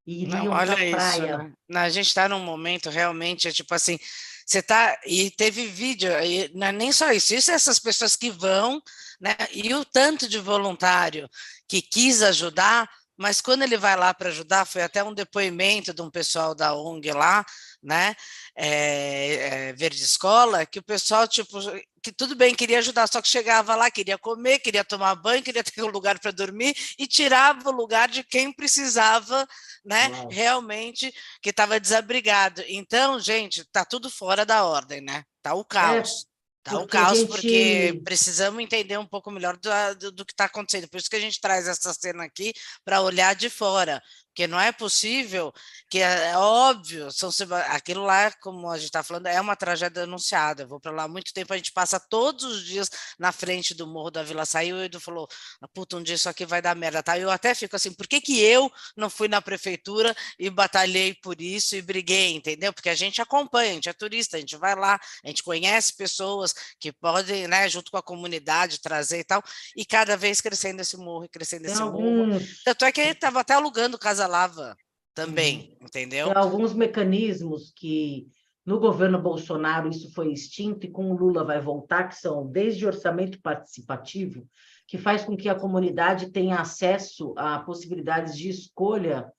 e 0.07 0.23
iriam 0.23 0.49
para 0.49 0.73
a 0.73 0.75
praia. 0.75 1.38
Né? 1.38 1.79
A 1.79 1.89
gente 1.89 2.07
está 2.07 2.29
num 2.29 2.39
momento 2.39 2.89
realmente, 2.89 3.47
é 3.47 3.51
tipo 3.51 3.73
assim, 3.73 3.99
você 4.45 4.61
tá 4.61 4.97
e 5.05 5.31
teve 5.31 5.65
vídeo, 5.65 6.11
e 6.23 6.49
não 6.53 6.67
é 6.67 6.71
nem 6.71 6.91
só 6.91 7.11
isso, 7.11 7.33
isso 7.33 7.51
é 7.51 7.55
essas 7.55 7.79
pessoas 7.79 8.15
que 8.15 8.29
vão, 8.29 8.81
né? 9.19 9.35
E 9.51 9.73
o 9.73 9.83
tanto 9.83 10.29
de 10.29 10.38
voluntário 10.39 11.27
que 11.67 11.81
quis 11.81 12.21
ajudar, 12.21 12.89
mas 13.17 13.41
quando 13.41 13.63
ele 13.63 13.78
vai 13.78 13.95
lá 13.95 14.13
para 14.13 14.30
ajudar, 14.30 14.65
foi 14.65 14.82
até 14.82 15.04
um 15.04 15.13
depoimento 15.13 15.93
de 15.93 16.01
um 16.01 16.10
pessoal 16.10 16.54
da 16.54 16.73
ONG 16.75 17.12
lá, 17.12 17.45
né, 17.82 18.15
é, 18.56 19.36
é, 19.69 19.73
Verde 19.73 20.04
Escola, 20.04 20.65
que 20.65 20.80
o 20.80 20.84
pessoal, 20.84 21.28
tipo, 21.28 21.60
que 22.01 22.12
tudo 22.12 22.36
bem, 22.36 22.54
queria 22.54 22.80
ajudar, 22.80 23.08
só 23.08 23.21
que 23.21 23.28
chegava 23.28 23.75
lá, 23.75 23.89
queria 23.89 24.17
comer, 24.17 24.60
queria 24.60 24.84
tomar 24.84 25.15
banho, 25.15 25.43
queria 25.43 25.63
ter 25.63 25.84
um 25.84 25.88
lugar 25.88 26.19
para 26.19 26.32
dormir, 26.32 26.75
e 26.97 27.08
tirava 27.08 27.69
o 27.69 27.73
lugar 27.73 28.10
de 28.10 28.23
quem 28.23 28.51
precisava, 28.51 29.47
né, 29.84 30.10
Uau. 30.10 30.30
realmente, 30.30 31.13
que 31.41 31.51
estava 31.51 31.80
desabrigado. 31.80 32.63
Então, 32.67 33.19
gente, 33.19 33.63
tá 33.71 33.86
tudo 33.86 34.10
fora 34.10 34.45
da 34.45 34.65
ordem, 34.65 35.01
né, 35.01 35.23
tá 35.41 35.54
o 35.54 35.62
é, 35.62 35.65
caos. 35.67 36.25
É. 36.32 36.34
Tá 36.65 36.80
um 36.80 36.88
caos, 36.88 37.19
gente... 37.19 37.28
porque 37.28 38.01
precisamos 38.04 38.60
entender 38.60 38.97
um 38.97 39.06
pouco 39.06 39.30
melhor 39.30 39.56
do, 39.56 39.69
do, 39.99 40.12
do 40.12 40.25
que 40.25 40.34
está 40.34 40.45
acontecendo. 40.45 40.89
Por 40.89 40.97
isso 40.97 41.08
que 41.08 41.15
a 41.15 41.19
gente 41.19 41.39
traz 41.39 41.67
essa 41.67 41.93
cena 41.93 42.23
aqui 42.23 42.54
para 42.84 43.01
olhar 43.01 43.36
de 43.36 43.51
fora, 43.51 44.01
porque 44.35 44.47
não 44.47 44.59
é 44.59 44.69
possível 44.73 45.53
que 45.89 45.99
é, 45.99 46.31
é 46.31 46.37
óbvio, 46.37 47.09
São 47.09 47.29
aquilo 47.69 48.03
lá, 48.03 48.29
como 48.41 48.69
a 48.69 48.75
gente 48.75 48.87
está 48.87 49.01
falando, 49.01 49.27
é 49.27 49.39
uma 49.39 49.55
tragédia 49.55 50.03
anunciada. 50.03 50.63
Eu 50.63 50.67
vou 50.67 50.77
para 50.77 50.91
lá 50.91 51.03
há 51.03 51.07
muito 51.07 51.33
tempo, 51.33 51.53
a 51.53 51.55
gente 51.55 51.71
passa 51.71 51.97
todos 51.97 52.43
os 52.43 52.65
dias 52.65 52.89
na 53.17 53.31
frente 53.31 53.73
do 53.73 53.87
Morro 53.87 54.11
da 54.11 54.23
Vila 54.23 54.45
Saiu, 54.45 54.75
e 54.77 54.81
o 54.81 54.83
Edu 54.83 54.99
falou, 54.99 55.25
puta, 55.73 55.95
um 55.95 56.03
dia 56.03 56.15
isso 56.15 56.27
aqui 56.27 56.45
vai 56.45 56.61
dar 56.61 56.75
merda, 56.75 57.01
tá? 57.01 57.17
Eu 57.17 57.31
até 57.31 57.55
fico 57.55 57.77
assim, 57.77 57.93
por 57.93 58.07
que, 58.07 58.19
que 58.19 58.41
eu 58.41 58.69
não 58.97 59.09
fui 59.09 59.29
na 59.29 59.41
prefeitura 59.41 60.13
e 60.37 60.49
batalhei 60.49 61.13
por 61.13 61.39
isso 61.39 61.77
e 61.77 61.81
briguei, 61.81 62.35
entendeu? 62.35 62.73
Porque 62.73 62.89
a 62.89 62.95
gente 62.95 63.21
acompanha, 63.21 63.71
a 63.71 63.73
gente 63.75 63.87
é 63.87 63.93
turista, 63.93 64.35
a 64.35 64.39
gente 64.41 64.57
vai 64.57 64.75
lá, 64.75 64.99
a 65.23 65.27
gente 65.29 65.43
conhece 65.43 65.95
pessoas 65.95 66.53
que 66.77 66.91
podem, 66.91 67.47
né, 67.47 67.69
junto 67.69 67.89
com 67.89 67.97
a 67.97 68.03
comunidade, 68.03 68.81
trazer 68.81 69.19
e 69.19 69.23
tal, 69.23 69.41
e 69.77 69.85
cada 69.85 70.17
vez 70.17 70.41
crescendo 70.41 70.81
esse 70.81 70.97
morro, 70.97 71.25
crescendo 71.29 71.67
esse 71.67 71.79
morro. 71.79 72.37
Tanto 72.65 72.83
é 72.83 72.91
que 72.91 72.99
estava 72.99 73.39
até 73.39 73.53
alugando 73.53 73.97
casa 73.97 74.24
lava 74.27 74.75
também, 75.13 75.77
uhum. 75.79 75.88
entendeu? 75.88 76.27
Tem 76.27 76.38
alguns 76.38 76.73
mecanismos 76.73 77.71
que 77.75 78.27
no 78.65 78.79
governo 78.79 79.21
Bolsonaro 79.21 79.89
isso 79.89 80.11
foi 80.13 80.31
extinto 80.31 80.85
e 80.85 80.91
com 80.91 81.11
o 81.11 81.15
Lula 81.15 81.43
vai 81.43 81.61
voltar, 81.61 82.09
que 82.09 82.15
são 82.15 82.45
desde 82.47 82.85
orçamento 82.85 83.39
participativo, 83.41 84.47
que 84.88 84.97
faz 84.97 85.23
com 85.23 85.38
que 85.38 85.47
a 85.47 85.55
comunidade 85.55 86.31
tenha 86.31 86.59
acesso 86.59 87.33
a 87.38 87.59
possibilidades 87.59 88.35
de 88.35 88.49
escolha 88.49 89.31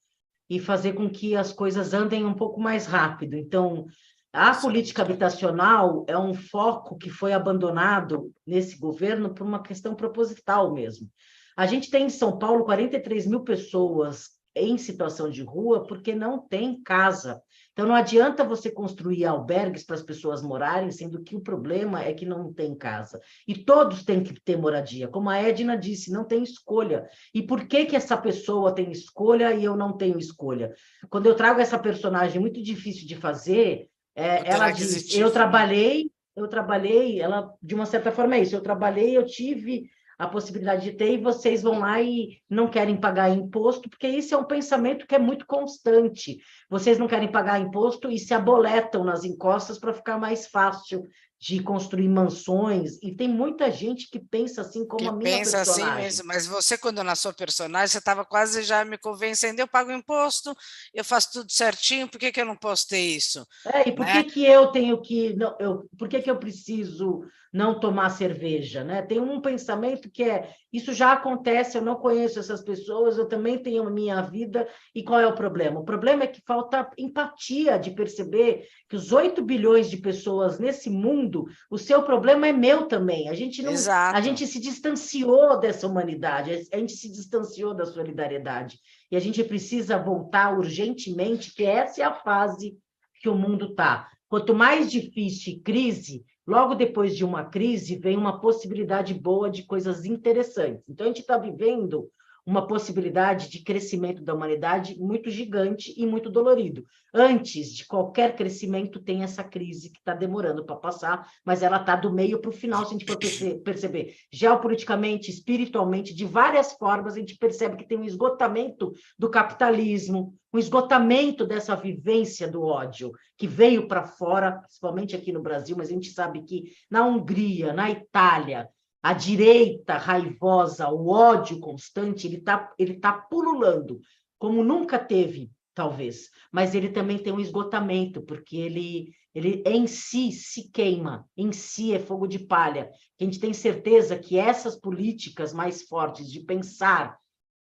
e 0.48 0.60
fazer 0.60 0.92
com 0.92 1.10
que 1.10 1.34
as 1.34 1.52
coisas 1.52 1.92
andem 1.92 2.24
um 2.24 2.34
pouco 2.34 2.60
mais 2.60 2.86
rápido. 2.86 3.34
Então, 3.34 3.86
a 4.32 4.54
política 4.54 5.02
habitacional 5.02 6.04
é 6.06 6.16
um 6.16 6.34
foco 6.34 6.96
que 6.96 7.10
foi 7.10 7.32
abandonado 7.32 8.32
nesse 8.46 8.78
governo 8.78 9.34
por 9.34 9.44
uma 9.46 9.62
questão 9.62 9.94
proposital 9.94 10.72
mesmo. 10.72 11.10
A 11.56 11.66
gente 11.66 11.90
tem 11.90 12.04
em 12.04 12.10
São 12.10 12.38
Paulo 12.38 12.64
43 12.64 13.26
mil 13.26 13.40
pessoas 13.40 14.35
em 14.56 14.78
situação 14.78 15.28
de 15.30 15.42
rua 15.42 15.86
porque 15.86 16.14
não 16.14 16.38
tem 16.38 16.82
casa. 16.82 17.40
Então, 17.72 17.86
não 17.86 17.94
adianta 17.94 18.42
você 18.42 18.70
construir 18.70 19.26
albergues 19.26 19.84
para 19.84 19.96
as 19.96 20.02
pessoas 20.02 20.42
morarem, 20.42 20.90
sendo 20.90 21.22
que 21.22 21.36
o 21.36 21.42
problema 21.42 22.02
é 22.02 22.14
que 22.14 22.24
não 22.24 22.50
tem 22.50 22.74
casa. 22.74 23.20
E 23.46 23.54
todos 23.54 24.02
têm 24.02 24.22
que 24.22 24.40
ter 24.40 24.56
moradia. 24.56 25.08
Como 25.08 25.28
a 25.28 25.36
Edna 25.36 25.76
disse, 25.76 26.10
não 26.10 26.24
tem 26.24 26.42
escolha. 26.42 27.06
E 27.34 27.42
por 27.42 27.68
que, 27.68 27.84
que 27.84 27.94
essa 27.94 28.16
pessoa 28.16 28.74
tem 28.74 28.90
escolha 28.90 29.52
e 29.54 29.62
eu 29.62 29.76
não 29.76 29.94
tenho 29.94 30.18
escolha? 30.18 30.72
Quando 31.10 31.26
eu 31.26 31.34
trago 31.34 31.60
essa 31.60 31.78
personagem 31.78 32.40
muito 32.40 32.62
difícil 32.62 33.06
de 33.06 33.14
fazer, 33.14 33.90
é, 34.14 34.50
ela 34.50 34.70
diz: 34.70 35.14
Eu 35.14 35.30
trabalhei, 35.30 36.10
eu 36.34 36.48
trabalhei, 36.48 37.20
ela, 37.20 37.52
de 37.62 37.74
uma 37.74 37.84
certa 37.84 38.10
forma, 38.10 38.36
é 38.36 38.40
isso. 38.40 38.56
Eu 38.56 38.62
trabalhei, 38.62 39.14
eu 39.14 39.26
tive 39.26 39.90
a 40.18 40.26
possibilidade 40.26 40.84
de 40.84 40.96
ter, 40.96 41.12
e 41.12 41.22
vocês 41.22 41.62
vão 41.62 41.80
lá 41.80 42.00
e 42.00 42.38
não 42.48 42.68
querem 42.68 42.96
pagar 42.96 43.30
imposto, 43.30 43.88
porque 43.90 44.08
isso 44.08 44.34
é 44.34 44.38
um 44.38 44.44
pensamento 44.44 45.06
que 45.06 45.14
é 45.14 45.18
muito 45.18 45.46
constante. 45.46 46.38
Vocês 46.70 46.98
não 46.98 47.06
querem 47.06 47.30
pagar 47.30 47.60
imposto 47.60 48.10
e 48.10 48.18
se 48.18 48.32
aboletam 48.32 49.04
nas 49.04 49.24
encostas 49.24 49.78
para 49.78 49.92
ficar 49.92 50.18
mais 50.18 50.46
fácil 50.46 51.04
de 51.38 51.62
construir 51.62 52.08
mansões, 52.08 52.98
e 53.02 53.14
tem 53.14 53.28
muita 53.28 53.70
gente 53.70 54.08
que 54.10 54.18
pensa 54.18 54.62
assim 54.62 54.86
como 54.86 55.02
que 55.02 55.06
a 55.06 55.12
minha 55.12 55.36
pensa 55.36 55.60
assim 55.60 55.72
personagem. 55.72 55.92
assim 55.92 56.02
mesmo, 56.02 56.26
mas 56.26 56.46
você 56.46 56.78
quando 56.78 57.04
na 57.04 57.14
sua 57.14 57.32
personagem, 57.32 57.88
você 57.88 57.98
estava 57.98 58.24
quase 58.24 58.62
já 58.62 58.84
me 58.86 58.96
convencendo, 58.96 59.60
eu 59.60 59.68
pago 59.68 59.92
imposto, 59.92 60.56
eu 60.94 61.04
faço 61.04 61.32
tudo 61.34 61.52
certinho, 61.52 62.08
por 62.08 62.18
que, 62.18 62.32
que 62.32 62.40
eu 62.40 62.46
não 62.46 62.56
posso 62.56 62.88
ter 62.88 63.00
isso? 63.00 63.46
É, 63.66 63.86
e 63.86 63.92
por 63.92 64.06
né? 64.06 64.24
que, 64.24 64.32
que 64.32 64.46
eu 64.46 64.68
tenho 64.68 65.00
que, 65.02 65.34
não, 65.34 65.54
eu, 65.60 65.86
por 65.98 66.08
que, 66.08 66.22
que 66.22 66.30
eu 66.30 66.38
preciso 66.38 67.20
não 67.56 67.80
tomar 67.80 68.10
cerveja, 68.10 68.84
né? 68.84 69.00
Tem 69.00 69.18
um 69.18 69.40
pensamento 69.40 70.10
que 70.10 70.22
é, 70.22 70.50
isso 70.70 70.92
já 70.92 71.12
acontece, 71.12 71.78
eu 71.78 71.82
não 71.82 71.94
conheço 71.94 72.38
essas 72.38 72.62
pessoas, 72.62 73.16
eu 73.16 73.26
também 73.26 73.58
tenho 73.58 73.86
a 73.86 73.90
minha 73.90 74.20
vida, 74.20 74.68
e 74.94 75.02
qual 75.02 75.18
é 75.18 75.26
o 75.26 75.34
problema? 75.34 75.80
O 75.80 75.84
problema 75.84 76.24
é 76.24 76.26
que 76.26 76.42
falta 76.46 76.90
empatia 76.98 77.78
de 77.78 77.92
perceber 77.92 78.66
que 78.90 78.94
os 78.94 79.10
8 79.10 79.42
bilhões 79.42 79.88
de 79.88 79.96
pessoas 79.96 80.58
nesse 80.58 80.90
mundo, 80.90 81.46
o 81.70 81.78
seu 81.78 82.02
problema 82.02 82.46
é 82.46 82.52
meu 82.52 82.88
também. 82.88 83.30
A 83.30 83.34
gente 83.34 83.62
não, 83.62 83.72
Exato. 83.72 84.18
a 84.18 84.20
gente 84.20 84.46
se 84.46 84.60
distanciou 84.60 85.58
dessa 85.58 85.86
humanidade, 85.86 86.68
a 86.70 86.76
gente 86.76 86.92
se 86.92 87.10
distanciou 87.10 87.72
da 87.72 87.86
solidariedade. 87.86 88.78
E 89.10 89.16
a 89.16 89.20
gente 89.20 89.42
precisa 89.42 89.96
voltar 89.96 90.58
urgentemente, 90.58 91.54
que 91.54 91.64
essa 91.64 92.02
é 92.02 92.04
a 92.04 92.12
fase 92.12 92.76
que 93.22 93.30
o 93.30 93.34
mundo 93.34 93.70
está. 93.70 94.10
Quanto 94.28 94.54
mais 94.54 94.90
difícil 94.90 95.62
crise, 95.64 96.22
logo 96.46 96.74
depois 96.74 97.16
de 97.16 97.24
uma 97.24 97.44
crise, 97.44 97.96
vem 97.96 98.16
uma 98.16 98.40
possibilidade 98.40 99.12
boa 99.12 99.50
de 99.50 99.64
coisas 99.64 100.04
interessantes. 100.04 100.88
Então, 100.88 101.04
a 101.04 101.08
gente 101.08 101.20
está 101.20 101.36
vivendo 101.36 102.10
uma 102.46 102.64
possibilidade 102.64 103.50
de 103.50 103.64
crescimento 103.64 104.22
da 104.22 104.32
humanidade 104.32 104.96
muito 105.00 105.28
gigante 105.28 105.92
e 105.96 106.06
muito 106.06 106.30
dolorido. 106.30 106.86
Antes 107.12 107.72
de 107.72 107.84
qualquer 107.84 108.36
crescimento, 108.36 109.00
tem 109.00 109.24
essa 109.24 109.42
crise 109.42 109.90
que 109.90 109.98
está 109.98 110.14
demorando 110.14 110.64
para 110.64 110.76
passar, 110.76 111.28
mas 111.44 111.62
ela 111.62 111.78
está 111.78 111.96
do 111.96 112.12
meio 112.12 112.40
para 112.40 112.50
o 112.50 112.52
final, 112.52 112.84
se 112.84 112.94
a 112.94 112.98
gente 112.98 113.04
for 113.04 113.18
perceber. 113.64 114.14
Geopoliticamente, 114.32 115.28
espiritualmente, 115.28 116.14
de 116.14 116.24
várias 116.24 116.74
formas, 116.74 117.14
a 117.14 117.18
gente 117.18 117.36
percebe 117.36 117.76
que 117.76 117.88
tem 117.88 117.98
um 117.98 118.04
esgotamento 118.04 118.92
do 119.18 119.28
capitalismo, 119.28 120.32
um 120.52 120.58
esgotamento 120.58 121.44
dessa 121.44 121.74
vivência 121.74 122.46
do 122.46 122.62
ódio, 122.62 123.10
que 123.36 123.48
veio 123.48 123.88
para 123.88 124.06
fora, 124.06 124.52
principalmente 124.60 125.16
aqui 125.16 125.32
no 125.32 125.42
Brasil, 125.42 125.76
mas 125.76 125.88
a 125.88 125.92
gente 125.92 126.10
sabe 126.10 126.42
que 126.44 126.70
na 126.88 127.04
Hungria, 127.04 127.72
na 127.72 127.90
Itália, 127.90 128.68
a 129.06 129.12
direita 129.12 129.96
raivosa, 129.96 130.88
o 130.88 131.10
ódio 131.10 131.60
constante, 131.60 132.26
ele 132.26 132.38
está 132.38 132.72
ele 132.76 132.94
tá 132.94 133.12
pululando, 133.12 134.00
como 134.36 134.64
nunca 134.64 134.98
teve, 134.98 135.48
talvez. 135.72 136.28
Mas 136.50 136.74
ele 136.74 136.88
também 136.88 137.16
tem 137.16 137.32
um 137.32 137.38
esgotamento, 137.38 138.20
porque 138.20 138.56
ele, 138.56 139.12
ele 139.32 139.62
em 139.64 139.86
si 139.86 140.32
se 140.32 140.72
queima, 140.72 141.24
em 141.36 141.52
si 141.52 141.94
é 141.94 142.00
fogo 142.00 142.26
de 142.26 142.40
palha. 142.40 142.90
A 143.20 143.22
gente 143.22 143.38
tem 143.38 143.52
certeza 143.52 144.18
que 144.18 144.40
essas 144.40 144.74
políticas 144.74 145.52
mais 145.52 145.82
fortes 145.82 146.28
de 146.28 146.40
pensar 146.40 147.16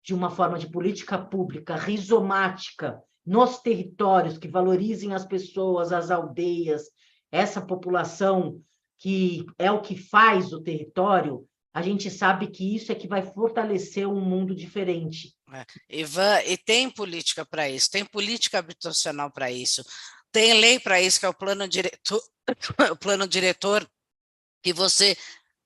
de 0.04 0.14
uma 0.14 0.30
forma 0.30 0.60
de 0.60 0.70
política 0.70 1.18
pública 1.18 1.74
rizomática 1.74 3.02
nos 3.26 3.58
territórios 3.58 4.38
que 4.38 4.46
valorizem 4.46 5.12
as 5.12 5.26
pessoas, 5.26 5.92
as 5.92 6.08
aldeias, 6.08 6.84
essa 7.32 7.60
população 7.60 8.62
que 9.02 9.44
é 9.58 9.68
o 9.68 9.82
que 9.82 9.96
faz 9.96 10.52
o 10.52 10.62
território, 10.62 11.44
a 11.74 11.82
gente 11.82 12.08
sabe 12.08 12.46
que 12.46 12.76
isso 12.76 12.92
é 12.92 12.94
que 12.94 13.08
vai 13.08 13.20
fortalecer 13.20 14.06
um 14.06 14.20
mundo 14.20 14.54
diferente. 14.54 15.34
É. 15.52 15.66
Ivan, 15.90 16.40
e 16.46 16.56
tem 16.56 16.88
política 16.88 17.44
para 17.44 17.68
isso, 17.68 17.90
tem 17.90 18.04
política 18.04 18.60
habitacional 18.60 19.28
para 19.32 19.50
isso, 19.50 19.84
tem 20.30 20.54
lei 20.54 20.78
para 20.78 21.00
isso, 21.02 21.18
que 21.18 21.26
é 21.26 21.28
o 21.28 21.34
plano 21.34 21.66
diretor, 21.66 22.22
o 22.92 22.96
plano 22.96 23.26
diretor, 23.26 23.84
que 24.62 24.72
você 24.72 25.16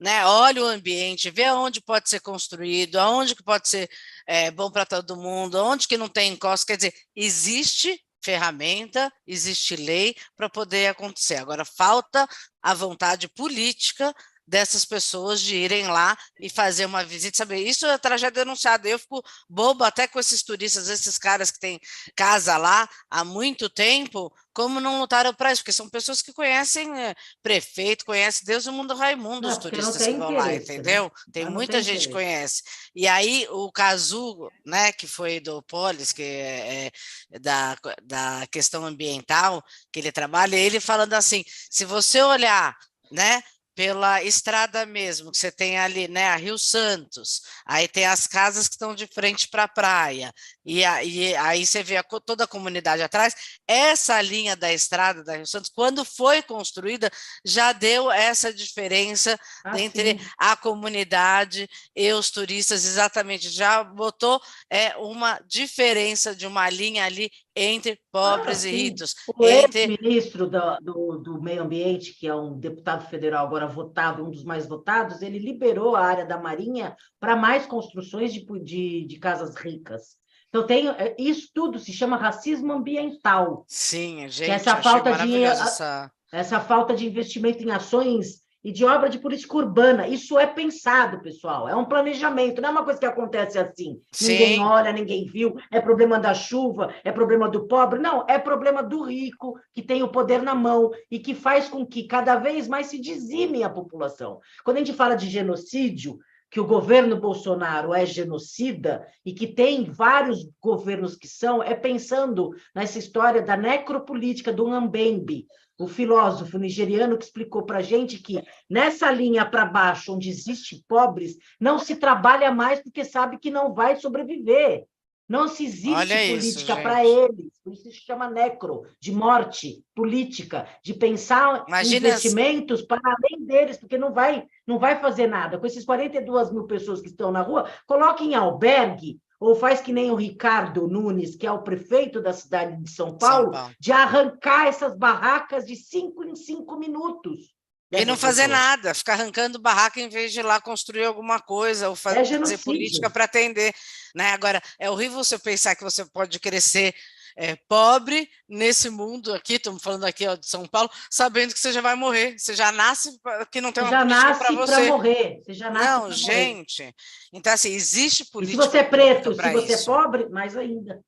né, 0.01 0.25
olha 0.25 0.63
o 0.63 0.67
ambiente, 0.67 1.31
vê 1.31 1.45
aonde 1.45 1.83
pode 1.83 2.09
ser 2.09 2.21
construído, 2.21 2.97
aonde 2.97 3.35
que 3.35 3.43
pode 3.43 3.69
ser 3.69 3.91
é, 4.27 4.51
bom 4.51 4.71
para 4.71 4.87
todo 4.87 5.15
mundo, 5.15 5.59
aonde 5.59 5.87
que 5.87 5.99
não 5.99 6.09
tem 6.09 6.33
encosto, 6.33 6.67
quer 6.67 6.77
dizer, 6.77 6.95
existe 7.15 8.03
ferramenta, 8.27 9.13
existe 9.25 9.77
lei 9.77 10.17
para 10.37 10.51
poder 10.51 10.89
acontecer. 10.89 11.37
Agora, 11.37 11.65
falta 11.65 12.29
a 12.61 12.75
vontade 12.75 13.29
política 13.29 14.13
dessas 14.47 14.85
pessoas 14.85 15.41
de 15.41 15.57
irem 15.57 15.89
lá 15.89 16.17
e 16.41 16.49
fazer 16.49 16.87
uma 16.87 17.05
visita, 17.05 17.39
saber, 17.39 17.59
isso 17.59 17.87
é 17.87 17.99
tragédia 17.99 18.45
denunciada, 18.45 18.89
eu 18.89 18.99
fico 18.99 19.23
boba 19.49 19.89
até 19.89 20.07
com 20.07 20.21
esses 20.21 20.43
turistas, 20.43 20.89
esses 20.89 21.19
caras 21.19 21.51
que 21.51 21.59
têm 21.59 21.81
casa 22.15 22.57
lá 22.57 22.89
há 23.11 23.25
muito 23.25 23.69
tempo, 23.69 24.33
como 24.53 24.81
não 24.81 25.01
lutaram 25.01 25.35
para 25.35 25.53
isso, 25.53 25.63
porque 25.63 25.73
são 25.73 25.89
pessoas 25.89 26.23
que 26.23 26.33
conhecem 26.33 26.99
é, 26.99 27.15
prefeito, 27.43 28.05
conhecem 28.05 28.47
Deus 28.47 28.65
e 28.65 28.71
o 28.71 28.73
mundo 28.73 28.95
Raimundo, 28.95 29.43
não, 29.43 29.51
os 29.51 29.59
turistas 29.59 29.99
que 29.99 30.13
vão 30.13 30.31
lá, 30.31 30.47
né? 30.47 30.57
entendeu? 30.57 31.05
Né? 31.05 31.11
Tem 31.33 31.51
muita 31.51 31.75
tem 31.75 31.83
gente 31.83 32.07
que 32.07 32.13
conhece. 32.15 32.63
E 32.95 33.07
aí 33.07 33.47
o 33.51 33.71
Casu, 33.71 34.51
né, 34.65 34.93
que 34.93 35.07
foi 35.07 35.41
do 35.41 35.63
Polis, 35.63 36.13
que 36.13 36.23
é, 36.23 36.91
é 37.33 37.39
da, 37.39 37.77
da 38.03 38.47
questão 38.51 38.87
ambiental, 38.87 39.63
que 39.93 39.99
ele 39.99 40.13
trabalha, 40.13 40.57
ele 40.57 40.81
falando 40.81 41.13
assim, 41.15 41.45
se 41.71 41.85
você 41.85 42.23
olhar, 42.23 42.75
né, 43.11 43.43
pela 43.77 44.23
estrada 44.25 44.87
mesmo, 44.87 45.31
que 45.31 45.39
você 45.39 45.53
tem 45.53 45.79
ali, 45.79 46.09
né, 46.09 46.29
a 46.29 46.37
Rio 46.37 46.59
Santos, 46.59 47.43
aí 47.67 47.87
tem 47.87 48.07
as 48.07 48.27
casas 48.27 48.69
que 48.69 48.75
estão 48.75 48.95
de 48.95 49.07
frente 49.07 49.49
para 49.49 49.65
a 49.65 49.69
praia, 49.69 50.33
e, 50.67 50.85
aí, 50.85 51.35
aí 51.37 51.65
você 51.65 51.83
vê 51.83 51.97
a, 51.97 52.03
toda 52.03 52.43
a 52.43 52.49
comunidade 52.49 53.01
atrás, 53.01 53.61
essa 53.69 54.21
linha 54.21 54.57
da 54.57 54.73
estrada 54.73 55.23
da 55.23 55.37
Rio 55.37 55.47
Santos, 55.47 55.71
quando 55.71 56.05
foi 56.05 56.43
construída, 56.43 57.09
já 57.45 57.73
deu 57.73 58.11
essa 58.11 58.53
diferença 58.53 59.39
ah, 59.65 59.81
entre 59.81 60.19
sim. 60.19 60.27
a 60.37 60.57
comunidade 60.57 61.69
e 61.95 62.13
os 62.13 62.33
turistas, 62.33 62.85
exatamente, 62.85 63.49
já 63.49 63.85
botou 63.85 64.41
é, 64.69 64.97
uma 64.97 65.41
diferença 65.47 66.35
de 66.35 66.47
uma 66.47 66.69
linha 66.69 67.05
ali 67.05 67.31
entre 67.55 67.99
pobres 68.13 68.65
ah, 68.65 68.69
e 68.69 68.73
ricos. 68.73 69.15
O 69.39 69.45
entre... 69.45 69.81
ex-ministro 69.81 70.49
do, 70.49 70.77
do, 70.83 71.19
do, 71.19 71.41
Meio 71.41 71.63
Ambiente, 71.63 72.13
que 72.19 72.27
é 72.27 72.35
um 72.35 72.59
deputado 72.59 73.09
federal 73.09 73.47
agora 73.47 73.67
votado, 73.67 74.25
um 74.25 74.31
dos 74.31 74.45
mais 74.45 74.67
votados, 74.67 75.23
ele 75.23 75.39
liberou 75.39 75.95
a 75.97 76.05
área 76.05 76.27
da 76.27 76.39
Marinha 76.39 76.97
para 77.21 77.37
mais 77.37 77.65
construções 77.67 78.33
de, 78.33 78.45
de, 78.63 79.07
de 79.07 79.19
casas 79.19 79.55
ricas. 79.55 80.17
Então, 80.49 80.67
tem, 80.67 80.89
é, 80.89 81.15
isso 81.19 81.49
tudo 81.55 81.79
se 81.79 81.93
chama 81.93 82.17
racismo 82.17 82.73
ambiental. 82.73 83.65
Sim, 83.69 84.27
gente, 84.29 84.51
essa 84.51 84.77
falta 84.77 85.13
de 85.13 85.43
essa... 85.43 86.11
essa 86.33 86.61
falta 86.61 86.95
de 86.95 87.07
investimento 87.07 87.63
em 87.63 87.71
ações 87.71 88.47
e 88.67 88.73
de 88.73 88.85
obra 88.85 89.09
de 89.09 89.21
política 89.21 89.57
urbana. 89.57 90.09
Isso 90.09 90.37
é 90.37 90.45
pensado, 90.45 91.21
pessoal, 91.21 91.69
é 91.69 91.77
um 91.77 91.85
planejamento, 91.85 92.61
não 92.61 92.71
é 92.71 92.73
uma 92.73 92.85
coisa 92.85 92.99
que 92.99 93.07
acontece 93.07 93.57
assim. 93.57 94.01
Sim. 94.11 94.33
Ninguém 94.33 94.61
olha, 94.61 94.93
ninguém 94.93 95.25
viu, 95.25 95.55
é 95.71 95.81
problema 95.81 96.19
da 96.19 96.35
chuva, 96.35 96.93
é 97.05 97.13
problema 97.13 97.49
do 97.49 97.69
pobre. 97.69 98.01
Não, 98.01 98.25
é 98.29 98.41
problema 98.41 98.83
do 98.83 99.05
rico, 99.05 99.57
que 99.73 99.83
tem 99.83 100.03
o 100.03 100.09
poder 100.09 100.43
na 100.43 100.53
mão 100.53 100.91
e 101.09 101.21
que 101.21 101.33
faz 101.33 101.69
com 101.69 101.87
que 101.87 102.09
cada 102.09 102.35
vez 102.35 102.67
mais 102.67 102.89
se 102.89 103.01
dizime 103.01 103.63
a 103.63 103.71
população. 103.71 104.41
Quando 104.65 104.79
a 104.79 104.81
gente 104.81 104.95
fala 104.95 105.15
de 105.15 105.31
genocídio, 105.31 106.19
que 106.57 106.61
o 106.61 106.67
governo 106.67 107.21
Bolsonaro 107.21 107.93
é 107.93 108.07
genocida 108.07 109.07
e 109.23 109.35
que 109.35 109.47
tem 109.47 109.85
vários 109.85 110.49
governos 110.59 111.15
que 111.15 111.29
são, 111.29 111.63
é 111.63 111.75
pensando 111.75 112.49
nessa 112.75 112.99
história 112.99 113.43
da 113.43 113.59
necropolítica 113.59 114.51
do 114.51 114.67
Mbembe, 114.67 115.47
o 115.79 115.87
filósofo 115.87 116.57
nigeriano 116.57 117.19
que 117.19 117.27
explicou 117.27 117.67
para 117.67 117.81
a 117.81 117.83
gente 117.83 118.19
que 118.21 118.43
nessa 118.71 119.11
linha 119.11 119.45
para 119.45 119.67
baixo, 119.67 120.15
onde 120.15 120.31
existe 120.31 120.83
pobres, 120.89 121.37
não 121.61 121.79
se 121.79 121.97
trabalha 121.97 122.51
mais 122.51 122.83
porque 122.83 123.05
sabe 123.05 123.39
que 123.39 123.51
não 123.51 123.75
vai 123.75 123.97
sobreviver. 123.97 124.87
Não 125.29 125.49
se 125.49 125.65
existe 125.65 125.93
Olha 125.93 126.17
política 126.29 126.77
para 126.77 127.05
eles. 127.05 127.53
Por 127.65 127.73
isso 127.73 127.91
se 127.91 127.93
chama 127.93 128.31
necro, 128.31 128.83
de 129.01 129.11
morte 129.11 129.83
política, 129.95 130.69
de 130.83 130.95
pensar 130.95 131.65
Imagina 131.67 132.09
investimentos 132.09 132.83
para 132.83 133.01
além 133.05 133.45
deles, 133.45 133.77
porque 133.77 133.99
não 133.99 134.13
vai, 134.13 134.45
não 134.67 134.79
vai 134.79 135.01
fazer 135.01 135.27
nada. 135.27 135.59
Com 135.59 135.67
esses 135.67 135.85
42 135.85 136.53
mil 136.53 136.65
pessoas 136.65 137.01
que 137.01 137.09
estão 137.09 137.33
na 137.33 137.43
rua, 137.43 137.69
coloque 137.87 138.25
em 138.25 138.35
albergue 138.35 139.21
ou 139.39 139.55
faz 139.55 139.81
que 139.81 139.93
nem 139.93 140.11
o 140.11 140.15
Ricardo 140.15 140.89
Nunes, 140.89 141.37
que 141.37 141.47
é 141.47 141.53
o 141.53 141.63
prefeito 141.63 142.23
da 142.23 142.33
cidade 142.33 142.83
de 142.83 142.91
São 142.91 143.19
Paulo, 143.19 143.45
São 143.45 143.51
Paulo. 143.53 143.75
de 143.79 143.93
arrancar 143.93 144.67
essas 144.67 144.97
barracas 144.97 145.67
de 145.67 145.77
cinco 145.77 146.25
em 146.25 146.35
cinco 146.35 146.77
minutos. 146.79 147.56
E 147.93 148.05
não 148.05 148.17
fazer 148.17 148.49
nada, 148.49 148.95
ficar 148.95 149.13
arrancando 149.13 149.61
barraca 149.61 150.01
em 150.01 150.09
vez 150.09 150.33
de 150.33 150.41
ir 150.41 150.43
lá 150.43 150.61
construir 150.61 151.05
alguma 151.05 151.41
coisa 151.41 151.89
ou 151.89 151.95
é 151.95 151.97
fazer, 151.97 152.35
é 152.35 152.39
fazer 152.39 152.59
política 152.59 153.09
para 153.09 153.25
atender. 153.25 153.73
Né? 154.15 154.33
Agora, 154.33 154.61
é 154.79 154.91
horrível 154.91 155.23
você 155.23 155.39
pensar 155.39 155.77
que 155.77 155.85
você 155.85 156.05
pode 156.05 156.41
crescer 156.41 156.95
é, 157.37 157.55
pobre 157.69 158.29
nesse 158.49 158.89
mundo 158.89 159.35
aqui, 159.35 159.55
estamos 159.55 159.83
falando 159.83 160.05
aqui 160.05 160.27
ó, 160.27 160.35
de 160.35 160.49
São 160.49 160.65
Paulo, 160.67 160.91
sabendo 161.11 161.53
que 161.53 161.61
você 161.61 161.71
já 161.71 161.83
vai 161.83 161.95
morrer, 161.95 162.37
você 162.39 162.55
já 162.55 162.73
nasce 162.73 163.21
que 163.53 163.61
não 163.61 163.73
tem 163.73 163.85
uma 163.85 163.91
já 163.91 164.01
política 164.01 164.35
para 164.39 164.53
você. 164.53 164.87
morrer. 164.87 165.43
Você 165.45 165.53
já 165.53 165.71
nasce 165.71 165.87
não, 165.87 166.13
gente. 166.13 166.83
Morrer. 166.83 166.95
Então, 167.35 167.53
assim, 167.53 167.73
existe 167.73 168.25
política. 168.25 168.63
E 168.63 168.65
se 168.65 168.71
você 168.71 168.79
é 168.79 168.83
preto, 168.83 169.35
se 169.35 169.53
você 169.53 169.75
é 169.75 169.85
pobre, 169.85 170.29
mais 170.31 170.57
ainda. 170.57 171.01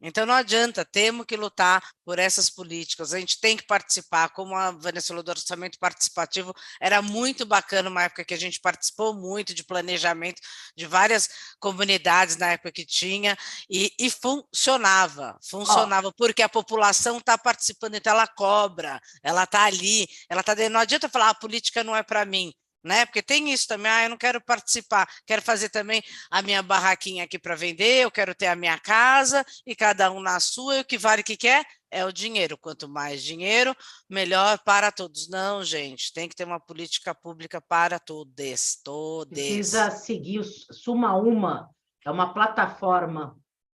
Então 0.00 0.24
não 0.24 0.34
adianta, 0.34 0.84
temos 0.84 1.26
que 1.26 1.36
lutar 1.36 1.82
por 2.04 2.18
essas 2.18 2.48
políticas, 2.48 3.12
a 3.12 3.18
gente 3.18 3.40
tem 3.40 3.56
que 3.56 3.66
participar, 3.66 4.28
como 4.30 4.54
a 4.54 4.70
Vanessa 4.70 5.08
falou 5.08 5.22
do 5.22 5.30
orçamento 5.30 5.78
participativo, 5.78 6.54
era 6.80 7.02
muito 7.02 7.44
bacana 7.44 7.90
uma 7.90 8.04
época 8.04 8.24
que 8.24 8.34
a 8.34 8.38
gente 8.38 8.60
participou 8.60 9.12
muito 9.12 9.52
de 9.52 9.64
planejamento 9.64 10.40
de 10.76 10.86
várias 10.86 11.28
comunidades 11.58 12.36
na 12.36 12.52
época 12.52 12.70
que 12.70 12.86
tinha, 12.86 13.36
e, 13.68 13.92
e 13.98 14.08
funcionava, 14.10 15.36
funcionava, 15.42 16.08
oh. 16.08 16.12
porque 16.12 16.42
a 16.42 16.48
população 16.48 17.18
está 17.18 17.36
participando, 17.36 17.96
então 17.96 18.12
ela 18.12 18.26
cobra, 18.26 19.00
ela 19.22 19.44
está 19.44 19.64
ali, 19.64 20.06
ela 20.28 20.40
está 20.42 20.54
não 20.68 20.80
adianta 20.80 21.08
falar, 21.08 21.28
ah, 21.28 21.30
a 21.30 21.34
política 21.34 21.82
não 21.82 21.96
é 21.96 22.02
para 22.02 22.24
mim, 22.24 22.52
né? 22.88 23.06
Porque 23.06 23.22
tem 23.22 23.52
isso 23.52 23.68
também, 23.68 23.92
ah, 23.92 24.04
eu 24.04 24.10
não 24.10 24.16
quero 24.16 24.40
participar, 24.40 25.06
quero 25.26 25.42
fazer 25.42 25.68
também 25.68 26.02
a 26.30 26.42
minha 26.42 26.62
barraquinha 26.62 27.24
aqui 27.24 27.38
para 27.38 27.54
vender, 27.54 28.02
eu 28.02 28.10
quero 28.10 28.34
ter 28.34 28.46
a 28.46 28.56
minha 28.56 28.78
casa 28.78 29.44
e 29.66 29.76
cada 29.76 30.10
um 30.10 30.20
na 30.20 30.40
sua, 30.40 30.78
e 30.78 30.80
o 30.80 30.84
que 30.84 30.98
vale 30.98 31.22
que 31.22 31.36
quer 31.36 31.64
é 31.90 32.04
o 32.04 32.12
dinheiro. 32.12 32.58
Quanto 32.58 32.88
mais 32.88 33.22
dinheiro, 33.22 33.76
melhor 34.08 34.58
para 34.64 34.90
todos. 34.90 35.28
Não, 35.28 35.62
gente, 35.62 36.12
tem 36.12 36.28
que 36.28 36.34
ter 36.34 36.44
uma 36.44 36.58
política 36.58 37.14
pública 37.14 37.60
para 37.60 37.98
todos, 37.98 38.80
todos. 38.82 39.32
Precisa 39.32 39.90
seguir 39.90 40.40
o 40.40 40.44
Suma 40.44 41.14
Uma, 41.16 41.70
é 42.04 42.10
uma 42.10 42.32
plataforma 42.32 43.36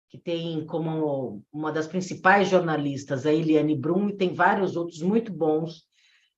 que 0.08 0.18
tem 0.18 0.66
como 0.66 1.44
uma 1.52 1.70
das 1.70 1.86
principais 1.86 2.48
jornalistas 2.48 3.26
a 3.26 3.32
Eliane 3.32 3.76
Brum 3.76 4.08
e 4.08 4.16
tem 4.16 4.34
vários 4.34 4.74
outros 4.74 5.00
muito 5.00 5.32
bons 5.32 5.84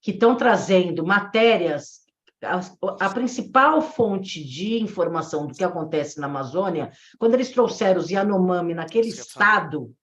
que 0.03 0.11
estão 0.11 0.37
trazendo 0.37 1.07
matérias 1.07 2.02
a, 2.42 2.61
a, 3.07 3.11
principal 3.11 3.81
fonte 3.81 4.44
de 4.44 4.83
informação 4.83 5.46
do 5.46 5.55
que 5.55 5.64
acontece 5.64 6.20
na 6.20 6.26
Amazônia, 6.26 6.90
quando 7.18 7.35
eles 7.35 7.50
trouxeram 7.50 8.00
os 8.00 8.11
Yanomami 8.11 8.74
naquele 8.74 9.09
estado, 9.09 9.94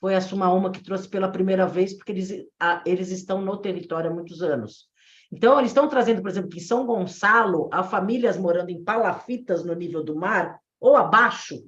foi 0.00 0.14
a 0.14 0.20
Sumauma 0.20 0.70
que 0.70 0.82
trouxe 0.82 1.08
pela 1.08 1.30
primeira 1.30 1.66
vez, 1.66 1.94
porque 1.94 2.12
eles, 2.12 2.32
a, 2.58 2.82
eles 2.86 3.10
estão 3.10 3.40
no 3.40 3.56
território 3.58 4.10
há 4.10 4.14
muitos 4.14 4.42
anos. 4.42 4.88
Então, 5.32 5.58
eles 5.58 5.70
estão 5.70 5.88
trazendo, 5.88 6.22
por 6.22 6.30
exemplo, 6.30 6.50
que 6.50 6.58
em 6.58 6.62
São 6.62 6.86
Gonçalo, 6.86 7.68
há 7.72 7.82
famílias 7.82 8.36
morando 8.36 8.70
em 8.70 8.82
palafitas 8.82 9.64
no 9.64 9.74
nível 9.74 10.02
do 10.02 10.14
mar, 10.14 10.58
ou 10.80 10.96
abaixo, 10.96 11.66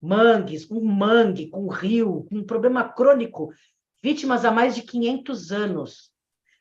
mangues, 0.00 0.64
com 0.64 0.80
mangue, 0.80 1.48
com 1.48 1.68
rio, 1.68 2.26
com 2.28 2.38
um 2.38 2.44
problema 2.44 2.88
crônico, 2.88 3.52
vítimas 4.02 4.44
há 4.44 4.50
mais 4.50 4.74
de 4.74 4.82
500 4.82 5.52
anos. 5.52 6.10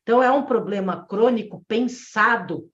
Então, 0.04 0.24
é 0.24 0.32
um 0.32 0.46
problema 0.46 1.06
crônico 1.06 1.64
pensado 1.68 2.70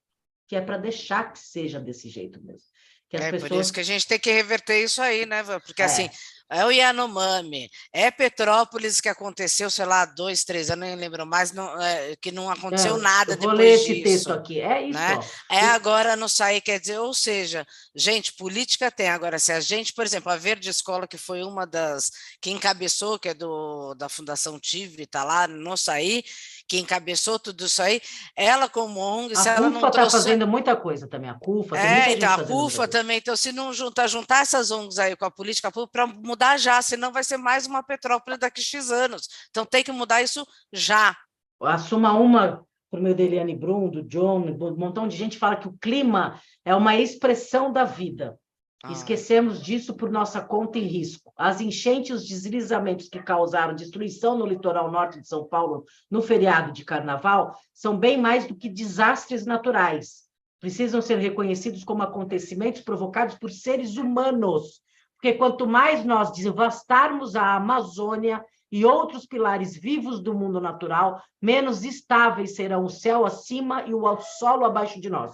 que 0.54 0.58
é 0.58 0.62
para 0.62 0.78
deixar 0.78 1.34
que 1.34 1.40
seja 1.40 1.80
desse 1.80 2.08
jeito 2.08 2.40
mesmo. 2.44 2.68
Que 3.10 3.18
é 3.18 3.32
pessoas... 3.32 3.50
por 3.50 3.60
isso 3.60 3.74
que 3.74 3.80
a 3.80 3.84
gente 3.84 4.08
tem 4.08 4.20
que 4.20 4.32
reverter 4.32 4.84
isso 4.84 5.02
aí, 5.02 5.26
né, 5.26 5.44
Porque 5.66 5.82
é. 5.82 5.86
assim, 5.86 6.08
é 6.48 6.64
o 6.64 6.70
Yanomami, 6.70 7.72
é 7.92 8.12
Petrópolis 8.12 9.02
que 9.02 9.10
aconteceu, 9.10 9.72
sei 9.72 9.86
lá, 9.86 10.06
dois, 10.06 10.44
três 10.44 10.70
anos, 10.70 10.88
nem 10.88 10.96
lembro 10.96 11.26
mais, 11.26 11.52
não, 11.52 11.82
é, 11.82 12.16
que 12.18 12.32
não 12.32 12.52
aconteceu 12.52 12.98
não, 12.98 13.02
nada 13.02 13.36
depois 13.36 13.58
ler 13.58 13.74
esse 13.74 13.94
disso. 13.96 14.04
texto 14.04 14.34
aqui, 14.34 14.62
é 14.62 14.84
isso. 14.84 15.00
Né? 15.00 15.20
É 15.50 15.62
agora 15.62 16.16
no 16.16 16.30
sair, 16.30 16.62
quer 16.62 16.80
dizer, 16.80 17.00
ou 17.00 17.16
seja, 17.16 17.66
gente, 17.96 18.34
política 18.34 18.92
tem. 18.92 19.10
Agora, 19.10 19.40
se 19.40 19.52
a 19.52 19.60
gente, 19.60 19.92
por 19.92 20.06
exemplo, 20.06 20.32
a 20.32 20.36
Verde 20.36 20.70
Escola, 20.70 21.08
que 21.08 21.18
foi 21.18 21.42
uma 21.42 21.66
das 21.66 22.12
que 22.40 22.52
encabeçou, 22.52 23.18
que 23.18 23.30
é 23.30 23.34
do, 23.34 23.96
da 23.96 24.08
Fundação 24.08 24.60
Tivre, 24.60 25.04
está 25.04 25.24
lá 25.24 25.48
no 25.48 25.76
sair, 25.76 26.24
que 26.68 26.80
encabeçou 26.80 27.38
tudo 27.38 27.66
isso 27.66 27.82
aí, 27.82 28.02
ela 28.36 28.70
como 28.70 29.00
ONG, 29.00 29.34
a 29.34 29.36
se 29.36 29.50
ela 29.50 29.70
não 29.70 29.88
está 29.88 30.10
fazendo 30.10 30.48
muita 30.48 30.76
coisa 30.76 31.08
também, 31.08 31.30
a 31.30 31.36
CUFA. 31.36 31.78
É, 31.78 32.14
então, 32.14 32.32
a 32.32 32.44
CUFA 32.44 32.88
também, 32.88 33.18
então 33.18 33.36
se 33.36 33.52
não 33.52 33.74
juntar, 33.74 34.08
juntar 34.08 34.42
essas 34.42 34.72
ONGs 34.72 34.98
aí 35.00 35.16
com 35.16 35.26
a 35.26 35.32
política 35.32 35.72
pública 35.72 35.92
para 35.92 36.08
mudar 36.08 36.58
já, 36.58 36.82
senão 36.82 37.12
vai 37.12 37.24
ser 37.24 37.38
mais 37.38 37.68
uma 37.68 37.84
Petrópolis 37.84 38.40
daqui 38.40 38.62
a 38.62 38.64
X 38.64 38.92
anos. 38.92 39.28
Então 39.50 39.66
tem 39.66 39.84
que 39.84 39.92
mudar 39.92 40.22
isso 40.22 40.46
já. 40.72 41.16
Assuma 41.62 42.14
uma 42.14 42.66
por 42.94 43.02
meio 43.02 43.16
da 43.16 43.24
Eliane 43.24 43.56
Brum, 43.56 43.90
do 43.90 44.04
John, 44.04 44.38
um 44.38 44.76
montão 44.76 45.08
de 45.08 45.18
gente 45.18 45.40
fala 45.40 45.56
que 45.56 45.68
o 45.68 45.76
clima 45.82 46.40
é 46.64 46.76
uma 46.76 46.96
expressão 46.96 47.74
da 47.74 47.84
vida. 47.84 48.38
Ah. 48.84 48.92
Esquecemos 48.92 49.62
disso 49.62 49.94
por 49.94 50.12
nossa 50.12 50.42
conta 50.42 50.78
e 50.78 50.82
risco. 50.82 51.32
As 51.38 51.62
enchentes 51.62 52.10
e 52.10 52.14
os 52.14 52.28
deslizamentos 52.28 53.08
que 53.08 53.24
causaram 53.24 53.74
destruição 53.74 54.38
no 54.38 54.46
litoral 54.46 54.92
norte 54.92 55.22
de 55.22 55.28
São 55.28 55.46
Paulo 55.46 55.86
no 56.12 56.22
feriado 56.22 56.74
de 56.74 56.84
carnaval 56.84 57.58
são 57.74 57.98
bem 57.98 58.18
mais 58.18 58.46
do 58.46 58.56
que 58.56 58.68
desastres 58.68 59.46
naturais. 59.46 60.24
precisam 60.60 61.02
ser 61.02 61.18
reconhecidos 61.18 61.84
como 61.84 62.04
acontecimentos 62.04 62.82
provocados 62.82 63.36
por 63.36 63.52
seres 63.52 63.98
humanos, 63.98 64.82
porque 65.16 65.34
quanto 65.34 65.68
mais 65.68 66.06
nós 66.06 66.32
devastarmos 66.32 67.36
a 67.36 67.56
Amazônia 67.56 68.44
e 68.72 68.86
outros 68.86 69.26
pilares 69.26 69.76
vivos 69.76 70.22
do 70.22 70.34
mundo 70.34 70.62
natural, 70.62 71.22
menos 71.42 71.84
estáveis 71.84 72.56
serão 72.56 72.86
o 72.86 72.90
céu 72.90 73.26
acima 73.26 73.84
e 73.84 73.94
o 73.94 74.18
solo 74.20 74.66
abaixo 74.66 75.02
de 75.02 75.10
nós. 75.10 75.34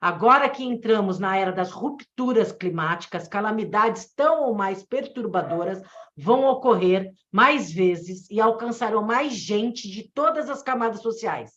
Agora 0.00 0.48
que 0.48 0.64
entramos 0.64 1.18
na 1.18 1.36
era 1.36 1.52
das 1.52 1.70
rupturas 1.70 2.52
climáticas, 2.52 3.28
calamidades 3.28 4.10
tão 4.14 4.44
ou 4.44 4.54
mais 4.54 4.82
perturbadoras 4.82 5.82
vão 6.16 6.46
ocorrer 6.46 7.12
mais 7.30 7.70
vezes 7.70 8.26
e 8.30 8.40
alcançarão 8.40 9.02
mais 9.02 9.34
gente 9.34 9.90
de 9.90 10.10
todas 10.14 10.48
as 10.48 10.62
camadas 10.62 11.02
sociais. 11.02 11.52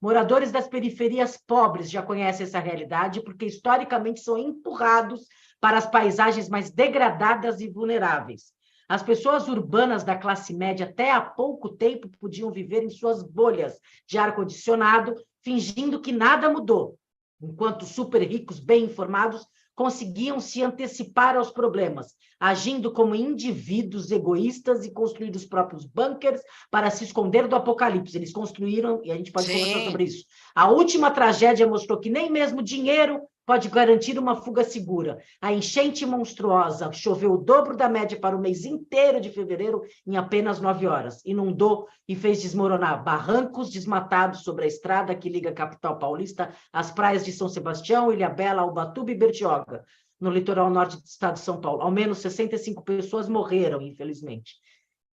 Moradores 0.00 0.52
das 0.52 0.68
periferias 0.68 1.36
pobres 1.36 1.90
já 1.90 2.00
conhecem 2.00 2.46
essa 2.46 2.60
realidade 2.60 3.24
porque 3.24 3.46
historicamente 3.46 4.20
são 4.20 4.38
empurrados 4.38 5.26
para 5.60 5.76
as 5.76 5.86
paisagens 5.86 6.48
mais 6.48 6.70
degradadas 6.70 7.60
e 7.60 7.68
vulneráveis. 7.68 8.52
As 8.88 9.02
pessoas 9.02 9.48
urbanas 9.48 10.04
da 10.04 10.16
classe 10.16 10.54
média 10.54 10.86
até 10.86 11.10
há 11.10 11.20
pouco 11.20 11.70
tempo 11.70 12.08
podiam 12.20 12.52
viver 12.52 12.84
em 12.84 12.90
suas 12.90 13.20
bolhas 13.20 13.80
de 14.06 14.16
ar 14.16 14.34
condicionado, 14.34 15.14
fingindo 15.42 16.00
que 16.00 16.12
nada 16.12 16.48
mudou, 16.48 16.98
enquanto 17.42 17.84
super 17.84 18.22
ricos 18.22 18.58
bem 18.58 18.84
informados 18.84 19.46
conseguiam 19.74 20.40
se 20.40 20.62
antecipar 20.62 21.36
aos 21.36 21.50
problemas, 21.50 22.14
agindo 22.38 22.92
como 22.92 23.14
indivíduos 23.14 24.10
egoístas 24.10 24.84
e 24.84 24.92
construir 24.92 25.34
os 25.34 25.46
próprios 25.46 25.86
bunkers 25.86 26.42
para 26.70 26.90
se 26.90 27.04
esconder 27.04 27.48
do 27.48 27.56
apocalipse. 27.56 28.16
Eles 28.16 28.32
construíram, 28.32 29.00
e 29.02 29.10
a 29.10 29.16
gente 29.16 29.32
pode 29.32 29.46
Sim. 29.46 29.54
conversar 29.54 29.82
sobre 29.84 30.04
isso. 30.04 30.24
A 30.54 30.70
última 30.70 31.10
tragédia 31.10 31.66
mostrou 31.66 31.98
que 31.98 32.10
nem 32.10 32.30
mesmo 32.30 32.62
dinheiro 32.62 33.22
pode 33.46 33.68
garantir 33.68 34.18
uma 34.18 34.36
fuga 34.36 34.62
segura. 34.62 35.18
A 35.40 35.52
enchente 35.52 36.06
monstruosa 36.06 36.92
choveu 36.92 37.32
o 37.32 37.38
dobro 37.38 37.76
da 37.76 37.88
média 37.88 38.18
para 38.18 38.36
o 38.36 38.40
mês 38.40 38.64
inteiro 38.64 39.20
de 39.20 39.30
fevereiro 39.30 39.82
em 40.06 40.16
apenas 40.16 40.60
nove 40.60 40.86
horas. 40.86 41.20
Inundou 41.24 41.86
e 42.06 42.14
fez 42.14 42.40
desmoronar 42.40 43.02
barrancos 43.02 43.70
desmatados 43.70 44.42
sobre 44.42 44.64
a 44.64 44.68
estrada 44.68 45.14
que 45.14 45.28
liga 45.28 45.50
a 45.50 45.54
capital 45.54 45.98
paulista 45.98 46.54
às 46.72 46.90
praias 46.90 47.24
de 47.24 47.32
São 47.32 47.48
Sebastião, 47.48 48.12
Ilhabela, 48.12 48.64
Ubatuba 48.64 49.10
e 49.10 49.14
Bertioga, 49.14 49.84
no 50.20 50.30
litoral 50.30 50.70
norte 50.70 50.96
do 50.96 51.04
estado 51.04 51.34
de 51.34 51.40
São 51.40 51.60
Paulo. 51.60 51.82
Ao 51.82 51.90
menos 51.90 52.18
65 52.18 52.84
pessoas 52.84 53.28
morreram, 53.28 53.80
infelizmente. 53.80 54.54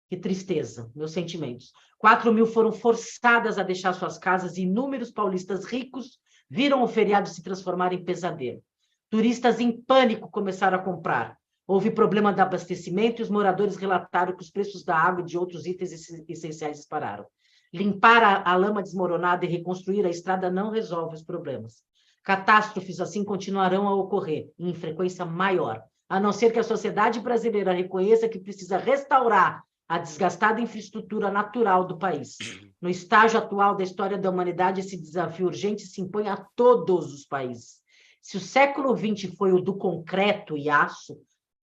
Que 0.09 0.15
tristeza, 0.15 0.91
meus 0.95 1.11
sentimentos. 1.11 1.71
Quatro 1.97 2.31
mil 2.31 2.45
foram 2.45 2.71
forçadas 2.71 3.57
a 3.57 3.63
deixar 3.63 3.93
suas 3.93 4.17
casas 4.17 4.57
e 4.57 4.61
inúmeros 4.61 5.11
paulistas 5.11 5.65
ricos 5.65 6.19
viram 6.49 6.83
o 6.83 6.87
feriado 6.87 7.29
se 7.29 7.43
transformar 7.43 7.93
em 7.93 8.03
pesadelo. 8.03 8.61
Turistas 9.09 9.59
em 9.59 9.71
pânico 9.71 10.29
começaram 10.29 10.77
a 10.77 10.81
comprar. 10.81 11.37
Houve 11.65 11.91
problema 11.91 12.33
de 12.33 12.41
abastecimento 12.41 13.21
e 13.21 13.23
os 13.23 13.29
moradores 13.29 13.75
relataram 13.75 14.35
que 14.35 14.43
os 14.43 14.49
preços 14.49 14.83
da 14.83 14.95
água 14.97 15.21
e 15.21 15.25
de 15.25 15.37
outros 15.37 15.65
itens 15.65 15.91
essenciais 16.27 16.77
dispararam. 16.77 17.25
Limpar 17.73 18.23
a, 18.23 18.49
a 18.49 18.55
lama 18.55 18.81
desmoronada 18.81 19.45
e 19.45 19.49
reconstruir 19.49 20.05
a 20.05 20.09
estrada 20.09 20.49
não 20.49 20.71
resolve 20.71 21.15
os 21.15 21.23
problemas. 21.23 21.83
Catástrofes 22.23 22.99
assim 22.99 23.23
continuarão 23.23 23.87
a 23.87 23.95
ocorrer, 23.95 24.49
em 24.57 24.73
frequência 24.73 25.25
maior, 25.25 25.81
a 26.09 26.19
não 26.19 26.31
ser 26.31 26.51
que 26.51 26.59
a 26.59 26.63
sociedade 26.63 27.19
brasileira 27.19 27.73
reconheça 27.73 28.29
que 28.29 28.39
precisa 28.39 28.77
restaurar 28.77 29.63
a 29.87 29.97
desgastada 29.97 30.59
infraestrutura 30.59 31.31
natural 31.31 31.85
do 31.85 31.97
país. 31.97 32.37
No 32.81 32.89
estágio 32.89 33.39
atual 33.39 33.75
da 33.75 33.83
história 33.83 34.17
da 34.17 34.29
humanidade, 34.29 34.81
esse 34.81 34.97
desafio 34.97 35.47
urgente 35.47 35.83
se 35.83 36.01
impõe 36.01 36.27
a 36.27 36.37
todos 36.55 37.13
os 37.13 37.25
países. 37.25 37.81
Se 38.21 38.37
o 38.37 38.41
século 38.41 38.95
XX 38.95 39.35
foi 39.35 39.51
o 39.51 39.61
do 39.61 39.75
concreto 39.75 40.55
e 40.55 40.69
aço, 40.69 41.17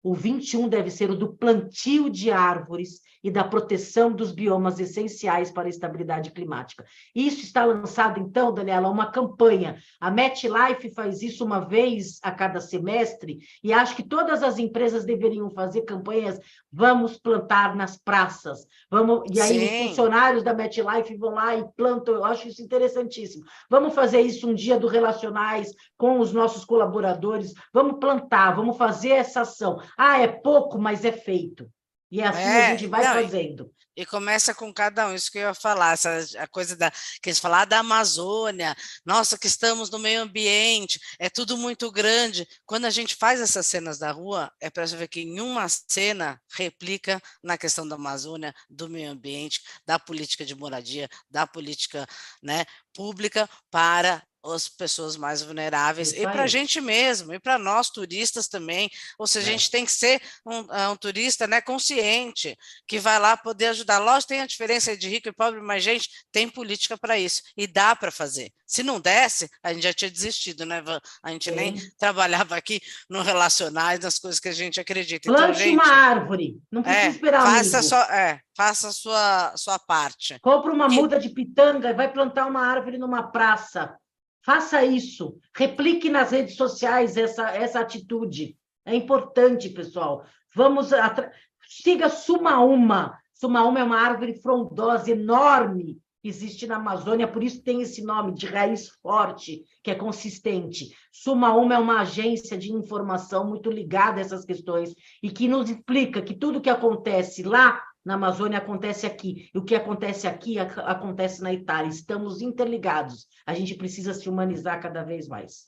o 0.04 0.14
21 0.14 0.68
deve 0.68 0.90
ser 0.90 1.10
o 1.10 1.16
do 1.16 1.32
plantio 1.32 2.10
de 2.10 2.30
árvores 2.30 3.00
e 3.24 3.30
da 3.30 3.42
proteção 3.42 4.12
dos 4.12 4.32
biomas 4.32 4.78
essenciais 4.78 5.50
para 5.50 5.66
a 5.66 5.70
estabilidade 5.70 6.30
climática. 6.30 6.84
Isso 7.14 7.40
está 7.40 7.64
lançado, 7.64 8.20
então, 8.20 8.52
Daniela, 8.52 8.90
uma 8.90 9.10
campanha. 9.10 9.78
A 9.98 10.10
MetLife 10.10 10.92
faz 10.94 11.22
isso 11.22 11.42
uma 11.42 11.60
vez 11.60 12.18
a 12.22 12.30
cada 12.30 12.60
semestre, 12.60 13.38
e 13.62 13.72
acho 13.72 13.96
que 13.96 14.02
todas 14.02 14.42
as 14.42 14.58
empresas 14.58 15.06
deveriam 15.06 15.48
fazer 15.48 15.82
campanhas. 15.82 16.38
Vamos 16.70 17.16
plantar 17.16 17.74
nas 17.74 17.96
praças. 17.96 18.66
Vamos, 18.90 19.22
e 19.32 19.40
aí 19.40 19.58
Sim. 19.58 19.64
os 19.64 19.88
funcionários 19.88 20.42
da 20.42 20.52
MetLife 20.52 21.16
vão 21.16 21.30
lá 21.30 21.56
e 21.56 21.64
plantam. 21.74 22.14
Eu 22.14 22.24
acho 22.26 22.48
isso 22.48 22.60
interessantíssimo. 22.60 23.44
Vamos 23.70 23.94
fazer 23.94 24.20
isso 24.20 24.50
um 24.50 24.54
dia 24.54 24.78
do 24.78 24.86
Relacionais 24.86 25.72
com 25.96 26.18
os 26.18 26.30
nossos 26.30 26.64
colaboradores. 26.64 27.54
Vamos 27.72 27.98
plantar, 27.98 28.54
vamos 28.54 28.76
fazer 28.76 29.10
essa 29.10 29.40
ação. 29.40 29.80
Ah, 29.96 30.18
é 30.18 30.28
pouco, 30.28 30.78
mas 30.78 31.04
é 31.04 31.12
feito. 31.12 31.70
E 32.10 32.22
assim 32.22 32.40
é, 32.40 32.66
a 32.66 32.70
gente 32.70 32.86
vai 32.86 33.04
não, 33.04 33.14
fazendo. 33.14 33.74
E 33.96 34.04
começa 34.04 34.54
com 34.54 34.72
cada 34.72 35.08
um, 35.08 35.14
isso 35.14 35.30
que 35.30 35.38
eu 35.38 35.42
ia 35.42 35.54
falar, 35.54 35.94
essa, 35.94 36.18
a 36.38 36.46
coisa 36.46 36.76
da 36.76 36.90
que 37.22 37.28
eles 37.28 37.38
falaram 37.38 37.68
da 37.68 37.78
Amazônia, 37.78 38.76
nossa, 39.04 39.38
que 39.38 39.46
estamos 39.46 39.90
no 39.90 39.98
meio 39.98 40.22
ambiente, 40.22 41.00
é 41.18 41.30
tudo 41.30 41.56
muito 41.56 41.90
grande. 41.92 42.46
Quando 42.66 42.84
a 42.86 42.90
gente 42.90 43.14
faz 43.14 43.40
essas 43.40 43.66
cenas 43.66 43.98
da 43.98 44.10
rua, 44.10 44.52
é 44.60 44.68
para 44.68 44.86
você 44.86 44.96
ver 44.96 45.08
que 45.08 45.20
em 45.20 45.40
uma 45.40 45.66
cena 45.68 46.40
replica 46.56 47.20
na 47.42 47.56
questão 47.56 47.86
da 47.86 47.96
Amazônia, 47.96 48.54
do 48.68 48.88
meio 48.88 49.10
ambiente, 49.10 49.60
da 49.86 49.98
política 49.98 50.44
de 50.44 50.54
moradia, 50.54 51.08
da 51.30 51.46
política 51.46 52.06
né, 52.42 52.64
pública 52.92 53.48
para 53.70 54.22
as 54.52 54.68
pessoas 54.68 55.16
mais 55.16 55.42
vulneráveis 55.42 56.08
Isso 56.08 56.20
e 56.20 56.22
para 56.22 56.42
a 56.42 56.46
gente 56.46 56.80
mesmo, 56.80 57.32
e 57.32 57.38
para 57.38 57.58
nós 57.58 57.88
turistas 57.90 58.48
também. 58.48 58.90
Ou 59.18 59.26
seja, 59.26 59.46
é. 59.46 59.48
a 59.50 59.52
gente 59.52 59.70
tem 59.70 59.84
que 59.84 59.92
ser 59.92 60.20
um, 60.44 60.72
é, 60.72 60.88
um, 60.88 60.96
turista 60.96 61.46
né, 61.46 61.60
consciente, 61.60 62.56
que 62.86 62.98
vai 62.98 63.18
lá 63.18 63.36
poder 63.36 63.66
ajudar. 63.68 63.98
Lógico, 63.98 64.28
tem 64.28 64.40
a 64.40 64.46
diferença 64.46 64.96
de 64.96 65.08
rico 65.08 65.28
e 65.28 65.32
pobre, 65.32 65.60
mas, 65.60 65.82
gente, 65.82 66.08
tem 66.30 66.48
política 66.48 66.98
para 66.98 67.18
isso, 67.18 67.42
e 67.56 67.66
dá 67.66 67.96
para 67.96 68.10
fazer. 68.10 68.52
Se 68.66 68.82
não 68.82 69.00
desse, 69.00 69.48
a 69.62 69.72
gente 69.72 69.82
já 69.82 69.92
tinha 69.92 70.10
desistido, 70.10 70.64
né, 70.64 70.82
A 71.22 71.30
gente 71.30 71.50
Sim. 71.50 71.56
nem 71.56 71.74
trabalhava 71.98 72.56
aqui 72.56 72.80
no 73.08 73.22
relacionais, 73.22 74.00
nas 74.00 74.18
coisas 74.18 74.40
que 74.40 74.48
a 74.48 74.52
gente 74.52 74.80
acredita. 74.80 75.28
Então, 75.28 75.36
Plante 75.36 75.62
então, 75.62 75.64
gente, 75.64 75.74
uma 75.74 75.94
árvore, 75.94 76.58
não 76.70 76.82
precisa 76.82 77.06
é, 77.06 77.10
esperar 77.10 77.42
faça 77.42 77.82
só, 77.82 78.02
é, 78.04 78.40
faça 78.56 78.88
a 78.88 78.92
sua, 78.92 79.56
sua 79.56 79.78
parte. 79.78 80.38
Compra 80.40 80.72
uma 80.72 80.88
muda 80.88 81.18
de 81.18 81.28
pitanga 81.28 81.90
e 81.90 81.94
vai 81.94 82.12
plantar 82.12 82.46
uma 82.46 82.60
árvore 82.60 82.98
numa 82.98 83.22
praça 83.22 83.96
Faça 84.44 84.84
isso. 84.84 85.38
Replique 85.56 86.10
nas 86.10 86.30
redes 86.30 86.56
sociais 86.56 87.16
essa, 87.16 87.48
essa 87.50 87.80
atitude. 87.80 88.56
É 88.84 88.94
importante, 88.94 89.68
pessoal. 89.70 90.24
Vamos. 90.54 90.92
Atra... 90.92 91.32
Siga 91.66 92.08
Sumaúma. 92.08 93.18
Sumaúma 93.32 93.80
é 93.80 93.84
uma 93.84 94.00
árvore 94.00 94.40
frondosa 94.40 95.10
enorme 95.10 95.98
existe 96.28 96.66
na 96.66 96.76
Amazônia, 96.76 97.28
por 97.28 97.44
isso 97.44 97.62
tem 97.62 97.82
esse 97.82 98.02
nome 98.02 98.32
de 98.32 98.46
raiz 98.46 98.88
forte, 99.02 99.62
que 99.82 99.90
é 99.90 99.94
consistente. 99.94 100.96
Sumaúma 101.12 101.74
é 101.74 101.78
uma 101.78 102.00
agência 102.00 102.56
de 102.56 102.72
informação 102.72 103.46
muito 103.46 103.70
ligada 103.70 104.18
a 104.18 104.22
essas 104.22 104.44
questões 104.44 104.94
e 105.22 105.30
que 105.30 105.46
nos 105.46 105.68
explica 105.68 106.22
que 106.22 106.34
tudo 106.34 106.60
que 106.60 106.70
acontece 106.70 107.42
lá 107.42 107.80
na 108.04 108.14
Amazônia 108.14 108.58
acontece 108.58 109.06
aqui, 109.06 109.50
e 109.54 109.58
o 109.58 109.64
que 109.64 109.74
acontece 109.74 110.26
aqui 110.26 110.58
acontece 110.58 111.42
na 111.42 111.52
Itália. 111.52 111.88
Estamos 111.88 112.42
interligados. 112.42 113.26
A 113.46 113.54
gente 113.54 113.74
precisa 113.74 114.12
se 114.12 114.28
humanizar 114.28 114.80
cada 114.80 115.02
vez 115.02 115.26
mais. 115.26 115.64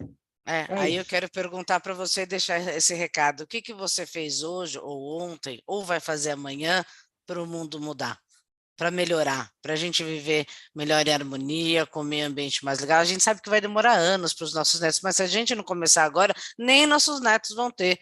É, 0.47 0.67
é 0.69 0.79
aí 0.79 0.91
isso. 0.93 1.01
eu 1.01 1.05
quero 1.05 1.31
perguntar 1.31 1.81
para 1.81 1.95
você 1.95 2.25
deixar 2.25 2.61
esse 2.77 2.95
recado. 2.95 3.43
O 3.43 3.47
que, 3.47 3.61
que 3.61 3.75
você 3.75 4.07
fez 4.07 4.43
hoje, 4.43 4.79
ou 4.79 5.21
ontem, 5.21 5.61
ou 5.67 5.85
vai 5.85 5.99
fazer 5.99 6.31
amanhã 6.31 6.85
para 7.27 7.43
o 7.43 7.47
mundo 7.47 7.81
mudar? 7.81 8.19
Para 8.77 8.91
melhorar, 8.91 9.51
para 9.63 9.73
a 9.73 9.77
gente 9.77 10.05
viver 10.05 10.47
melhor 10.75 11.09
em 11.09 11.11
harmonia, 11.11 11.87
com 11.87 12.01
o 12.01 12.05
meio 12.05 12.27
ambiente 12.27 12.63
mais 12.63 12.79
legal. 12.79 13.01
A 13.01 13.05
gente 13.05 13.25
sabe 13.25 13.41
que 13.41 13.49
vai 13.49 13.59
demorar 13.59 13.95
anos 13.95 14.35
para 14.35 14.45
os 14.45 14.53
nossos 14.53 14.81
netos, 14.81 15.01
mas 15.03 15.17
se 15.17 15.23
a 15.23 15.27
gente 15.27 15.55
não 15.55 15.65
começar 15.65 16.05
agora, 16.05 16.35
nem 16.59 16.87
nossos 16.87 17.23
netos 17.23 17.57
vão 17.57 17.71
ter 17.71 17.99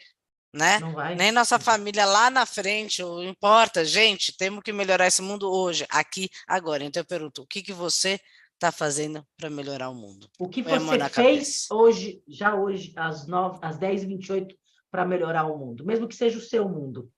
né? 0.55 0.79
Nem 1.17 1.33
nossa 1.33 1.59
família 1.59 2.07
lá 2.07 2.31
na 2.31 2.47
frente, 2.47 3.03
não 3.03 3.25
importa, 3.25 3.85
gente, 3.85 4.37
temos 4.37 4.63
que 4.63 4.73
melhorar 4.73 5.09
esse 5.09 5.21
mundo 5.21 5.51
hoje, 5.51 5.85
aqui, 5.91 6.31
agora. 6.47 6.85
Então 6.85 7.01
eu 7.01 7.07
pergunto, 7.07 7.43
o 7.43 7.47
que, 7.47 7.61
que 7.61 7.73
você 7.73 8.21
está 8.55 8.71
fazendo 8.71 9.27
para 9.37 9.51
melhorar 9.51 9.91
o 9.91 9.95
mundo? 9.95 10.31
O 10.39 10.49
que 10.49 10.63
você 10.63 10.79
fez 10.79 11.13
cabeça. 11.13 11.75
hoje, 11.75 12.23
já 12.29 12.55
hoje, 12.55 12.93
às, 12.97 13.27
9, 13.27 13.59
às 13.61 13.77
10h28, 13.77 14.55
para 14.91 15.05
melhorar 15.05 15.45
o 15.47 15.59
mundo, 15.59 15.85
mesmo 15.85 16.07
que 16.07 16.15
seja 16.15 16.39
o 16.39 16.43
seu 16.43 16.69
mundo? 16.69 17.11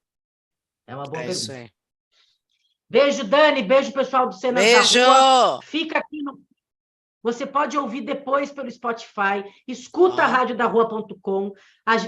É 0.86 0.94
uma 0.94 1.04
boa 1.04 1.22
é 1.22 1.26
pergunta. 1.26 1.38
Isso 1.38 1.52
aí. 1.52 1.70
Beijo, 2.88 3.24
Dani. 3.24 3.62
Beijo, 3.62 3.92
pessoal 3.92 4.28
do 4.28 4.34
Senado. 4.34 4.64
Beijo! 4.64 5.60
Fica 5.62 5.98
aqui 5.98 6.22
no 6.22 6.40
você 7.26 7.44
pode 7.44 7.76
ouvir 7.76 8.02
depois 8.02 8.52
pelo 8.52 8.70
Spotify, 8.70 9.44
escuta 9.66 10.22
ah. 10.22 10.26
a 10.26 10.28
radiodarrua.com. 10.28 11.52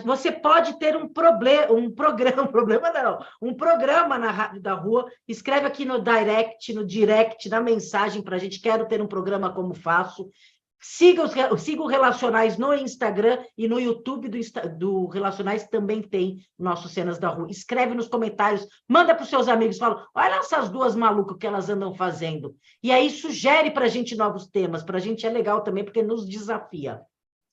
Você 0.04 0.30
pode 0.30 0.78
ter 0.78 0.96
um, 0.96 1.08
problema, 1.08 1.72
um 1.72 1.92
programa, 1.92 2.42
um 2.46 2.46
problema 2.46 2.92
não, 2.92 3.18
um 3.42 3.52
programa 3.52 4.16
na 4.16 4.30
Rádio 4.30 4.62
da 4.62 4.74
Rua. 4.74 5.10
Escreve 5.26 5.66
aqui 5.66 5.84
no 5.84 6.00
direct, 6.00 6.72
no 6.72 6.86
direct, 6.86 7.48
na 7.48 7.60
mensagem 7.60 8.22
para 8.22 8.36
a 8.36 8.38
gente. 8.38 8.60
Quero 8.60 8.86
ter 8.86 9.02
um 9.02 9.08
programa 9.08 9.52
como 9.52 9.74
faço. 9.74 10.30
Siga, 10.80 11.24
os, 11.24 11.62
siga 11.62 11.82
o 11.82 11.86
Relacionais 11.86 12.56
no 12.56 12.72
Instagram 12.72 13.44
e 13.56 13.66
no 13.66 13.80
YouTube 13.80 14.28
do, 14.28 14.38
do 14.76 15.06
Relacionais 15.06 15.66
também 15.66 16.00
tem 16.00 16.38
nossos 16.58 16.92
Cenas 16.92 17.18
da 17.18 17.28
Rua. 17.28 17.50
Escreve 17.50 17.94
nos 17.94 18.08
comentários, 18.08 18.66
manda 18.88 19.14
para 19.14 19.24
os 19.24 19.28
seus 19.28 19.48
amigos, 19.48 19.78
fala, 19.78 20.06
olha 20.14 20.36
essas 20.36 20.68
duas 20.68 20.94
malucas 20.94 21.36
que 21.36 21.46
elas 21.46 21.68
andam 21.68 21.94
fazendo. 21.94 22.54
E 22.82 22.92
aí 22.92 23.10
sugere 23.10 23.70
para 23.72 23.86
a 23.86 23.88
gente 23.88 24.14
novos 24.14 24.46
temas, 24.46 24.84
para 24.84 24.98
a 24.98 25.00
gente 25.00 25.26
é 25.26 25.30
legal 25.30 25.62
também, 25.62 25.84
porque 25.84 26.02
nos 26.02 26.28
desafia. 26.28 27.00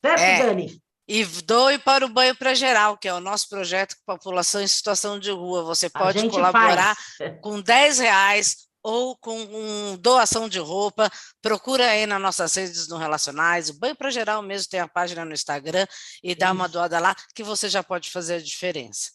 Certo, 0.06 0.22
é. 0.22 0.46
Dani? 0.46 0.82
E 1.08 1.24
doe 1.24 1.78
para 1.78 2.06
o 2.06 2.10
Banho 2.10 2.36
para 2.36 2.56
Geral, 2.56 2.98
que 2.98 3.08
é 3.08 3.14
o 3.14 3.20
nosso 3.20 3.48
projeto 3.48 3.96
com 3.96 4.16
população 4.18 4.62
em 4.62 4.68
situação 4.68 5.20
de 5.20 5.30
rua. 5.30 5.64
Você 5.64 5.88
pode 5.88 6.28
colaborar 6.30 6.96
faz. 7.18 7.40
com 7.42 7.62
10 7.62 8.00
reais 8.00 8.65
ou 8.86 9.18
com 9.18 9.36
um, 9.36 9.98
doação 9.98 10.48
de 10.48 10.60
roupa, 10.60 11.10
procura 11.42 11.90
aí 11.90 12.06
nas 12.06 12.22
nossas 12.22 12.54
redes 12.54 12.88
no 12.88 12.98
Relacionais, 12.98 13.68
o 13.68 13.80
Banho 13.80 13.96
para 13.96 14.12
Geral 14.12 14.44
mesmo 14.44 14.70
tem 14.70 14.80
a 14.80 14.88
página 14.88 15.26
no 15.26 15.34
Instagram 15.34 15.88
e 16.24 16.36
dá 16.36 16.48
Isso. 16.48 16.56
uma 16.56 16.70
doada 16.70 17.00
lá 17.00 17.16
que 17.34 17.44
você 17.44 17.68
já 17.68 17.82
pode 17.82 18.12
fazer 18.12 18.36
a 18.36 18.40
diferença. 18.40 19.10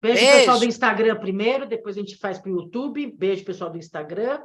Beijo, 0.00 0.20
Beijo. 0.20 0.38
pessoal 0.38 0.58
do 0.60 0.64
Instagram 0.64 1.16
primeiro, 1.16 1.66
depois 1.66 1.96
a 1.96 2.00
gente 2.00 2.16
faz 2.18 2.38
para 2.38 2.52
o 2.52 2.54
YouTube. 2.54 3.12
Beijo, 3.16 3.44
pessoal 3.44 3.68
do 3.68 3.78
Instagram. 3.78 4.40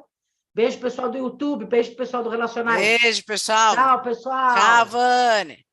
Beijo, 0.56 0.80
pessoal 0.80 1.12
do 1.12 1.18
YouTube. 1.20 1.66
Beijo, 1.66 1.96
pessoal 1.96 2.24
do 2.24 2.30
Relacionais. 2.30 3.02
Beijo, 3.02 3.24
pessoal. 3.26 3.76
Tchau, 3.76 4.02
pessoal. 4.02 4.56
Tchau, 4.56 4.86
Vane. 4.88 5.64